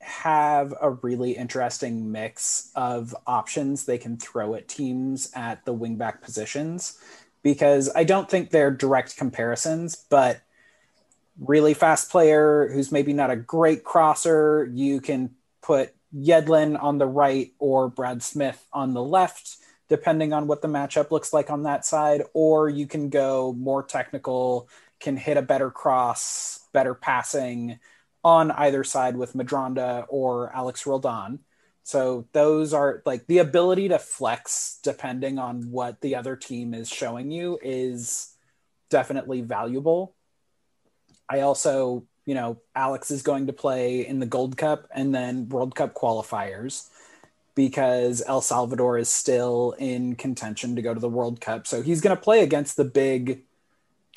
have 0.00 0.74
a 0.80 0.90
really 0.90 1.32
interesting 1.32 2.12
mix 2.12 2.70
of 2.74 3.14
options. 3.26 3.84
They 3.84 3.98
can 3.98 4.16
throw 4.16 4.54
at 4.54 4.68
teams 4.68 5.30
at 5.34 5.64
the 5.64 5.74
wingback 5.74 6.20
positions 6.20 6.98
because 7.42 7.90
I 7.94 8.04
don't 8.04 8.30
think 8.30 8.50
they're 8.50 8.70
direct 8.70 9.16
comparisons, 9.16 9.96
but 10.08 10.40
really 11.38 11.74
fast 11.74 12.10
player 12.10 12.70
who's 12.72 12.92
maybe 12.92 13.12
not 13.12 13.30
a 13.30 13.36
great 13.36 13.82
crosser, 13.82 14.70
you 14.72 15.00
can 15.00 15.34
put 15.62 15.94
Yedlin 16.14 16.80
on 16.80 16.98
the 16.98 17.06
right 17.06 17.52
or 17.58 17.88
Brad 17.88 18.22
Smith 18.22 18.64
on 18.72 18.94
the 18.94 19.02
left 19.02 19.56
depending 19.88 20.32
on 20.32 20.46
what 20.46 20.62
the 20.62 20.68
matchup 20.68 21.10
looks 21.10 21.32
like 21.32 21.50
on 21.50 21.64
that 21.64 21.84
side, 21.84 22.22
or 22.32 22.68
you 22.68 22.86
can 22.86 23.08
go 23.10 23.52
more 23.52 23.82
technical, 23.82 24.68
can 25.00 25.16
hit 25.16 25.36
a 25.36 25.42
better 25.42 25.70
cross, 25.70 26.60
better 26.72 26.94
passing 26.94 27.78
on 28.22 28.50
either 28.52 28.82
side 28.82 29.16
with 29.16 29.34
Medranda 29.34 30.06
or 30.08 30.50
Alex 30.54 30.86
Roldan. 30.86 31.40
So 31.82 32.26
those 32.32 32.72
are 32.72 33.02
like 33.04 33.26
the 33.26 33.38
ability 33.38 33.88
to 33.88 33.98
flex 33.98 34.78
depending 34.82 35.38
on 35.38 35.70
what 35.70 36.00
the 36.00 36.16
other 36.16 36.34
team 36.34 36.72
is 36.72 36.88
showing 36.88 37.30
you 37.30 37.58
is 37.62 38.34
definitely 38.88 39.42
valuable. 39.42 40.14
I 41.28 41.40
also, 41.40 42.06
you 42.24 42.34
know, 42.34 42.58
Alex 42.74 43.10
is 43.10 43.22
going 43.22 43.48
to 43.48 43.52
play 43.52 44.06
in 44.06 44.18
the 44.18 44.26
Gold 44.26 44.56
Cup 44.56 44.88
and 44.94 45.14
then 45.14 45.50
World 45.50 45.74
Cup 45.74 45.94
qualifiers 45.94 46.88
because 47.54 48.22
El 48.26 48.40
Salvador 48.40 48.98
is 48.98 49.08
still 49.08 49.74
in 49.78 50.16
contention 50.16 50.76
to 50.76 50.82
go 50.82 50.92
to 50.94 51.00
the 51.00 51.08
World 51.08 51.40
Cup. 51.40 51.66
So 51.66 51.82
he's 51.82 52.00
going 52.00 52.16
to 52.16 52.20
play 52.22 52.42
against 52.42 52.76
the 52.76 52.84
big 52.84 53.42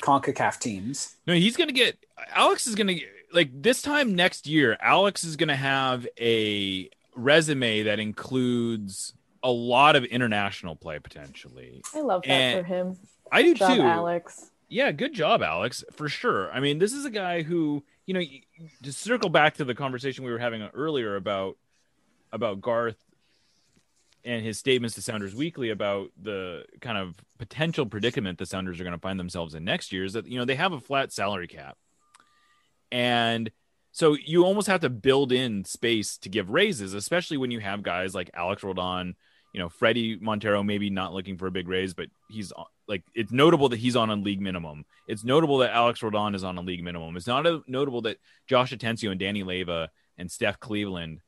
CONCACAF 0.02 0.58
teams. 0.58 1.16
No, 1.26 1.34
he's 1.34 1.56
gonna 1.56 1.72
get 1.72 1.96
Alex 2.32 2.66
is 2.66 2.74
gonna 2.76 2.94
like 3.32 3.50
this 3.52 3.82
time 3.82 4.14
next 4.14 4.46
year. 4.46 4.76
Alex 4.80 5.24
is 5.24 5.36
gonna 5.36 5.56
have 5.56 6.06
a 6.20 6.88
resume 7.16 7.82
that 7.82 7.98
includes 7.98 9.12
a 9.42 9.50
lot 9.50 9.96
of 9.96 10.04
international 10.04 10.76
play 10.76 10.98
potentially. 10.98 11.82
I 11.94 12.00
love 12.00 12.22
that 12.22 12.30
And 12.30 12.60
for 12.66 12.72
him. 12.72 12.96
I 13.30 13.42
do 13.42 13.54
job, 13.54 13.76
too. 13.76 13.82
Alex. 13.82 14.50
Yeah, 14.68 14.92
good 14.92 15.14
job, 15.14 15.42
Alex, 15.42 15.82
for 15.92 16.08
sure. 16.08 16.52
I 16.52 16.60
mean, 16.60 16.78
this 16.78 16.92
is 16.92 17.04
a 17.04 17.10
guy 17.10 17.42
who, 17.42 17.82
you 18.06 18.14
know, 18.14 18.20
y- 18.20 18.42
to 18.82 18.92
circle 18.92 19.30
back 19.30 19.54
to 19.54 19.64
the 19.64 19.74
conversation 19.74 20.24
we 20.24 20.30
were 20.30 20.38
having 20.38 20.62
earlier 20.74 21.16
about 21.16 21.56
about 22.32 22.60
Garth 22.60 23.02
and 24.28 24.44
his 24.44 24.58
statements 24.58 24.94
to 24.94 25.00
Sounders 25.00 25.34
Weekly 25.34 25.70
about 25.70 26.10
the 26.22 26.64
kind 26.82 26.98
of 26.98 27.14
potential 27.38 27.86
predicament 27.86 28.38
the 28.38 28.44
Sounders 28.44 28.78
are 28.78 28.84
going 28.84 28.92
to 28.92 29.00
find 29.00 29.18
themselves 29.18 29.54
in 29.54 29.64
next 29.64 29.90
year 29.90 30.04
is 30.04 30.12
that 30.12 30.26
you 30.26 30.38
know 30.38 30.44
they 30.44 30.54
have 30.54 30.74
a 30.74 30.80
flat 30.80 31.12
salary 31.12 31.48
cap, 31.48 31.78
and 32.92 33.50
so 33.90 34.14
you 34.14 34.44
almost 34.44 34.66
have 34.66 34.80
to 34.80 34.90
build 34.90 35.32
in 35.32 35.64
space 35.64 36.18
to 36.18 36.28
give 36.28 36.50
raises, 36.50 36.92
especially 36.92 37.38
when 37.38 37.50
you 37.50 37.58
have 37.60 37.82
guys 37.82 38.14
like 38.14 38.30
Alex 38.34 38.62
Roldan, 38.62 39.16
you 39.54 39.60
know, 39.60 39.70
Fredy 39.70 40.20
Montero 40.20 40.62
maybe 40.62 40.90
not 40.90 41.14
looking 41.14 41.38
for 41.38 41.46
a 41.46 41.50
big 41.50 41.66
raise, 41.66 41.94
but 41.94 42.08
he's 42.28 42.52
like 42.86 43.04
it's 43.14 43.32
notable 43.32 43.70
that 43.70 43.78
he's 43.78 43.96
on 43.96 44.10
a 44.10 44.14
league 44.14 44.42
minimum. 44.42 44.84
It's 45.06 45.24
notable 45.24 45.58
that 45.58 45.72
Alex 45.72 46.02
Roldan 46.02 46.34
is 46.34 46.44
on 46.44 46.58
a 46.58 46.60
league 46.60 46.84
minimum. 46.84 47.16
It's 47.16 47.26
not 47.26 47.46
a, 47.46 47.62
notable 47.66 48.02
that 48.02 48.18
Josh 48.46 48.74
Atencio 48.74 49.10
and 49.10 49.18
Danny 49.18 49.42
Leyva 49.42 49.88
and 50.18 50.30
Steph 50.30 50.60
Cleveland 50.60 51.20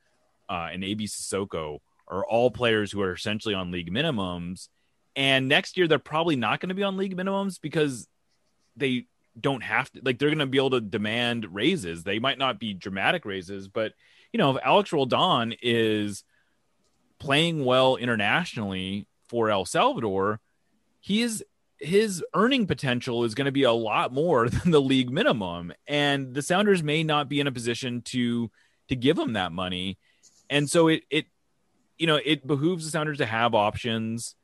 uh, 0.51 0.69
and 0.71 0.85
AB 0.85 1.07
Cissoko 1.07 1.79
are 2.11 2.25
all 2.25 2.51
players 2.51 2.93
who 2.93 3.01
are 3.01 3.13
essentially 3.13 3.55
on 3.55 3.71
league 3.71 3.93
minimums. 3.93 4.69
And 5.17 5.49
next 5.49 5.77
year 5.77 5.89
they're 5.89 5.99
probably 5.99 6.37
not 6.37 6.61
going 6.61 6.69
to 6.69 6.75
be 6.75 6.83
on 6.83 6.97
league 6.97 7.17
minimums 7.17 7.61
because 7.61 8.09
they 8.77 9.07
don't 9.41 9.63
have 9.63 9.91
to 9.93 10.01
like 10.05 10.19
they're 10.19 10.29
going 10.29 10.39
to 10.39 10.47
be 10.47 10.59
able 10.59 10.71
to 10.71 10.81
demand 10.81 11.55
raises. 11.55 12.03
They 12.03 12.19
might 12.19 12.39
not 12.39 12.59
be 12.59 12.75
dramatic 12.75 13.25
raises, 13.25 13.69
but 13.69 13.93
you 14.33 14.39
know, 14.39 14.57
if 14.57 14.63
Alex 14.65 14.93
Roldan 14.93 15.55
is 15.63 16.25
playing 17.19 17.65
well 17.65 17.97
internationally 17.97 19.07
for 19.29 19.51
El 19.51 19.65
Salvador, 19.65 20.41
he 21.01 21.23
is 21.23 21.45
his 21.79 22.23
earning 22.35 22.67
potential 22.67 23.25
is 23.25 23.35
going 23.35 23.47
to 23.47 23.53
be 23.53 23.63
a 23.63 23.73
lot 23.73 24.13
more 24.13 24.49
than 24.51 24.71
the 24.71 24.81
league 24.81 25.11
minimum 25.11 25.73
and 25.87 26.35
the 26.35 26.43
Sounders 26.43 26.83
may 26.83 27.03
not 27.03 27.29
be 27.29 27.41
in 27.41 27.47
a 27.47 27.53
position 27.53 28.03
to 28.03 28.51
to 28.89 28.97
give 28.97 29.19
him 29.19 29.35
that 29.35 29.53
money. 29.53 29.99
And 30.49 30.69
so 30.69 30.89
it 30.89 31.05
it 31.11 31.27
you 32.01 32.07
know, 32.07 32.19
it 32.25 32.47
behooves 32.47 32.85
the 32.85 32.91
Sounders 32.91 33.19
to 33.19 33.27
have 33.27 33.55
options 33.55 34.35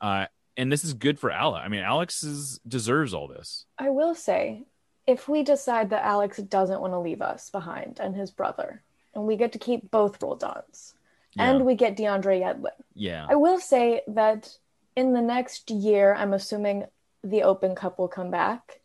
uh 0.00 0.26
and 0.56 0.70
this 0.70 0.84
is 0.84 0.92
good 0.94 1.18
for 1.18 1.30
Alex. 1.30 1.62
I 1.64 1.68
mean, 1.68 1.80
Alex 1.80 2.22
is, 2.22 2.60
deserves 2.68 3.14
all 3.14 3.26
this. 3.26 3.64
I 3.78 3.88
will 3.88 4.14
say, 4.14 4.64
if 5.06 5.26
we 5.26 5.42
decide 5.42 5.90
that 5.90 6.04
Alex 6.04 6.36
doesn't 6.38 6.80
want 6.80 6.92
to 6.92 6.98
leave 6.98 7.22
us 7.22 7.48
behind 7.48 7.98
and 8.00 8.14
his 8.14 8.30
brother, 8.30 8.82
and 9.14 9.26
we 9.26 9.36
get 9.36 9.52
to 9.52 9.58
keep 9.58 9.90
both 9.90 10.18
Roldans, 10.20 10.92
Yeah. 11.34 11.50
and 11.50 11.64
we 11.64 11.74
get 11.74 11.96
DeAndre 11.96 12.42
Yedlin, 12.42 12.78
Yeah. 12.94 13.26
I 13.28 13.36
will 13.36 13.58
say 13.58 14.02
that 14.08 14.54
in 14.94 15.14
the 15.14 15.22
next 15.22 15.70
year, 15.70 16.14
I'm 16.14 16.34
assuming 16.34 16.84
the 17.24 17.44
Open 17.44 17.74
Cup 17.74 17.98
will 17.98 18.08
come 18.08 18.30
back. 18.30 18.80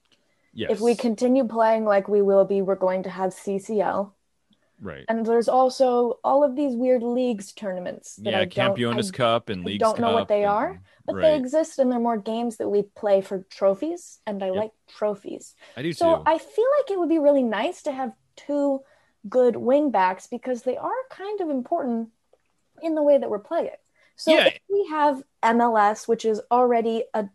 Yes. 0.54 0.72
If 0.72 0.80
we 0.80 0.96
continue 0.96 1.46
playing 1.46 1.84
like 1.84 2.08
we 2.08 2.22
will 2.22 2.46
be, 2.46 2.62
we're 2.62 2.76
going 2.76 3.04
to 3.04 3.10
have 3.10 3.32
CCL. 3.32 4.14
Right. 4.80 5.06
And 5.10 5.26
there's 5.26 5.48
also 5.50 6.20
all 6.24 6.44
of 6.44 6.56
these 6.56 6.76
weird 6.76 7.02
leagues 7.02 7.52
tournaments 7.52 8.16
that 8.18 8.30
Yeah, 8.32 8.40
I 8.42 8.46
don't, 8.46 8.76
Campeones 8.76 9.12
I- 9.14 9.18
Cup 9.18 9.50
and 9.50 9.64
I 9.64 9.66
Leagues 9.66 9.80
don't 9.82 10.00
know 10.00 10.14
what 10.14 10.28
they 10.28 10.44
and- 10.44 10.52
are, 10.52 10.82
but 11.06 11.16
right. 11.16 11.22
they 11.24 11.36
exist 11.36 11.80
and 11.80 11.92
they're 11.92 12.00
more 12.00 12.18
games 12.18 12.58
that 12.58 12.70
we 12.70 12.84
play 12.84 13.22
for 13.22 13.40
trophies, 13.50 14.20
and 14.28 14.44
I 14.44 14.52
like 14.52 14.72
trophies. 14.88 15.56
I 15.76 15.82
do 15.82 15.94
So 15.94 16.18
too. 16.18 16.24
I 16.28 16.38
feel 16.38 16.66
like 16.78 16.92
it 16.92 17.00
would 17.00 17.10
be 17.10 17.18
really 17.18 17.44
nice 17.44 17.82
to 17.84 17.92
have 17.92 18.14
two 18.36 18.82
good 19.28 19.56
wing 19.56 19.90
backs 19.90 20.28
because 20.28 20.62
they 20.62 20.78
are 20.78 20.92
kind 21.10 21.42
of 21.42 21.50
important 21.50 22.10
in 22.84 22.94
the 22.94 23.02
way 23.04 23.18
that 23.18 23.30
we're 23.32 23.40
playing. 23.40 23.72
So 24.16 24.32
Yeah. 24.32 24.46
if 24.46 24.60
we 24.70 24.86
have 24.90 25.24
MLS, 25.42 26.08
which 26.08 26.24
is 26.24 26.40
already 26.52 27.04
a 27.16 27.30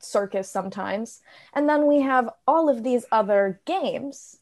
circus 0.00 0.50
sometimes, 0.50 1.20
and 1.54 1.68
then 1.68 1.86
we 1.86 2.00
have 2.00 2.30
all 2.48 2.68
of 2.68 2.82
these 2.82 3.04
other 3.12 3.60
games, 3.64 4.38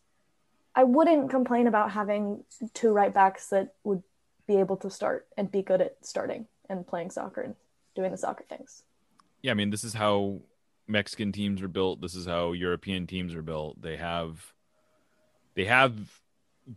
I 0.74 0.84
wouldn't 0.84 1.30
complain 1.30 1.66
about 1.66 1.90
having 1.90 2.44
two 2.74 2.92
right 2.92 3.12
backs 3.12 3.48
that 3.48 3.74
would 3.84 4.02
be 4.46 4.56
able 4.56 4.76
to 4.78 4.90
start 4.90 5.26
and 5.36 5.50
be 5.50 5.62
good 5.62 5.80
at 5.80 5.96
starting 6.02 6.46
and 6.68 6.86
playing 6.86 7.10
soccer 7.10 7.40
and 7.40 7.54
doing 7.94 8.10
the 8.10 8.16
soccer 8.16 8.44
things. 8.48 8.82
Yeah, 9.42 9.52
I 9.52 9.54
mean, 9.54 9.70
this 9.70 9.84
is 9.84 9.94
how 9.94 10.40
Mexican 10.86 11.32
teams 11.32 11.62
are 11.62 11.68
built. 11.68 12.00
This 12.00 12.14
is 12.14 12.26
how 12.26 12.52
European 12.52 13.06
teams 13.06 13.34
are 13.34 13.42
built. 13.42 13.80
They 13.80 13.96
have 13.96 14.54
they 15.54 15.64
have 15.64 15.94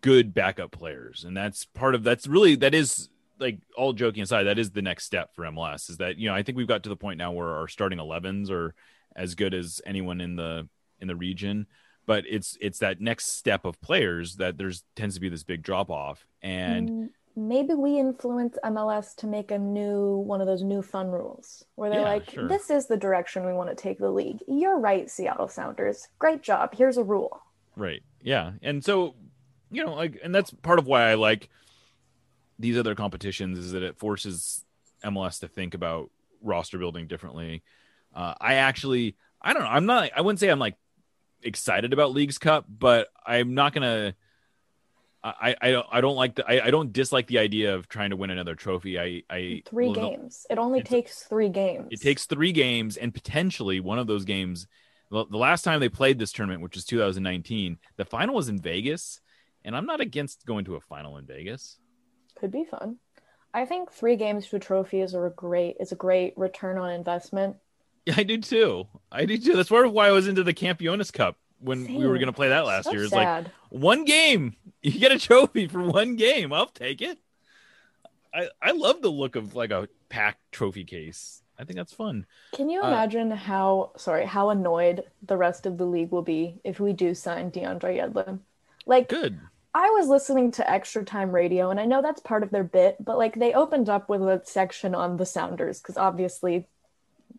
good 0.01 0.33
backup 0.33 0.71
players, 0.71 1.23
and 1.23 1.35
that's 1.35 1.65
part 1.65 1.95
of 1.95 2.03
that's 2.03 2.27
really 2.27 2.55
that 2.55 2.73
is 2.73 3.09
like 3.39 3.59
all 3.75 3.93
joking 3.93 4.23
aside, 4.23 4.43
that 4.43 4.59
is 4.59 4.71
the 4.71 4.81
next 4.81 5.05
step 5.05 5.35
for 5.35 5.43
MLS. 5.43 5.89
Is 5.89 5.97
that 5.97 6.17
you 6.17 6.29
know 6.29 6.35
I 6.35 6.43
think 6.43 6.57
we've 6.57 6.67
got 6.67 6.83
to 6.83 6.89
the 6.89 6.95
point 6.95 7.17
now 7.17 7.31
where 7.31 7.49
our 7.49 7.67
starting 7.67 7.99
11s 7.99 8.49
are 8.49 8.73
as 9.15 9.35
good 9.35 9.53
as 9.53 9.81
anyone 9.85 10.21
in 10.21 10.35
the 10.35 10.67
in 10.99 11.07
the 11.07 11.15
region, 11.15 11.67
but 12.05 12.23
it's 12.29 12.57
it's 12.61 12.79
that 12.79 12.99
next 13.01 13.37
step 13.37 13.65
of 13.65 13.79
players 13.81 14.35
that 14.37 14.57
there's 14.57 14.83
tends 14.95 15.15
to 15.15 15.21
be 15.21 15.29
this 15.29 15.43
big 15.43 15.61
drop 15.63 15.89
off, 15.89 16.25
and 16.41 17.09
maybe 17.35 17.73
we 17.73 17.97
influence 17.97 18.57
MLS 18.63 19.15
to 19.15 19.27
make 19.27 19.49
a 19.51 19.57
new 19.57 20.17
one 20.17 20.39
of 20.41 20.47
those 20.47 20.61
new 20.63 20.81
fun 20.81 21.09
rules 21.09 21.65
where 21.75 21.89
they're 21.89 22.01
Yeah, 22.01 22.05
like, 22.05 22.29
sure. 22.29 22.47
this 22.47 22.69
is 22.69 22.85
the 22.87 22.97
direction 22.97 23.45
we 23.45 23.53
want 23.53 23.69
to 23.69 23.75
take 23.75 23.97
the 23.97 24.11
league. 24.11 24.39
You're 24.47 24.77
right, 24.77 25.09
Seattle 25.09 25.47
Sounders. 25.47 26.07
Great 26.19 26.43
job. 26.43 26.75
Here's 26.75 26.97
a 26.97 27.03
rule. 27.03 27.41
Right. 27.75 28.03
Yeah. 28.21 28.51
And 28.61 28.83
so, 28.85 29.15
you 29.71 29.83
know, 29.83 29.95
like, 29.95 30.19
and 30.23 30.33
that's 30.33 30.51
part 30.51 30.77
of 30.77 30.85
why 30.85 31.09
I 31.09 31.15
like 31.15 31.49
these 32.59 32.77
other 32.77 32.93
competitions 32.93 33.57
is 33.57 33.71
that 33.71 33.81
it 33.81 33.97
forces 33.97 34.63
MLS 35.03 35.39
to 35.39 35.47
think 35.47 35.73
about 35.73 36.11
roster 36.41 36.77
building 36.77 37.07
differently. 37.07 37.63
Uh, 38.13 38.35
I 38.39 38.55
actually, 38.55 39.15
I 39.41 39.53
don't 39.53 39.63
know. 39.63 39.69
I'm 39.69 39.87
not, 39.87 40.11
I 40.15 40.21
wouldn't 40.21 40.39
say 40.39 40.49
I'm 40.49 40.59
like 40.59 40.75
excited 41.43 41.93
about 41.93 42.11
Leagues 42.11 42.37
Cup, 42.37 42.65
but 42.67 43.07
I'm 43.25 43.53
not 43.53 43.73
to, 43.83 44.15
I, 45.23 45.55
I 45.61 45.71
don't, 45.71 45.87
I 45.91 46.01
don't 46.01 46.15
like 46.15 46.35
the, 46.35 46.45
I, 46.45 46.67
I 46.67 46.71
don't 46.71 46.91
dislike 46.91 47.27
the 47.27 47.39
idea 47.39 47.75
of 47.75 47.87
trying 47.87 48.09
to 48.09 48.17
win 48.17 48.29
another 48.29 48.55
trophy. 48.55 48.99
I, 48.99 49.23
I, 49.29 49.63
Three 49.65 49.87
will- 49.87 49.95
games. 49.95 50.45
It 50.49 50.57
only 50.57 50.81
takes 50.83 51.23
three 51.23 51.49
games. 51.49 51.87
it 51.91 52.01
takes 52.01 52.25
three 52.25 52.51
games 52.51 52.97
and 52.97 53.13
potentially 53.13 53.79
one 53.79 53.99
of 53.99 54.07
those 54.07 54.25
games 54.25 54.67
well, 55.09 55.25
the 55.25 55.37
last 55.37 55.63
time 55.63 55.79
they 55.79 55.89
played 55.89 56.17
this 56.17 56.31
tournament 56.31 56.61
which 56.63 56.75
is 56.75 56.85
2019 56.85 57.77
the 57.97 58.05
final 58.05 58.33
was 58.33 58.49
in 58.49 58.59
vegas 58.59 59.21
and 59.63 59.75
i'm 59.77 59.85
not 59.85 60.01
against 60.01 60.43
going 60.45 60.65
to 60.65 60.75
a 60.75 60.79
final 60.81 61.17
in 61.17 61.25
vegas 61.27 61.77
could 62.39 62.51
be 62.51 62.65
fun. 62.65 62.97
I 63.53 63.65
think 63.65 63.91
three 63.91 64.15
games 64.15 64.47
to 64.47 64.55
a 64.55 64.59
trophy 64.59 65.01
is 65.01 65.13
a 65.13 65.31
great 65.35 65.75
is 65.79 65.91
a 65.91 65.95
great 65.95 66.33
return 66.35 66.79
on 66.79 66.89
investment. 66.89 67.57
Yeah 68.05 68.15
i 68.17 68.23
do 68.23 68.37
too. 68.37 68.87
I 69.11 69.25
do 69.25 69.37
too. 69.37 69.55
That's 69.55 69.69
part 69.69 69.85
of 69.85 69.91
why 69.93 70.07
i 70.07 70.11
was 70.11 70.27
into 70.27 70.43
the 70.43 70.53
campeones 70.53 71.11
cup 71.11 71.37
when 71.59 71.91
we 71.93 72.05
were 72.07 72.17
going 72.17 72.27
to 72.27 72.33
play 72.33 72.49
that 72.49 72.65
last 72.65 72.85
So 72.85 72.91
year. 72.91 73.03
It's 73.03 73.15
like 73.15 73.31
one 73.69 74.05
game. 74.05 74.55
You 74.85 74.99
get 74.99 75.13
a 75.13 75.17
trophy 75.19 75.67
for 75.69 75.81
one 75.81 76.17
game. 76.17 76.51
I'll 76.51 76.65
take 76.67 77.01
it. 77.01 77.17
I 78.33 78.49
i 78.61 78.71
love 78.71 79.01
the 79.01 79.09
look 79.11 79.35
of 79.35 79.55
like 79.55 79.71
a 79.71 79.89
packed 80.09 80.51
trophy 80.51 80.83
case. 80.83 81.41
I 81.57 81.63
think 81.65 81.77
that's 81.77 81.93
fun. 81.93 82.25
Can 82.53 82.69
you 82.69 82.81
Uh, 82.81 82.87
imagine 82.87 83.31
how 83.31 83.91
sorry 83.97 84.25
how 84.25 84.49
annoyed 84.49 85.03
the 85.23 85.37
rest 85.37 85.65
of 85.65 85.77
the 85.77 85.85
league 85.85 86.11
will 86.11 86.21
be 86.21 86.61
if 86.63 86.79
we 86.79 86.93
do 86.93 87.13
sign 87.15 87.51
DeAndre 87.51 87.97
Yedlin? 87.97 88.39
Like 88.85 89.07
good. 89.07 89.39
I 89.73 89.89
was 89.91 90.07
listening 90.07 90.51
to 90.51 90.69
Extra 90.69 91.03
Time 91.03 91.31
Radio, 91.31 91.69
and 91.71 91.79
I 91.79 91.85
know 91.85 92.01
that's 92.01 92.21
part 92.21 92.43
of 92.43 92.51
their 92.51 92.63
bit, 92.63 92.97
but 93.03 93.17
like 93.17 93.35
they 93.35 93.53
opened 93.53 93.89
up 93.89 94.07
with 94.09 94.21
a 94.21 94.41
section 94.45 94.93
on 94.95 95.17
the 95.17 95.25
Sounders 95.25 95.81
because 95.81 95.97
obviously 95.97 96.67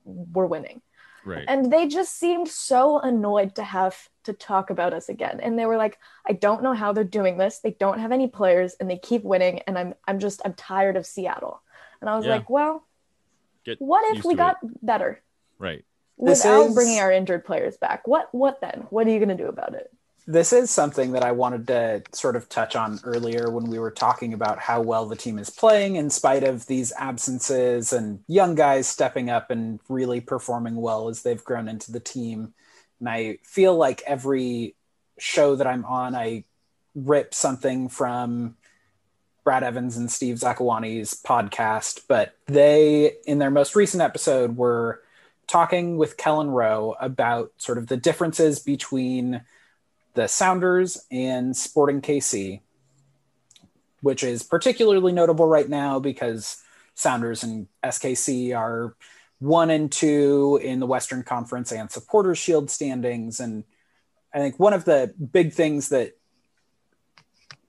we're 0.05 0.47
winning, 0.47 0.83
right 1.25 1.45
and 1.49 1.73
they 1.73 1.87
just 1.89 2.19
seemed 2.19 2.49
so 2.49 2.99
annoyed 2.99 3.55
to 3.57 3.63
have 3.63 4.09
to 4.25 4.33
talk 4.33 4.71
about 4.71 4.93
us 4.93 5.09
again. 5.09 5.41
And 5.41 5.59
they 5.59 5.67
were 5.67 5.77
like, 5.77 5.99
"I 6.29 6.33
don't 6.33 6.63
know 6.63 6.73
how 6.75 6.93
they're 6.93 7.05
doing 7.05 7.37
this. 7.39 7.59
They 7.59 7.73
don't 7.73 7.99
have 8.01 8.13
any 8.13 8.29
players, 8.29 8.75
and 8.81 8.89
they 8.91 8.99
keep 8.99 9.23
winning, 9.23 9.61
and 9.67 9.79
I'm 9.79 9.95
I'm 10.07 10.19
just 10.19 10.41
I'm 10.45 10.55
tired 10.55 10.97
of 10.97 11.07
Seattle." 11.07 11.63
And 12.01 12.09
I 12.11 12.17
was 12.17 12.27
Yeah. 12.27 12.33
like, 12.37 12.51
"Well, 12.51 12.87
Get 13.65 13.81
what 13.81 14.17
if 14.17 14.25
we 14.25 14.35
to 14.35 14.39
got 14.39 14.57
better 14.83 15.23
right 15.59 15.85
This 16.19 16.41
without 16.45 16.67
is- 16.67 16.75
bringing 16.75 17.01
our 17.01 17.11
injured 17.13 17.45
players 17.45 17.77
back? 17.77 18.07
What 18.07 18.29
what 18.35 18.61
then? 18.61 18.87
What 18.91 19.07
are 19.07 19.11
you 19.11 19.19
going 19.19 19.37
to 19.37 19.43
do 19.43 19.49
about 19.49 19.75
it?" 19.75 19.91
This 20.27 20.55
is 20.55 20.71
something 20.71 21.13
that 21.13 21.23
I 21.23 21.33
wanted 21.33 21.67
to 21.67 22.03
sort 22.13 22.35
of 22.35 22.49
touch 22.49 22.77
on 22.77 22.99
earlier 23.05 23.51
when 23.51 23.65
we 23.65 23.79
were 23.79 23.91
talking 23.91 24.33
about 24.33 24.59
how 24.59 24.81
well 24.81 25.05
the 25.05 25.17
team 25.17 25.39
is 25.39 25.51
playing 25.51 25.97
in 25.97 26.09
spite 26.09 26.45
of 26.45 26.67
these 26.67 26.95
absences 26.97 27.93
and 27.93 28.21
young 28.27 28.55
guys 28.55 28.87
stepping 28.87 29.29
up 29.29 29.51
and 29.51 29.81
really 29.87 30.23
performing 30.23 30.77
well 30.77 31.11
as 31.11 31.23
they've 31.23 31.45
grown 31.45 31.69
into 31.69 31.93
the 31.93 32.01
team. 32.01 32.55
And 33.01 33.09
I 33.09 33.39
feel 33.43 33.77
like 33.77 34.03
every 34.07 34.77
show 35.19 35.57
that 35.57 35.67
I'm 35.67 35.85
on, 35.85 36.15
I 36.15 36.45
rip 36.95 37.35
something 37.35 37.91
from 37.91 38.57
Brad 39.45 39.63
Evans 39.63 39.99
and 39.99 40.11
Steve 40.11 40.37
Zakuani's 40.37 41.21
podcast, 41.23 42.05
but 42.09 42.35
they, 42.47 43.17
in 43.27 43.41
their 43.41 43.51
most 43.51 43.77
recent 43.77 44.03
episode, 44.03 44.57
were 44.57 45.03
talking 45.47 45.99
with 45.99 46.17
Kelyn 46.17 46.51
Rowe 46.51 46.97
about 46.99 47.53
sort 47.59 47.77
of 47.77 47.89
the 47.89 47.99
differences 47.99 48.59
between 48.59 49.43
the 50.15 50.29
Sounders 50.29 51.05
and 51.11 51.57
Sporting 51.57 52.01
KC, 52.01 52.61
which 54.01 54.23
is 54.23 54.43
particularly 54.43 55.13
notable 55.13 55.47
right 55.47 55.69
now 55.69 55.99
because 55.99 56.63
Sounders 56.95 57.43
and 57.43 57.67
SKC 57.85 58.57
are 58.57 58.97
one 59.41 59.71
and 59.71 59.91
two 59.91 60.59
in 60.63 60.81
the 60.81 60.87
Western 60.87 61.23
Conference 61.23 61.73
and 61.73 61.91
Supporters 61.91 62.39
Shield 62.39 62.71
standings. 62.71 63.41
And 63.41 63.65
I 64.33 64.39
think 64.39 64.59
one 64.59 64.73
of 64.73 64.85
the 64.85 65.13
big 65.33 65.53
things 65.53 65.89
that 65.91 66.17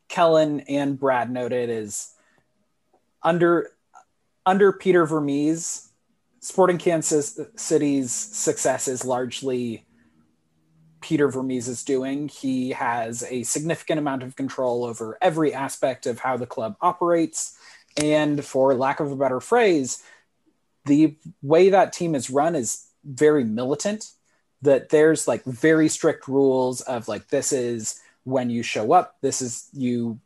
Kelyn 0.08 0.64
and 0.70 1.00
Brad 1.00 1.32
noted 1.32 1.70
is 1.70 2.12
under 3.24 3.72
under 4.46 4.72
Peter 4.72 5.06
Vermes, 5.06 5.92
Sporting 6.40 6.78
Kansas 6.78 7.40
City's 7.56 8.12
success 8.12 8.88
is 8.88 9.04
largely 9.04 9.86
Peter 11.06 11.30
Vermes 11.30 11.68
is 11.68 11.84
doing. 11.84 12.28
He 12.30 12.72
has 12.72 13.24
a 13.30 13.44
significant 13.44 14.00
amount 14.00 14.24
of 14.24 14.36
control 14.36 14.84
over 14.84 15.20
every 15.22 15.54
aspect 15.54 16.08
of 16.08 16.18
how 16.18 16.36
the 16.36 16.48
club 16.48 16.78
operates. 16.82 17.56
And 17.96 18.44
for 18.44 18.74
lack 18.74 19.00
of 19.00 19.12
a 19.12 19.16
better 19.16 19.40
phrase, 19.40 20.02
the 20.86 21.16
way 21.44 21.70
that 21.70 21.94
team 21.94 22.16
is 22.16 22.32
run 22.32 22.56
is 22.56 22.88
very 23.04 23.44
militant. 23.44 24.10
That 24.64 24.90
there's 24.90 25.28
like 25.28 25.44
very 25.44 25.90
strict 25.90 26.28
rules 26.28 26.82
of 26.82 27.08
like, 27.08 27.28
this 27.28 27.54
is 27.54 28.02
when 28.24 28.50
you 28.50 28.64
show 28.64 28.92
up, 28.92 29.18
this 29.22 29.44
is 29.44 29.70
you 29.74 30.20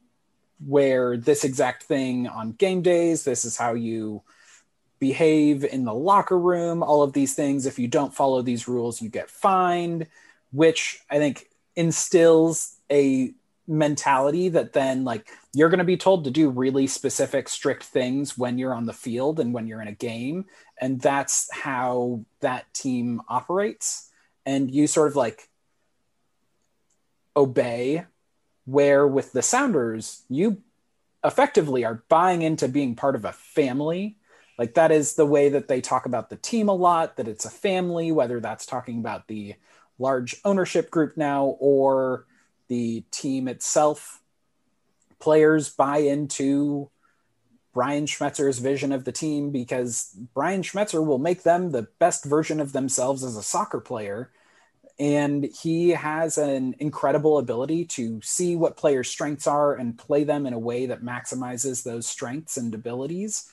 wear 0.65 1.17
this 1.17 1.43
exact 1.43 1.83
thing 1.83 2.25
on 2.25 2.53
game 2.53 2.81
days, 2.81 3.25
this 3.25 3.43
is 3.43 3.57
how 3.57 3.73
you 3.73 4.21
behave 4.97 5.65
in 5.65 5.83
the 5.83 5.93
locker 5.93 6.39
room, 6.39 6.83
all 6.83 7.03
of 7.03 7.11
these 7.11 7.33
things. 7.33 7.65
If 7.65 7.79
you 7.79 7.89
don't 7.89 8.13
follow 8.13 8.41
these 8.41 8.69
rules, 8.69 9.01
you 9.01 9.09
get 9.09 9.29
fined 9.29 10.07
which 10.51 10.99
I 11.09 11.17
think 11.17 11.47
instills 11.75 12.75
a 12.91 13.33
mentality 13.69 14.49
that 14.49 14.73
then 14.73 15.05
like 15.05 15.29
you're 15.53 15.69
going 15.69 15.77
to 15.77 15.85
be 15.85 15.95
told 15.95 16.23
to 16.23 16.31
do 16.31 16.49
really 16.49 16.87
specific 16.87 17.47
strict 17.47 17.83
things 17.83 18.37
when 18.37 18.57
you're 18.57 18.73
on 18.73 18.87
the 18.87 18.93
field 18.93 19.39
and 19.39 19.53
when 19.53 19.67
you're 19.67 19.81
in 19.81 19.87
a 19.87 19.93
game. 19.93 20.45
And 20.81 20.99
that's 20.99 21.47
how 21.53 22.25
that 22.41 22.73
team 22.73 23.21
operates. 23.29 24.09
And 24.45 24.73
you 24.73 24.87
sort 24.87 25.07
of 25.07 25.15
like 25.15 25.49
obey 27.37 28.05
where 28.65 29.07
with 29.07 29.31
the 29.31 29.41
sounders 29.41 30.23
you 30.29 30.61
effectively 31.23 31.85
are 31.85 32.03
buying 32.09 32.41
into 32.41 32.67
being 32.67 32.95
part 32.95 33.15
of 33.15 33.25
a 33.25 33.31
family. 33.31 34.17
Like 34.57 34.73
that 34.73 34.91
is 34.91 35.13
the 35.13 35.25
way 35.25 35.49
that 35.49 35.67
they 35.67 35.79
talk 35.79 36.05
about 36.05 36.29
the 36.29 36.35
team 36.37 36.69
a 36.69 36.73
lot 36.73 37.17
that 37.17 37.27
it's 37.27 37.45
a 37.45 37.49
family 37.51 38.11
whether 38.11 38.39
that's 38.39 38.65
talking 38.65 38.99
about 38.99 39.27
the 39.27 39.55
large 39.99 40.35
ownership 40.45 40.89
group 40.89 41.17
now 41.17 41.57
or 41.59 42.25
the 42.67 43.03
team 43.11 43.47
itself. 43.47 44.21
Players 45.19 45.69
buy 45.69 45.97
into 45.97 46.89
Brian 47.73 48.05
Schmetzer's 48.05 48.59
vision 48.59 48.91
of 48.91 49.03
the 49.03 49.11
team 49.11 49.51
because 49.51 50.15
Brian 50.33 50.61
Schmetzer 50.61 51.05
will 51.05 51.19
make 51.19 51.43
them 51.43 51.71
the 51.71 51.87
best 51.99 52.25
version 52.25 52.59
of 52.59 52.71
themselves 52.71 53.23
as 53.23 53.35
a 53.35 53.43
soccer 53.43 53.79
player. 53.79 54.31
And 54.97 55.45
he 55.45 55.89
has 55.89 56.37
an 56.37 56.75
incredible 56.79 57.37
ability 57.37 57.85
to 57.85 58.19
see 58.21 58.55
what 58.55 58.75
players' 58.75 59.09
strengths 59.09 59.47
are 59.47 59.73
and 59.73 59.97
play 59.97 60.25
them 60.25 60.45
in 60.45 60.53
a 60.53 60.59
way 60.59 60.87
that 60.87 61.03
maximizes 61.03 61.83
those 61.83 62.05
strengths 62.05 62.57
and 62.57 62.73
abilities. 62.73 63.49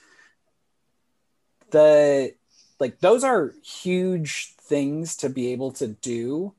The 1.70 2.34
like 2.80 3.00
those 3.00 3.22
are 3.22 3.52
huge 3.62 4.55
things 4.66 5.16
to 5.16 5.28
be 5.28 5.52
able 5.52 5.72
to 5.72 5.88
do 5.88 6.54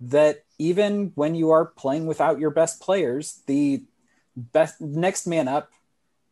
that 0.00 0.44
even 0.58 1.12
when 1.14 1.34
you 1.34 1.50
are 1.50 1.64
playing 1.64 2.06
without 2.06 2.38
your 2.38 2.50
best 2.50 2.80
players 2.80 3.42
the 3.46 3.82
best 4.36 4.80
next 4.80 5.26
man 5.26 5.48
up 5.48 5.70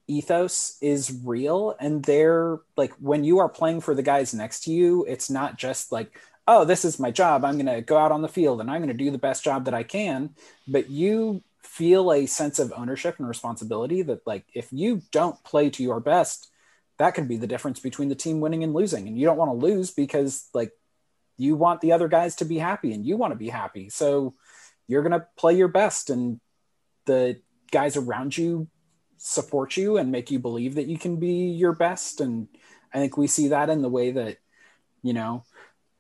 ethos 0.09 0.79
is 0.81 1.21
real. 1.23 1.77
And 1.79 2.03
they're 2.03 2.59
like 2.77 2.93
when 2.95 3.25
you 3.25 3.39
are 3.39 3.49
playing 3.49 3.83
for 3.83 3.95
the 3.95 4.03
guys 4.03 4.35
next 4.35 4.65
to 4.65 4.73
you 4.73 5.05
it's 5.07 5.31
not 5.31 5.57
just 5.57 5.93
like 5.93 6.19
oh 6.49 6.65
this 6.65 6.85
is 6.85 6.99
my 6.99 7.11
job. 7.11 7.45
I'm 7.45 7.55
going 7.55 7.67
to 7.67 7.83
go 7.83 7.99
out 7.99 8.11
on 8.11 8.23
the 8.23 8.29
field 8.29 8.61
and 8.61 8.71
i'm 8.71 8.81
going 8.81 8.89
to 8.89 9.05
do 9.05 9.11
the 9.11 9.19
best 9.19 9.45
job 9.45 9.67
that 9.67 9.75
i 9.75 9.83
can. 9.83 10.31
But 10.67 10.91
you 10.91 11.43
feel 11.63 12.11
a 12.11 12.27
sense 12.27 12.59
of 12.59 12.73
ownership 12.75 13.17
and 13.19 13.29
responsibility 13.29 14.03
that 14.03 14.27
like 14.27 14.45
if 14.55 14.69
you 14.73 15.03
don't 15.13 15.43
play 15.45 15.69
to 15.71 15.83
your 15.83 16.01
best, 16.01 16.51
that 16.97 17.15
can 17.15 17.29
be 17.29 17.37
the 17.37 17.47
difference 17.47 17.79
between 17.79 18.09
the 18.09 18.15
team 18.15 18.41
winning 18.41 18.65
and 18.65 18.75
losing. 18.75 19.07
And 19.07 19.19
you 19.19 19.27
don't 19.27 19.37
want 19.37 19.51
to 19.51 19.67
lose 19.67 19.91
because 19.91 20.49
like 20.55 20.73
you 21.39 21.57
want 21.57 21.81
the 21.81 21.93
other 21.93 22.09
guys 22.09 22.37
to 22.37 22.45
be 22.45 22.59
happy 22.59 22.93
and 22.93 23.07
you 23.07 23.17
want 23.17 23.33
to 23.33 23.39
be 23.39 23.49
happy. 23.49 23.89
So 23.89 24.35
you're 24.87 25.03
going 25.03 25.19
to 25.19 25.27
play 25.37 25.57
your 25.57 25.69
best 25.69 26.11
and 26.11 26.41
the 27.07 27.41
guys 27.71 27.97
around 27.97 28.37
you 28.37 28.69
support 29.17 29.77
you 29.77 29.97
and 29.97 30.13
make 30.13 30.31
you 30.31 30.39
believe 30.39 30.75
that 30.75 30.89
you 30.89 30.99
can 30.99 31.17
be 31.17 31.51
your 31.51 31.73
best. 31.73 32.21
And 32.21 32.49
I 32.93 32.99
think 32.99 33.17
we 33.17 33.27
see 33.27 33.49
that 33.49 33.71
in 33.71 33.83
the 33.83 33.89
way 33.89 34.11
that, 34.11 34.39
you 35.03 35.13
know, 35.13 35.45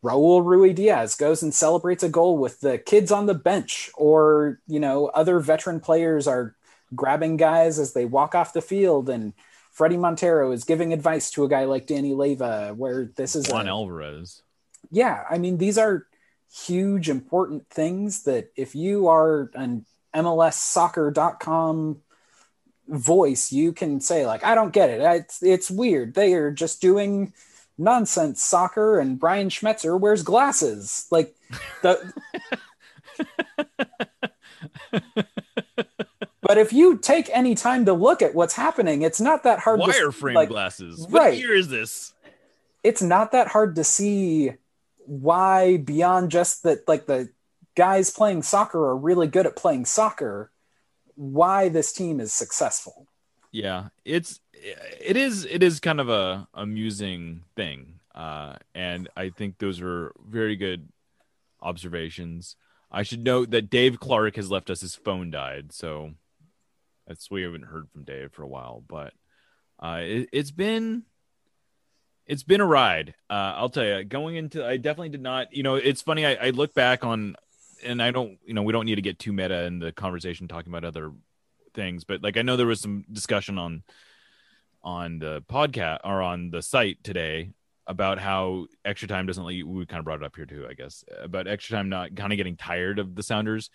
Raul 0.04 0.44
Ruidiaz 0.44 1.18
goes 1.18 1.42
and 1.42 1.52
celebrates 1.52 2.02
a 2.02 2.08
goal 2.08 2.38
with 2.38 2.60
the 2.60 2.78
kids 2.78 3.10
on 3.10 3.26
the 3.26 3.34
bench, 3.34 3.90
or, 3.96 4.60
you 4.68 4.78
know, 4.78 5.06
other 5.06 5.40
veteran 5.40 5.80
players 5.80 6.28
are 6.28 6.54
grabbing 6.94 7.36
guys 7.36 7.78
as 7.78 7.92
they 7.92 8.04
walk 8.04 8.34
off 8.34 8.52
the 8.52 8.62
field 8.62 9.08
and 9.08 9.32
Fredy 9.76 9.98
Montero 9.98 10.50
is 10.50 10.64
giving 10.64 10.92
advice 10.92 11.30
to 11.32 11.44
a 11.44 11.48
guy 11.48 11.64
like 11.64 11.86
Danny 11.86 12.12
Leyva, 12.12 12.74
where 12.74 13.06
this 13.16 13.36
is 13.36 13.48
Juan 13.48 13.68
a, 13.68 13.70
Alvarez. 13.70 14.42
Yeah, 14.90 15.24
I 15.28 15.38
mean 15.38 15.58
these 15.58 15.78
are 15.78 16.06
huge, 16.52 17.08
important 17.08 17.68
things 17.68 18.24
that 18.24 18.50
if 18.56 18.74
you 18.74 19.08
are 19.08 19.50
an 19.54 19.84
MLSsoccer.com 20.14 22.00
voice, 22.88 23.52
you 23.52 23.72
can 23.72 24.00
say 24.00 24.26
like, 24.26 24.44
I 24.44 24.54
don't 24.54 24.72
get 24.72 24.90
it. 24.90 25.00
It's 25.00 25.42
it's 25.42 25.70
weird. 25.70 26.14
They 26.14 26.34
are 26.34 26.50
just 26.50 26.80
doing 26.80 27.32
nonsense 27.76 28.42
soccer, 28.42 28.98
and 28.98 29.18
Brian 29.18 29.48
Schmetzer 29.48 29.98
wears 29.98 30.22
glasses. 30.22 31.06
Like 31.10 31.34
the. 31.82 32.12
But 36.48 36.56
if 36.56 36.72
you 36.72 36.96
take 36.96 37.28
any 37.34 37.54
time 37.54 37.84
to 37.84 37.92
look 37.92 38.22
at 38.22 38.34
what's 38.34 38.54
happening, 38.54 39.02
it's 39.02 39.20
not 39.20 39.42
that 39.42 39.58
hard. 39.58 39.80
Wireframe 39.80 40.34
like, 40.34 40.48
glasses. 40.48 41.06
What 41.06 41.20
right. 41.20 41.38
year 41.38 41.54
is 41.54 41.68
this? 41.68 42.14
It's 42.82 43.02
not 43.02 43.32
that 43.32 43.48
hard 43.48 43.76
to 43.76 43.84
see 43.84 44.52
why, 45.08 45.78
beyond 45.78 46.30
just 46.30 46.62
that, 46.64 46.86
like 46.86 47.06
the 47.06 47.30
guys 47.74 48.10
playing 48.10 48.42
soccer 48.42 48.78
are 48.78 48.96
really 48.96 49.26
good 49.26 49.46
at 49.46 49.56
playing 49.56 49.86
soccer, 49.86 50.50
why 51.14 51.68
this 51.68 51.92
team 51.92 52.20
is 52.20 52.32
successful. 52.32 53.08
Yeah, 53.50 53.88
it's 54.04 54.40
it 54.52 55.16
is 55.16 55.46
it 55.46 55.62
is 55.62 55.80
kind 55.80 56.00
of 56.00 56.10
a 56.10 56.46
amusing 56.52 57.44
thing, 57.56 58.00
uh, 58.14 58.56
and 58.74 59.08
I 59.16 59.30
think 59.30 59.58
those 59.58 59.80
are 59.80 60.12
very 60.28 60.56
good 60.56 60.88
observations. 61.62 62.56
I 62.90 63.02
should 63.02 63.24
note 63.24 63.50
that 63.50 63.70
Dave 63.70 63.98
Clark 63.98 64.36
has 64.36 64.50
left 64.50 64.68
us. 64.68 64.82
His 64.82 64.94
phone 64.94 65.30
died, 65.30 65.72
so 65.72 66.12
that's 67.06 67.30
we 67.30 67.42
haven't 67.42 67.64
heard 67.64 67.88
from 67.90 68.04
Dave 68.04 68.32
for 68.32 68.42
a 68.42 68.48
while, 68.48 68.84
but 68.86 69.14
uh, 69.82 70.00
it, 70.02 70.28
it's 70.32 70.50
been 70.50 71.04
it's 72.28 72.44
been 72.44 72.60
a 72.60 72.66
ride. 72.66 73.14
Uh, 73.28 73.54
I'll 73.56 73.70
tell 73.70 73.84
you. 73.84 74.04
Going 74.04 74.36
into, 74.36 74.64
I 74.64 74.76
definitely 74.76 75.08
did 75.08 75.22
not. 75.22 75.52
You 75.52 75.62
know, 75.64 75.74
it's 75.74 76.02
funny. 76.02 76.24
I, 76.24 76.34
I 76.34 76.50
look 76.50 76.74
back 76.74 77.04
on, 77.04 77.34
and 77.82 78.02
I 78.02 78.10
don't. 78.10 78.38
You 78.44 78.54
know, 78.54 78.62
we 78.62 78.72
don't 78.72 78.86
need 78.86 78.96
to 78.96 79.02
get 79.02 79.18
too 79.18 79.32
meta 79.32 79.64
in 79.64 79.78
the 79.78 79.90
conversation 79.90 80.46
talking 80.46 80.70
about 80.70 80.84
other 80.84 81.10
things, 81.74 82.04
but 82.04 82.22
like 82.22 82.36
I 82.36 82.42
know 82.42 82.56
there 82.56 82.66
was 82.66 82.80
some 82.80 83.04
discussion 83.10 83.58
on 83.58 83.82
on 84.82 85.18
the 85.18 85.42
podcast 85.50 86.00
or 86.04 86.22
on 86.22 86.50
the 86.50 86.62
site 86.62 87.02
today 87.02 87.50
about 87.86 88.18
how 88.18 88.66
extra 88.84 89.08
time 89.08 89.26
doesn't 89.26 89.44
let 89.44 89.54
you 89.54 89.66
we 89.66 89.84
kind 89.86 89.98
of 89.98 90.04
brought 90.04 90.20
it 90.20 90.24
up 90.24 90.36
here 90.36 90.46
too 90.46 90.64
i 90.70 90.72
guess 90.72 91.04
about 91.20 91.48
extra 91.48 91.76
time 91.76 91.88
not 91.88 92.14
kind 92.14 92.32
of 92.32 92.36
getting 92.36 92.56
tired 92.56 93.00
of 93.00 93.16
the 93.16 93.22
sounders 93.22 93.70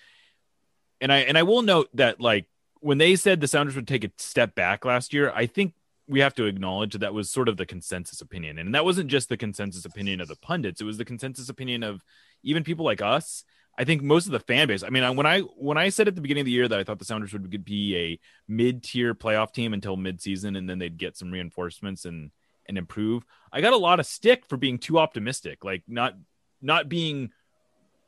and 1.01 1.11
i 1.11 1.17
and 1.17 1.37
i 1.37 1.43
will 1.43 1.61
note 1.61 1.89
that 1.93 2.21
like 2.21 2.47
when 2.83 2.97
they 2.97 3.15
said 3.15 3.39
the 3.39 3.47
Sounders 3.47 3.75
would 3.75 3.87
take 3.87 4.03
a 4.03 4.11
step 4.17 4.55
back 4.55 4.83
last 4.83 5.13
year, 5.13 5.31
I 5.33 5.45
think 5.45 5.73
we 6.07 6.19
have 6.19 6.35
to 6.35 6.45
acknowledge 6.45 6.93
that, 6.93 6.99
that 6.99 7.13
was 7.13 7.31
sort 7.31 7.47
of 7.47 7.57
the 7.57 7.65
consensus 7.65 8.21
opinion. 8.21 8.59
And 8.59 8.75
that 8.75 8.85
wasn't 8.85 9.09
just 9.09 9.29
the 9.29 9.37
consensus 9.37 9.85
opinion 9.85 10.21
of 10.21 10.27
the 10.27 10.35
pundits, 10.35 10.81
it 10.81 10.85
was 10.85 10.97
the 10.97 11.05
consensus 11.05 11.49
opinion 11.49 11.83
of 11.83 12.03
even 12.43 12.63
people 12.63 12.85
like 12.85 13.01
us. 13.01 13.43
I 13.75 13.85
think 13.85 14.03
most 14.03 14.27
of 14.27 14.31
the 14.31 14.39
fan 14.39 14.67
base. 14.67 14.83
I 14.83 14.89
mean, 14.89 15.15
when 15.15 15.25
I 15.25 15.39
when 15.39 15.79
I 15.79 15.89
said 15.89 16.07
at 16.07 16.13
the 16.13 16.21
beginning 16.21 16.41
of 16.41 16.45
the 16.45 16.51
year 16.51 16.67
that 16.67 16.79
I 16.79 16.83
thought 16.83 16.99
the 16.99 17.05
Sounders 17.05 17.33
would 17.33 17.65
be 17.65 17.97
a 17.97 18.19
mid-tier 18.47 19.15
playoff 19.15 19.51
team 19.51 19.73
until 19.73 19.97
mid-season, 19.97 20.55
and 20.55 20.69
then 20.69 20.77
they'd 20.77 20.97
get 20.97 21.17
some 21.17 21.31
reinforcements 21.31 22.05
and 22.05 22.29
and 22.67 22.77
improve, 22.77 23.25
I 23.51 23.61
got 23.61 23.73
a 23.73 23.77
lot 23.77 23.99
of 23.99 24.05
stick 24.05 24.45
for 24.47 24.57
being 24.57 24.77
too 24.77 24.99
optimistic, 24.99 25.63
like 25.63 25.83
not 25.87 26.15
not 26.61 26.87
being 26.87 27.31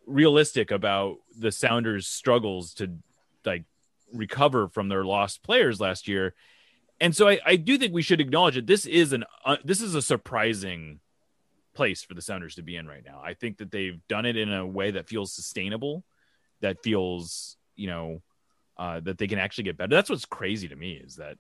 realistic 0.06 0.72
about 0.72 1.18
the 1.38 1.52
Sounders' 1.52 2.08
struggles 2.08 2.74
to 2.76 2.92
like 3.44 3.64
recover 4.14 4.68
from 4.70 4.88
their 4.88 5.04
lost 5.04 5.44
players 5.44 5.80
last 5.80 6.08
year. 6.08 6.34
And 7.00 7.16
so 7.16 7.28
I, 7.28 7.40
I 7.46 7.56
do 7.56 7.78
think 7.78 7.94
we 7.94 8.02
should 8.02 8.22
acknowledge 8.22 8.56
that 8.56 8.68
this 8.68 8.86
is 8.86 9.14
an 9.14 9.26
uh, 9.44 9.58
this 9.64 9.82
is 9.82 9.96
a 9.96 10.02
surprising 10.02 11.00
place 11.74 12.04
for 12.04 12.14
the 12.14 12.22
Sounders 12.22 12.56
to 12.56 12.64
be 12.64 12.78
in 12.78 12.88
right 12.88 13.04
now. 13.06 13.22
I 13.24 13.34
think 13.34 13.58
that 13.58 13.72
they've 13.72 14.00
done 14.08 14.26
it 14.26 14.38
in 14.38 14.52
a 14.52 14.66
way 14.66 14.92
that 14.92 15.10
feels 15.10 15.34
sustainable, 15.34 16.04
that 16.62 16.84
feels 16.84 17.58
you 17.76 17.88
know 17.88 18.22
uh, 18.78 19.00
that 19.02 19.18
they 19.18 19.28
can 19.28 19.40
actually 19.40 19.66
get 19.66 19.78
better. 19.78 19.96
That's 19.96 20.10
what's 20.10 20.26
crazy 20.26 20.68
to 20.70 20.76
me 20.76 20.94
is 20.94 21.18
that 21.18 21.38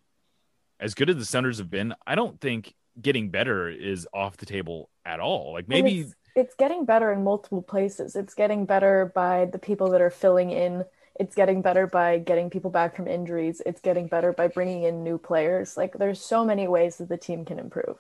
as 0.79 0.93
good 0.93 1.09
as 1.09 1.15
the 1.15 1.25
Sounders 1.25 1.57
have 1.59 1.69
been, 1.69 1.93
I 2.05 2.15
don't 2.15 2.39
think 2.39 2.73
getting 3.01 3.29
better 3.29 3.69
is 3.69 4.07
off 4.13 4.37
the 4.37 4.45
table 4.45 4.89
at 5.05 5.19
all. 5.19 5.53
Like 5.53 5.67
maybe 5.67 6.01
it's, 6.01 6.15
it's 6.35 6.55
getting 6.55 6.85
better 6.85 7.11
in 7.11 7.23
multiple 7.23 7.61
places. 7.61 8.15
It's 8.15 8.33
getting 8.33 8.65
better 8.65 9.11
by 9.15 9.45
the 9.45 9.59
people 9.59 9.89
that 9.91 10.01
are 10.01 10.09
filling 10.09 10.51
in 10.51 10.85
it's 11.18 11.36
getting 11.36 11.61
better 11.61 11.88
by 11.88 12.20
getting 12.20 12.49
people 12.49 12.72
back 12.72 12.95
from 12.95 13.07
injuries. 13.07 13.61
It's 13.66 13.82
getting 13.82 14.07
better 14.07 14.34
by 14.34 14.47
bringing 14.47 14.84
in 14.84 15.03
new 15.03 15.18
players. 15.18 15.78
Like 15.78 15.97
there's 15.97 16.20
so 16.20 16.43
many 16.43 16.68
ways 16.68 16.97
that 16.97 17.09
the 17.09 17.18
team 17.18 17.45
can 17.45 17.59
improve. 17.59 17.97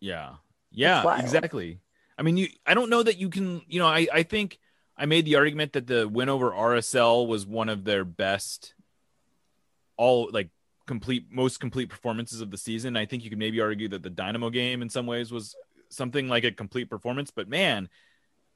Yeah. 0.00 0.34
Yeah 0.70 1.18
exactly. 1.18 1.80
I 2.18 2.22
mean 2.22 2.36
you 2.36 2.48
i 2.64 2.72
don't 2.72 2.88
know 2.88 3.02
that 3.02 3.18
you 3.18 3.28
can 3.28 3.60
you 3.68 3.78
know 3.78 3.86
i 3.86 4.06
i 4.10 4.22
think 4.22 4.58
i 4.96 5.04
made 5.04 5.26
the 5.26 5.36
argument 5.36 5.74
that 5.74 5.86
the 5.86 6.08
win 6.08 6.30
over 6.30 6.50
rsl 6.50 7.26
was 7.26 7.44
one 7.44 7.68
of 7.68 7.84
their 7.84 8.06
best 8.06 8.72
all 9.98 10.30
like 10.32 10.48
complete 10.86 11.26
most 11.30 11.60
complete 11.60 11.90
performances 11.90 12.40
of 12.40 12.50
the 12.50 12.56
season. 12.56 12.96
I 12.96 13.06
think 13.06 13.24
you 13.24 13.30
could 13.30 13.38
maybe 13.38 13.60
argue 13.60 13.88
that 13.88 14.02
the 14.02 14.10
dynamo 14.10 14.50
game 14.50 14.82
in 14.82 14.88
some 14.88 15.06
ways 15.06 15.30
was 15.30 15.54
something 15.88 16.28
like 16.28 16.44
a 16.44 16.52
complete 16.52 16.88
performance 16.88 17.30
but 17.30 17.48
man 17.48 17.88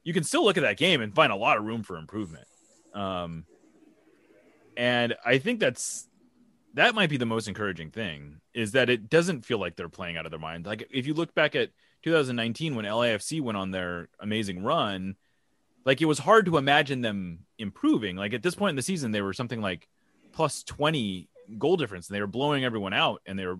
you 0.03 0.13
can 0.13 0.23
still 0.23 0.43
look 0.43 0.57
at 0.57 0.63
that 0.63 0.77
game 0.77 1.01
and 1.01 1.13
find 1.13 1.31
a 1.31 1.35
lot 1.35 1.57
of 1.57 1.63
room 1.63 1.83
for 1.83 1.97
improvement. 1.97 2.47
Um 2.95 3.45
and 4.77 5.15
I 5.25 5.37
think 5.37 5.59
that's 5.59 6.07
that 6.73 6.95
might 6.95 7.09
be 7.09 7.17
the 7.17 7.25
most 7.25 7.47
encouraging 7.47 7.91
thing 7.91 8.39
is 8.53 8.71
that 8.71 8.89
it 8.89 9.09
doesn't 9.09 9.45
feel 9.45 9.59
like 9.59 9.75
they're 9.75 9.89
playing 9.89 10.17
out 10.17 10.25
of 10.25 10.31
their 10.31 10.39
mind. 10.39 10.65
Like 10.65 10.87
if 10.91 11.05
you 11.05 11.13
look 11.13 11.33
back 11.33 11.55
at 11.55 11.69
2019 12.03 12.75
when 12.75 12.85
LAFC 12.85 13.41
went 13.41 13.57
on 13.57 13.71
their 13.71 14.07
amazing 14.19 14.63
run, 14.63 15.15
like 15.85 16.01
it 16.01 16.05
was 16.05 16.19
hard 16.19 16.45
to 16.45 16.57
imagine 16.57 17.01
them 17.01 17.39
improving. 17.57 18.15
Like 18.15 18.33
at 18.33 18.43
this 18.43 18.55
point 18.55 18.71
in 18.71 18.75
the 18.75 18.81
season, 18.81 19.11
they 19.11 19.21
were 19.21 19.33
something 19.33 19.61
like 19.61 19.87
plus 20.31 20.63
20 20.63 21.27
goal 21.57 21.75
difference 21.75 22.07
and 22.07 22.15
they 22.15 22.21
were 22.21 22.27
blowing 22.27 22.63
everyone 22.63 22.93
out 22.93 23.21
and 23.25 23.37
they 23.37 23.45
were 23.45 23.59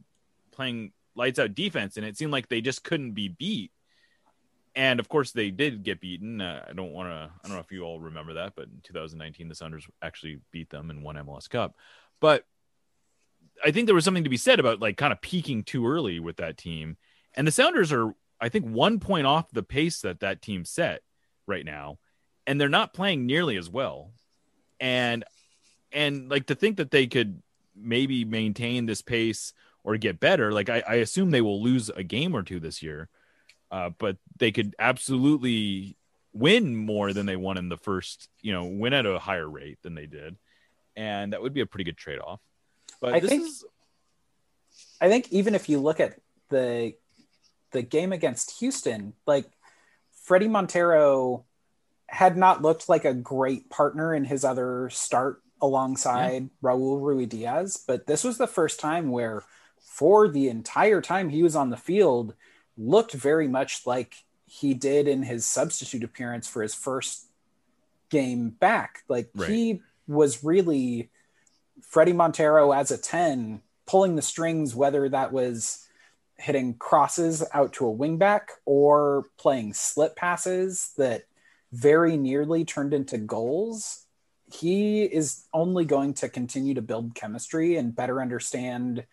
playing 0.52 0.92
lights 1.16 1.40
out 1.40 1.54
defense 1.54 1.98
and 1.98 2.06
it 2.06 2.18
seemed 2.18 2.32
like 2.32 2.48
they 2.48 2.62
just 2.62 2.84
couldn't 2.84 3.12
be 3.12 3.28
beat 3.28 3.72
and 4.76 5.00
of 5.00 5.10
course 5.10 5.32
they 5.32 5.52
did 5.52 5.84
get 5.84 6.00
beaten. 6.00 6.42
Uh, 6.42 6.66
I 6.70 6.74
don't 6.74 6.94
want 6.94 7.10
to. 7.10 7.30
I 7.44 7.48
don't 7.48 7.56
know 7.56 7.62
if 7.62 7.72
you 7.72 7.84
all 7.84 8.00
remember 8.00 8.34
that, 8.36 8.54
but 8.56 8.66
in 8.66 8.80
2019 8.84 9.48
the 9.48 9.56
Sounders 9.56 9.88
actually 10.02 10.40
beat 10.52 10.70
them 10.70 10.90
and 10.90 11.04
won 11.04 11.16
MLS 11.16 11.50
Cup. 11.50 11.76
But 12.20 12.46
I 13.64 13.72
think 13.72 13.86
there 13.86 13.96
was 13.96 14.06
something 14.06 14.24
to 14.24 14.30
be 14.30 14.38
said 14.38 14.60
about 14.60 14.80
like 14.80 14.98
kind 14.98 15.12
of 15.12 15.22
peaking 15.22 15.64
too 15.64 15.88
early 15.88 16.20
with 16.20 16.38
that 16.38 16.58
team. 16.58 16.98
And 17.34 17.48
the 17.48 17.52
Sounders 17.52 17.92
are, 17.92 18.14
I 18.40 18.50
think, 18.50 18.66
one 18.66 19.00
point 19.00 19.28
off 19.28 19.52
the 19.52 19.64
pace 19.64 20.02
that 20.02 20.22
that 20.22 20.42
team 20.42 20.66
set 20.66 21.02
right 21.48 21.66
now, 21.66 22.00
and 22.48 22.60
they're 22.60 22.70
not 22.70 22.94
playing 22.94 23.26
nearly 23.26 23.58
as 23.58 23.70
well. 23.70 24.12
And 24.80 25.26
and 25.92 26.30
like 26.30 26.48
to 26.48 26.56
think 26.56 26.78
that 26.78 26.92
they 26.92 27.08
could 27.08 27.42
maybe 27.76 28.24
maintain 28.24 28.86
this 28.86 29.02
pace 29.02 29.54
or 29.84 29.98
get 29.98 30.20
better. 30.20 30.52
Like 30.52 30.70
I, 30.70 30.84
I 30.88 30.96
assume 30.96 31.32
they 31.32 31.42
will 31.42 31.62
lose 31.62 31.90
a 31.90 32.04
game 32.04 32.36
or 32.36 32.44
two 32.44 32.60
this 32.60 32.82
year 32.82 33.10
uh, 33.72 33.90
but 33.98 34.18
they 34.38 34.52
could 34.52 34.76
absolutely 34.78 35.98
win 36.34 36.76
more 36.76 37.14
than 37.14 37.26
they 37.26 37.36
won 37.36 37.58
in 37.58 37.70
the 37.70 37.78
first, 37.78 38.30
you 38.42 38.54
know, 38.54 38.66
win 38.66 38.94
at 38.94 39.06
a 39.06 39.20
higher 39.20 39.50
rate 39.50 39.80
than 39.82 39.96
they 39.96 40.06
did, 40.06 40.38
and 40.96 41.34
that 41.34 41.42
would 41.42 41.54
be 41.54 41.62
a 41.62 41.66
pretty 41.66 41.86
good 41.86 41.98
trade 41.98 42.20
off. 42.20 42.42
But 43.00 43.14
I 43.14 43.20
think, 43.20 43.44
is... 43.44 43.66
I 45.00 45.10
think 45.10 45.32
even 45.32 45.56
if 45.56 45.70
you 45.70 45.80
look 45.80 46.00
at 46.00 46.20
the 46.50 46.94
the 47.72 47.82
game 47.82 48.12
against 48.12 48.60
Houston, 48.60 49.14
like 49.26 49.50
Fredy 50.28 50.50
Montero 50.50 51.46
had 52.08 52.36
not 52.36 52.62
looked 52.62 52.90
like 52.90 53.06
a 53.06 53.14
great 53.14 53.70
partner 53.70 54.14
in 54.14 54.26
his 54.26 54.44
other 54.44 54.90
start 54.90 55.42
alongside 55.62 56.44
yeah. 56.44 56.70
Raul 56.70 57.00
Ruidiaz, 57.00 57.84
but 57.88 58.06
this 58.06 58.24
was 58.24 58.38
the 58.38 58.48
first 58.48 58.80
time 58.80 59.12
where, 59.12 59.44
for 59.80 60.28
the 60.28 60.50
entire 60.50 61.02
time 61.02 61.30
he 61.30 61.44
was 61.44 61.56
on 61.56 61.70
the 61.70 61.78
field, 61.78 62.34
looked 62.78 63.14
very 63.14 63.48
much 63.48 63.86
like 63.86 64.16
he 64.46 64.74
did 64.74 65.08
in 65.08 65.24
his 65.24 65.46
substitute 65.46 66.04
appearance 66.04 66.48
for 66.48 66.62
his 66.62 66.76
first 66.76 67.26
game 68.10 68.50
back. 68.50 69.04
Like 69.08 69.30
right. 69.36 69.50
he 69.50 69.82
was 70.08 70.44
really 70.44 71.10
Fredy 71.90 72.14
Montero 72.14 72.72
as 72.72 72.92
a 72.92 72.98
10, 72.98 73.62
pulling 73.86 74.16
the 74.16 74.22
strings, 74.22 74.76
whether 74.76 75.08
that 75.10 75.32
was 75.32 75.88
hitting 76.38 76.74
crosses 76.74 77.44
out 77.54 77.74
to 77.74 77.88
a 77.88 77.96
wingback 77.96 78.42
or 78.66 79.26
playing 79.38 79.74
slip 79.74 80.16
passes 80.16 80.92
that 80.98 81.24
very 81.72 82.18
nearly 82.18 82.66
turned 82.66 82.94
into 82.94 83.18
goals. 83.18 84.06
He 84.52 85.04
is 85.04 85.46
only 85.54 85.86
going 85.86 86.16
to 86.16 86.28
continue 86.28 86.74
to 86.74 86.82
build 86.82 87.16
chemistry 87.16 87.78
and 87.78 87.96
better 87.96 88.22
understand 88.22 89.06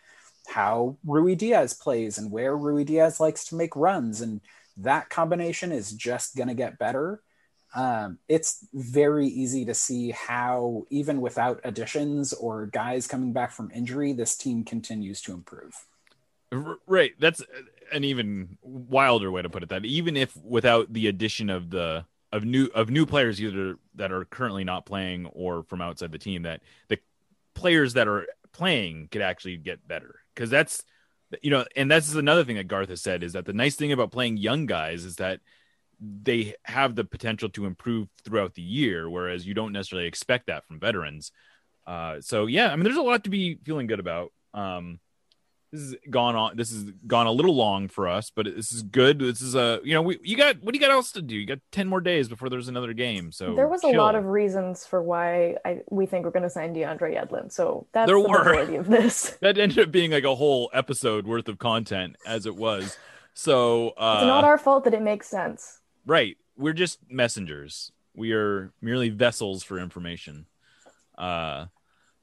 how 0.48 0.96
Ruidiaz 1.06 1.78
plays 1.78 2.18
and 2.18 2.30
where 2.30 2.56
Ruidiaz 2.56 3.20
likes 3.20 3.44
to 3.46 3.54
make 3.54 3.76
runs. 3.76 4.20
And 4.20 4.40
that 4.78 5.10
combination 5.10 5.72
is 5.72 5.92
just 5.92 6.36
going 6.36 6.48
to 6.48 6.54
get 6.54 6.78
better. 6.78 7.22
Um, 7.74 8.18
it's 8.28 8.66
very 8.72 9.26
easy 9.26 9.66
to 9.66 9.74
see 9.74 10.10
how, 10.10 10.84
even 10.90 11.20
without 11.20 11.60
additions 11.64 12.32
or 12.32 12.66
guys 12.66 13.06
coming 13.06 13.32
back 13.32 13.52
from 13.52 13.70
injury, 13.74 14.12
this 14.12 14.36
team 14.36 14.64
continues 14.64 15.20
to 15.22 15.32
improve. 15.32 15.74
Right. 16.50 17.12
That's 17.18 17.42
an 17.92 18.04
even 18.04 18.56
wilder 18.62 19.30
way 19.30 19.42
to 19.42 19.50
put 19.50 19.62
it. 19.62 19.68
That 19.68 19.84
even 19.84 20.16
if 20.16 20.34
without 20.36 20.92
the 20.92 21.08
addition 21.08 21.50
of 21.50 21.68
the 21.68 22.06
of 22.32 22.44
new 22.44 22.66
of 22.74 22.90
new 22.90 23.04
players 23.04 23.40
either 23.40 23.76
that 23.96 24.12
are 24.12 24.24
currently 24.24 24.64
not 24.64 24.86
playing 24.86 25.26
or 25.26 25.62
from 25.64 25.82
outside 25.82 26.10
the 26.10 26.18
team, 26.18 26.42
that 26.42 26.62
the 26.88 26.98
players 27.54 27.94
that 27.94 28.08
are 28.08 28.26
playing 28.52 29.08
could 29.10 29.20
actually 29.20 29.58
get 29.58 29.86
better 29.86 30.20
because 30.38 30.50
that's 30.50 30.84
you 31.42 31.50
know, 31.50 31.64
and 31.76 31.90
that's 31.90 32.14
another 32.14 32.44
thing 32.44 32.56
that 32.56 32.68
Garth 32.68 32.88
has 32.88 33.02
said 33.02 33.22
is 33.22 33.34
that 33.34 33.44
the 33.44 33.52
nice 33.52 33.74
thing 33.74 33.92
about 33.92 34.12
playing 34.12 34.38
young 34.38 34.64
guys 34.64 35.04
is 35.04 35.16
that 35.16 35.40
they 36.00 36.54
have 36.64 36.94
the 36.94 37.04
potential 37.04 37.50
to 37.50 37.66
improve 37.66 38.08
throughout 38.24 38.54
the 38.54 38.62
year, 38.62 39.10
whereas 39.10 39.46
you 39.46 39.52
don't 39.52 39.72
necessarily 39.72 40.08
expect 40.08 40.46
that 40.46 40.64
from 40.66 40.80
veterans. 40.80 41.32
Uh, 41.86 42.20
so 42.20 42.46
yeah, 42.46 42.70
I 42.70 42.76
mean, 42.76 42.84
there's 42.84 42.96
a 42.96 43.02
lot 43.02 43.24
to 43.24 43.30
be 43.30 43.58
feeling 43.64 43.88
good 43.88 44.00
about. 44.00 44.32
Um, 44.54 45.00
this 45.72 45.80
has 45.80 45.96
gone 46.08 46.34
on. 46.36 46.56
This 46.56 46.70
has 46.72 46.84
gone 47.06 47.26
a 47.26 47.32
little 47.32 47.54
long 47.54 47.88
for 47.88 48.08
us, 48.08 48.30
but 48.34 48.46
this 48.46 48.72
is 48.72 48.82
good. 48.82 49.18
This 49.18 49.40
is 49.42 49.54
a 49.54 49.80
you 49.84 49.94
know 49.94 50.02
we 50.02 50.18
you 50.22 50.36
got 50.36 50.62
what 50.62 50.72
do 50.72 50.78
you 50.78 50.84
got 50.86 50.90
else 50.92 51.12
to 51.12 51.22
do? 51.22 51.34
You 51.34 51.46
got 51.46 51.58
ten 51.72 51.88
more 51.88 52.00
days 52.00 52.28
before 52.28 52.48
there's 52.48 52.68
another 52.68 52.92
game. 52.92 53.32
So 53.32 53.54
there 53.54 53.68
was 53.68 53.82
chill. 53.82 53.90
a 53.90 53.96
lot 53.96 54.14
of 54.14 54.24
reasons 54.26 54.86
for 54.86 55.02
why 55.02 55.56
I 55.64 55.80
we 55.90 56.06
think 56.06 56.24
we're 56.24 56.30
going 56.30 56.42
to 56.44 56.50
sign 56.50 56.74
DeAndre 56.74 57.14
Yedlin. 57.16 57.52
So 57.52 57.86
that's 57.92 58.08
There 58.08 58.20
the 58.20 58.28
were. 58.28 58.38
majority 58.44 58.76
of 58.76 58.86
this. 58.86 59.30
that 59.42 59.58
ended 59.58 59.78
up 59.78 59.90
being 59.92 60.10
like 60.10 60.24
a 60.24 60.34
whole 60.34 60.70
episode 60.72 61.26
worth 61.26 61.48
of 61.48 61.58
content 61.58 62.16
as 62.26 62.46
it 62.46 62.56
was. 62.56 62.96
So 63.34 63.90
uh, 63.90 64.18
it's 64.20 64.26
not 64.26 64.44
our 64.44 64.58
fault 64.58 64.84
that 64.84 64.94
it 64.94 65.02
makes 65.02 65.28
sense. 65.28 65.80
Right. 66.06 66.36
We're 66.56 66.72
just 66.72 66.98
messengers. 67.08 67.92
We 68.14 68.32
are 68.32 68.72
merely 68.80 69.10
vessels 69.10 69.62
for 69.62 69.78
information. 69.78 70.46
Uh, 71.16 71.66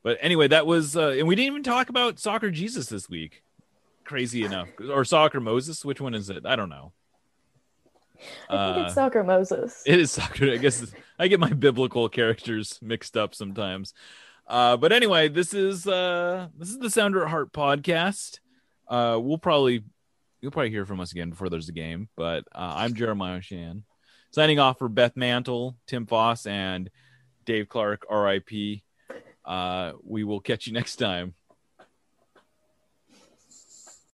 but 0.06 0.18
anyway, 0.22 0.48
that 0.48 0.68
was, 0.68 0.96
uh, 0.96 1.10
and 1.18 1.28
we 1.28 1.36
didn't 1.36 1.48
even 1.48 1.64
talk 1.64 1.90
about 1.90 2.20
Soccer 2.20 2.52
Jesus 2.52 2.86
this 2.86 3.10
week. 3.10 3.42
Crazy 4.04 4.44
enough, 4.44 4.70
or 4.90 5.04
Soccer 5.04 5.40
Moses. 5.42 5.84
Which 5.84 6.00
one 6.00 6.14
is 6.14 6.30
it? 6.30 6.46
I 6.46 6.56
don't 6.56 6.70
know. 6.70 6.94
I 8.48 8.68
think 8.68 8.78
Uh, 8.78 8.84
it's 8.86 8.94
Soccer 8.94 9.24
Moses. 9.24 9.82
It 9.86 10.00
is 10.00 10.12
soccer. 10.12 10.52
I 10.52 10.58
guess 10.58 10.94
I 11.20 11.28
get 11.28 11.40
my 11.40 11.50
biblical 11.52 12.08
characters 12.08 12.80
mixed 12.84 13.18
up 13.18 13.34
sometimes. 13.34 13.96
Uh, 14.48 14.78
but 14.78 14.92
anyway, 14.92 15.28
this 15.28 15.56
is 15.56 15.88
uh, 15.88 16.50
this 16.56 16.70
is 16.70 16.78
the 16.78 16.92
Sounder 16.92 17.24
at 17.24 17.32
Heart 17.32 17.52
podcast. 17.52 18.40
Uh, 18.88 19.18
we'll 19.20 19.40
probably 19.40 19.84
you'll 20.40 20.52
probably 20.52 20.70
hear 20.70 20.86
from 20.86 21.00
us 21.00 21.12
again 21.12 21.32
before 21.32 21.50
there's 21.50 21.70
a 21.70 21.74
game. 21.74 22.08
But 22.16 22.44
uh, 22.54 22.74
I'm 22.76 22.94
Jeremiah 22.94 23.40
Oshan, 23.40 23.82
signing 24.30 24.60
off 24.60 24.78
for 24.78 24.88
Beth 24.88 25.18
Mantle, 25.18 25.76
Tim 25.88 26.06
Foss, 26.06 26.46
and 26.46 26.92
Dave 27.46 27.70
Clark. 27.70 28.06
R.I.P. 28.08 28.84
Uh, 29.46 29.94
we 30.04 30.24
will 30.24 30.40
catch 30.40 30.68
you 30.68 30.74
next 30.74 30.96
time. 30.96 31.34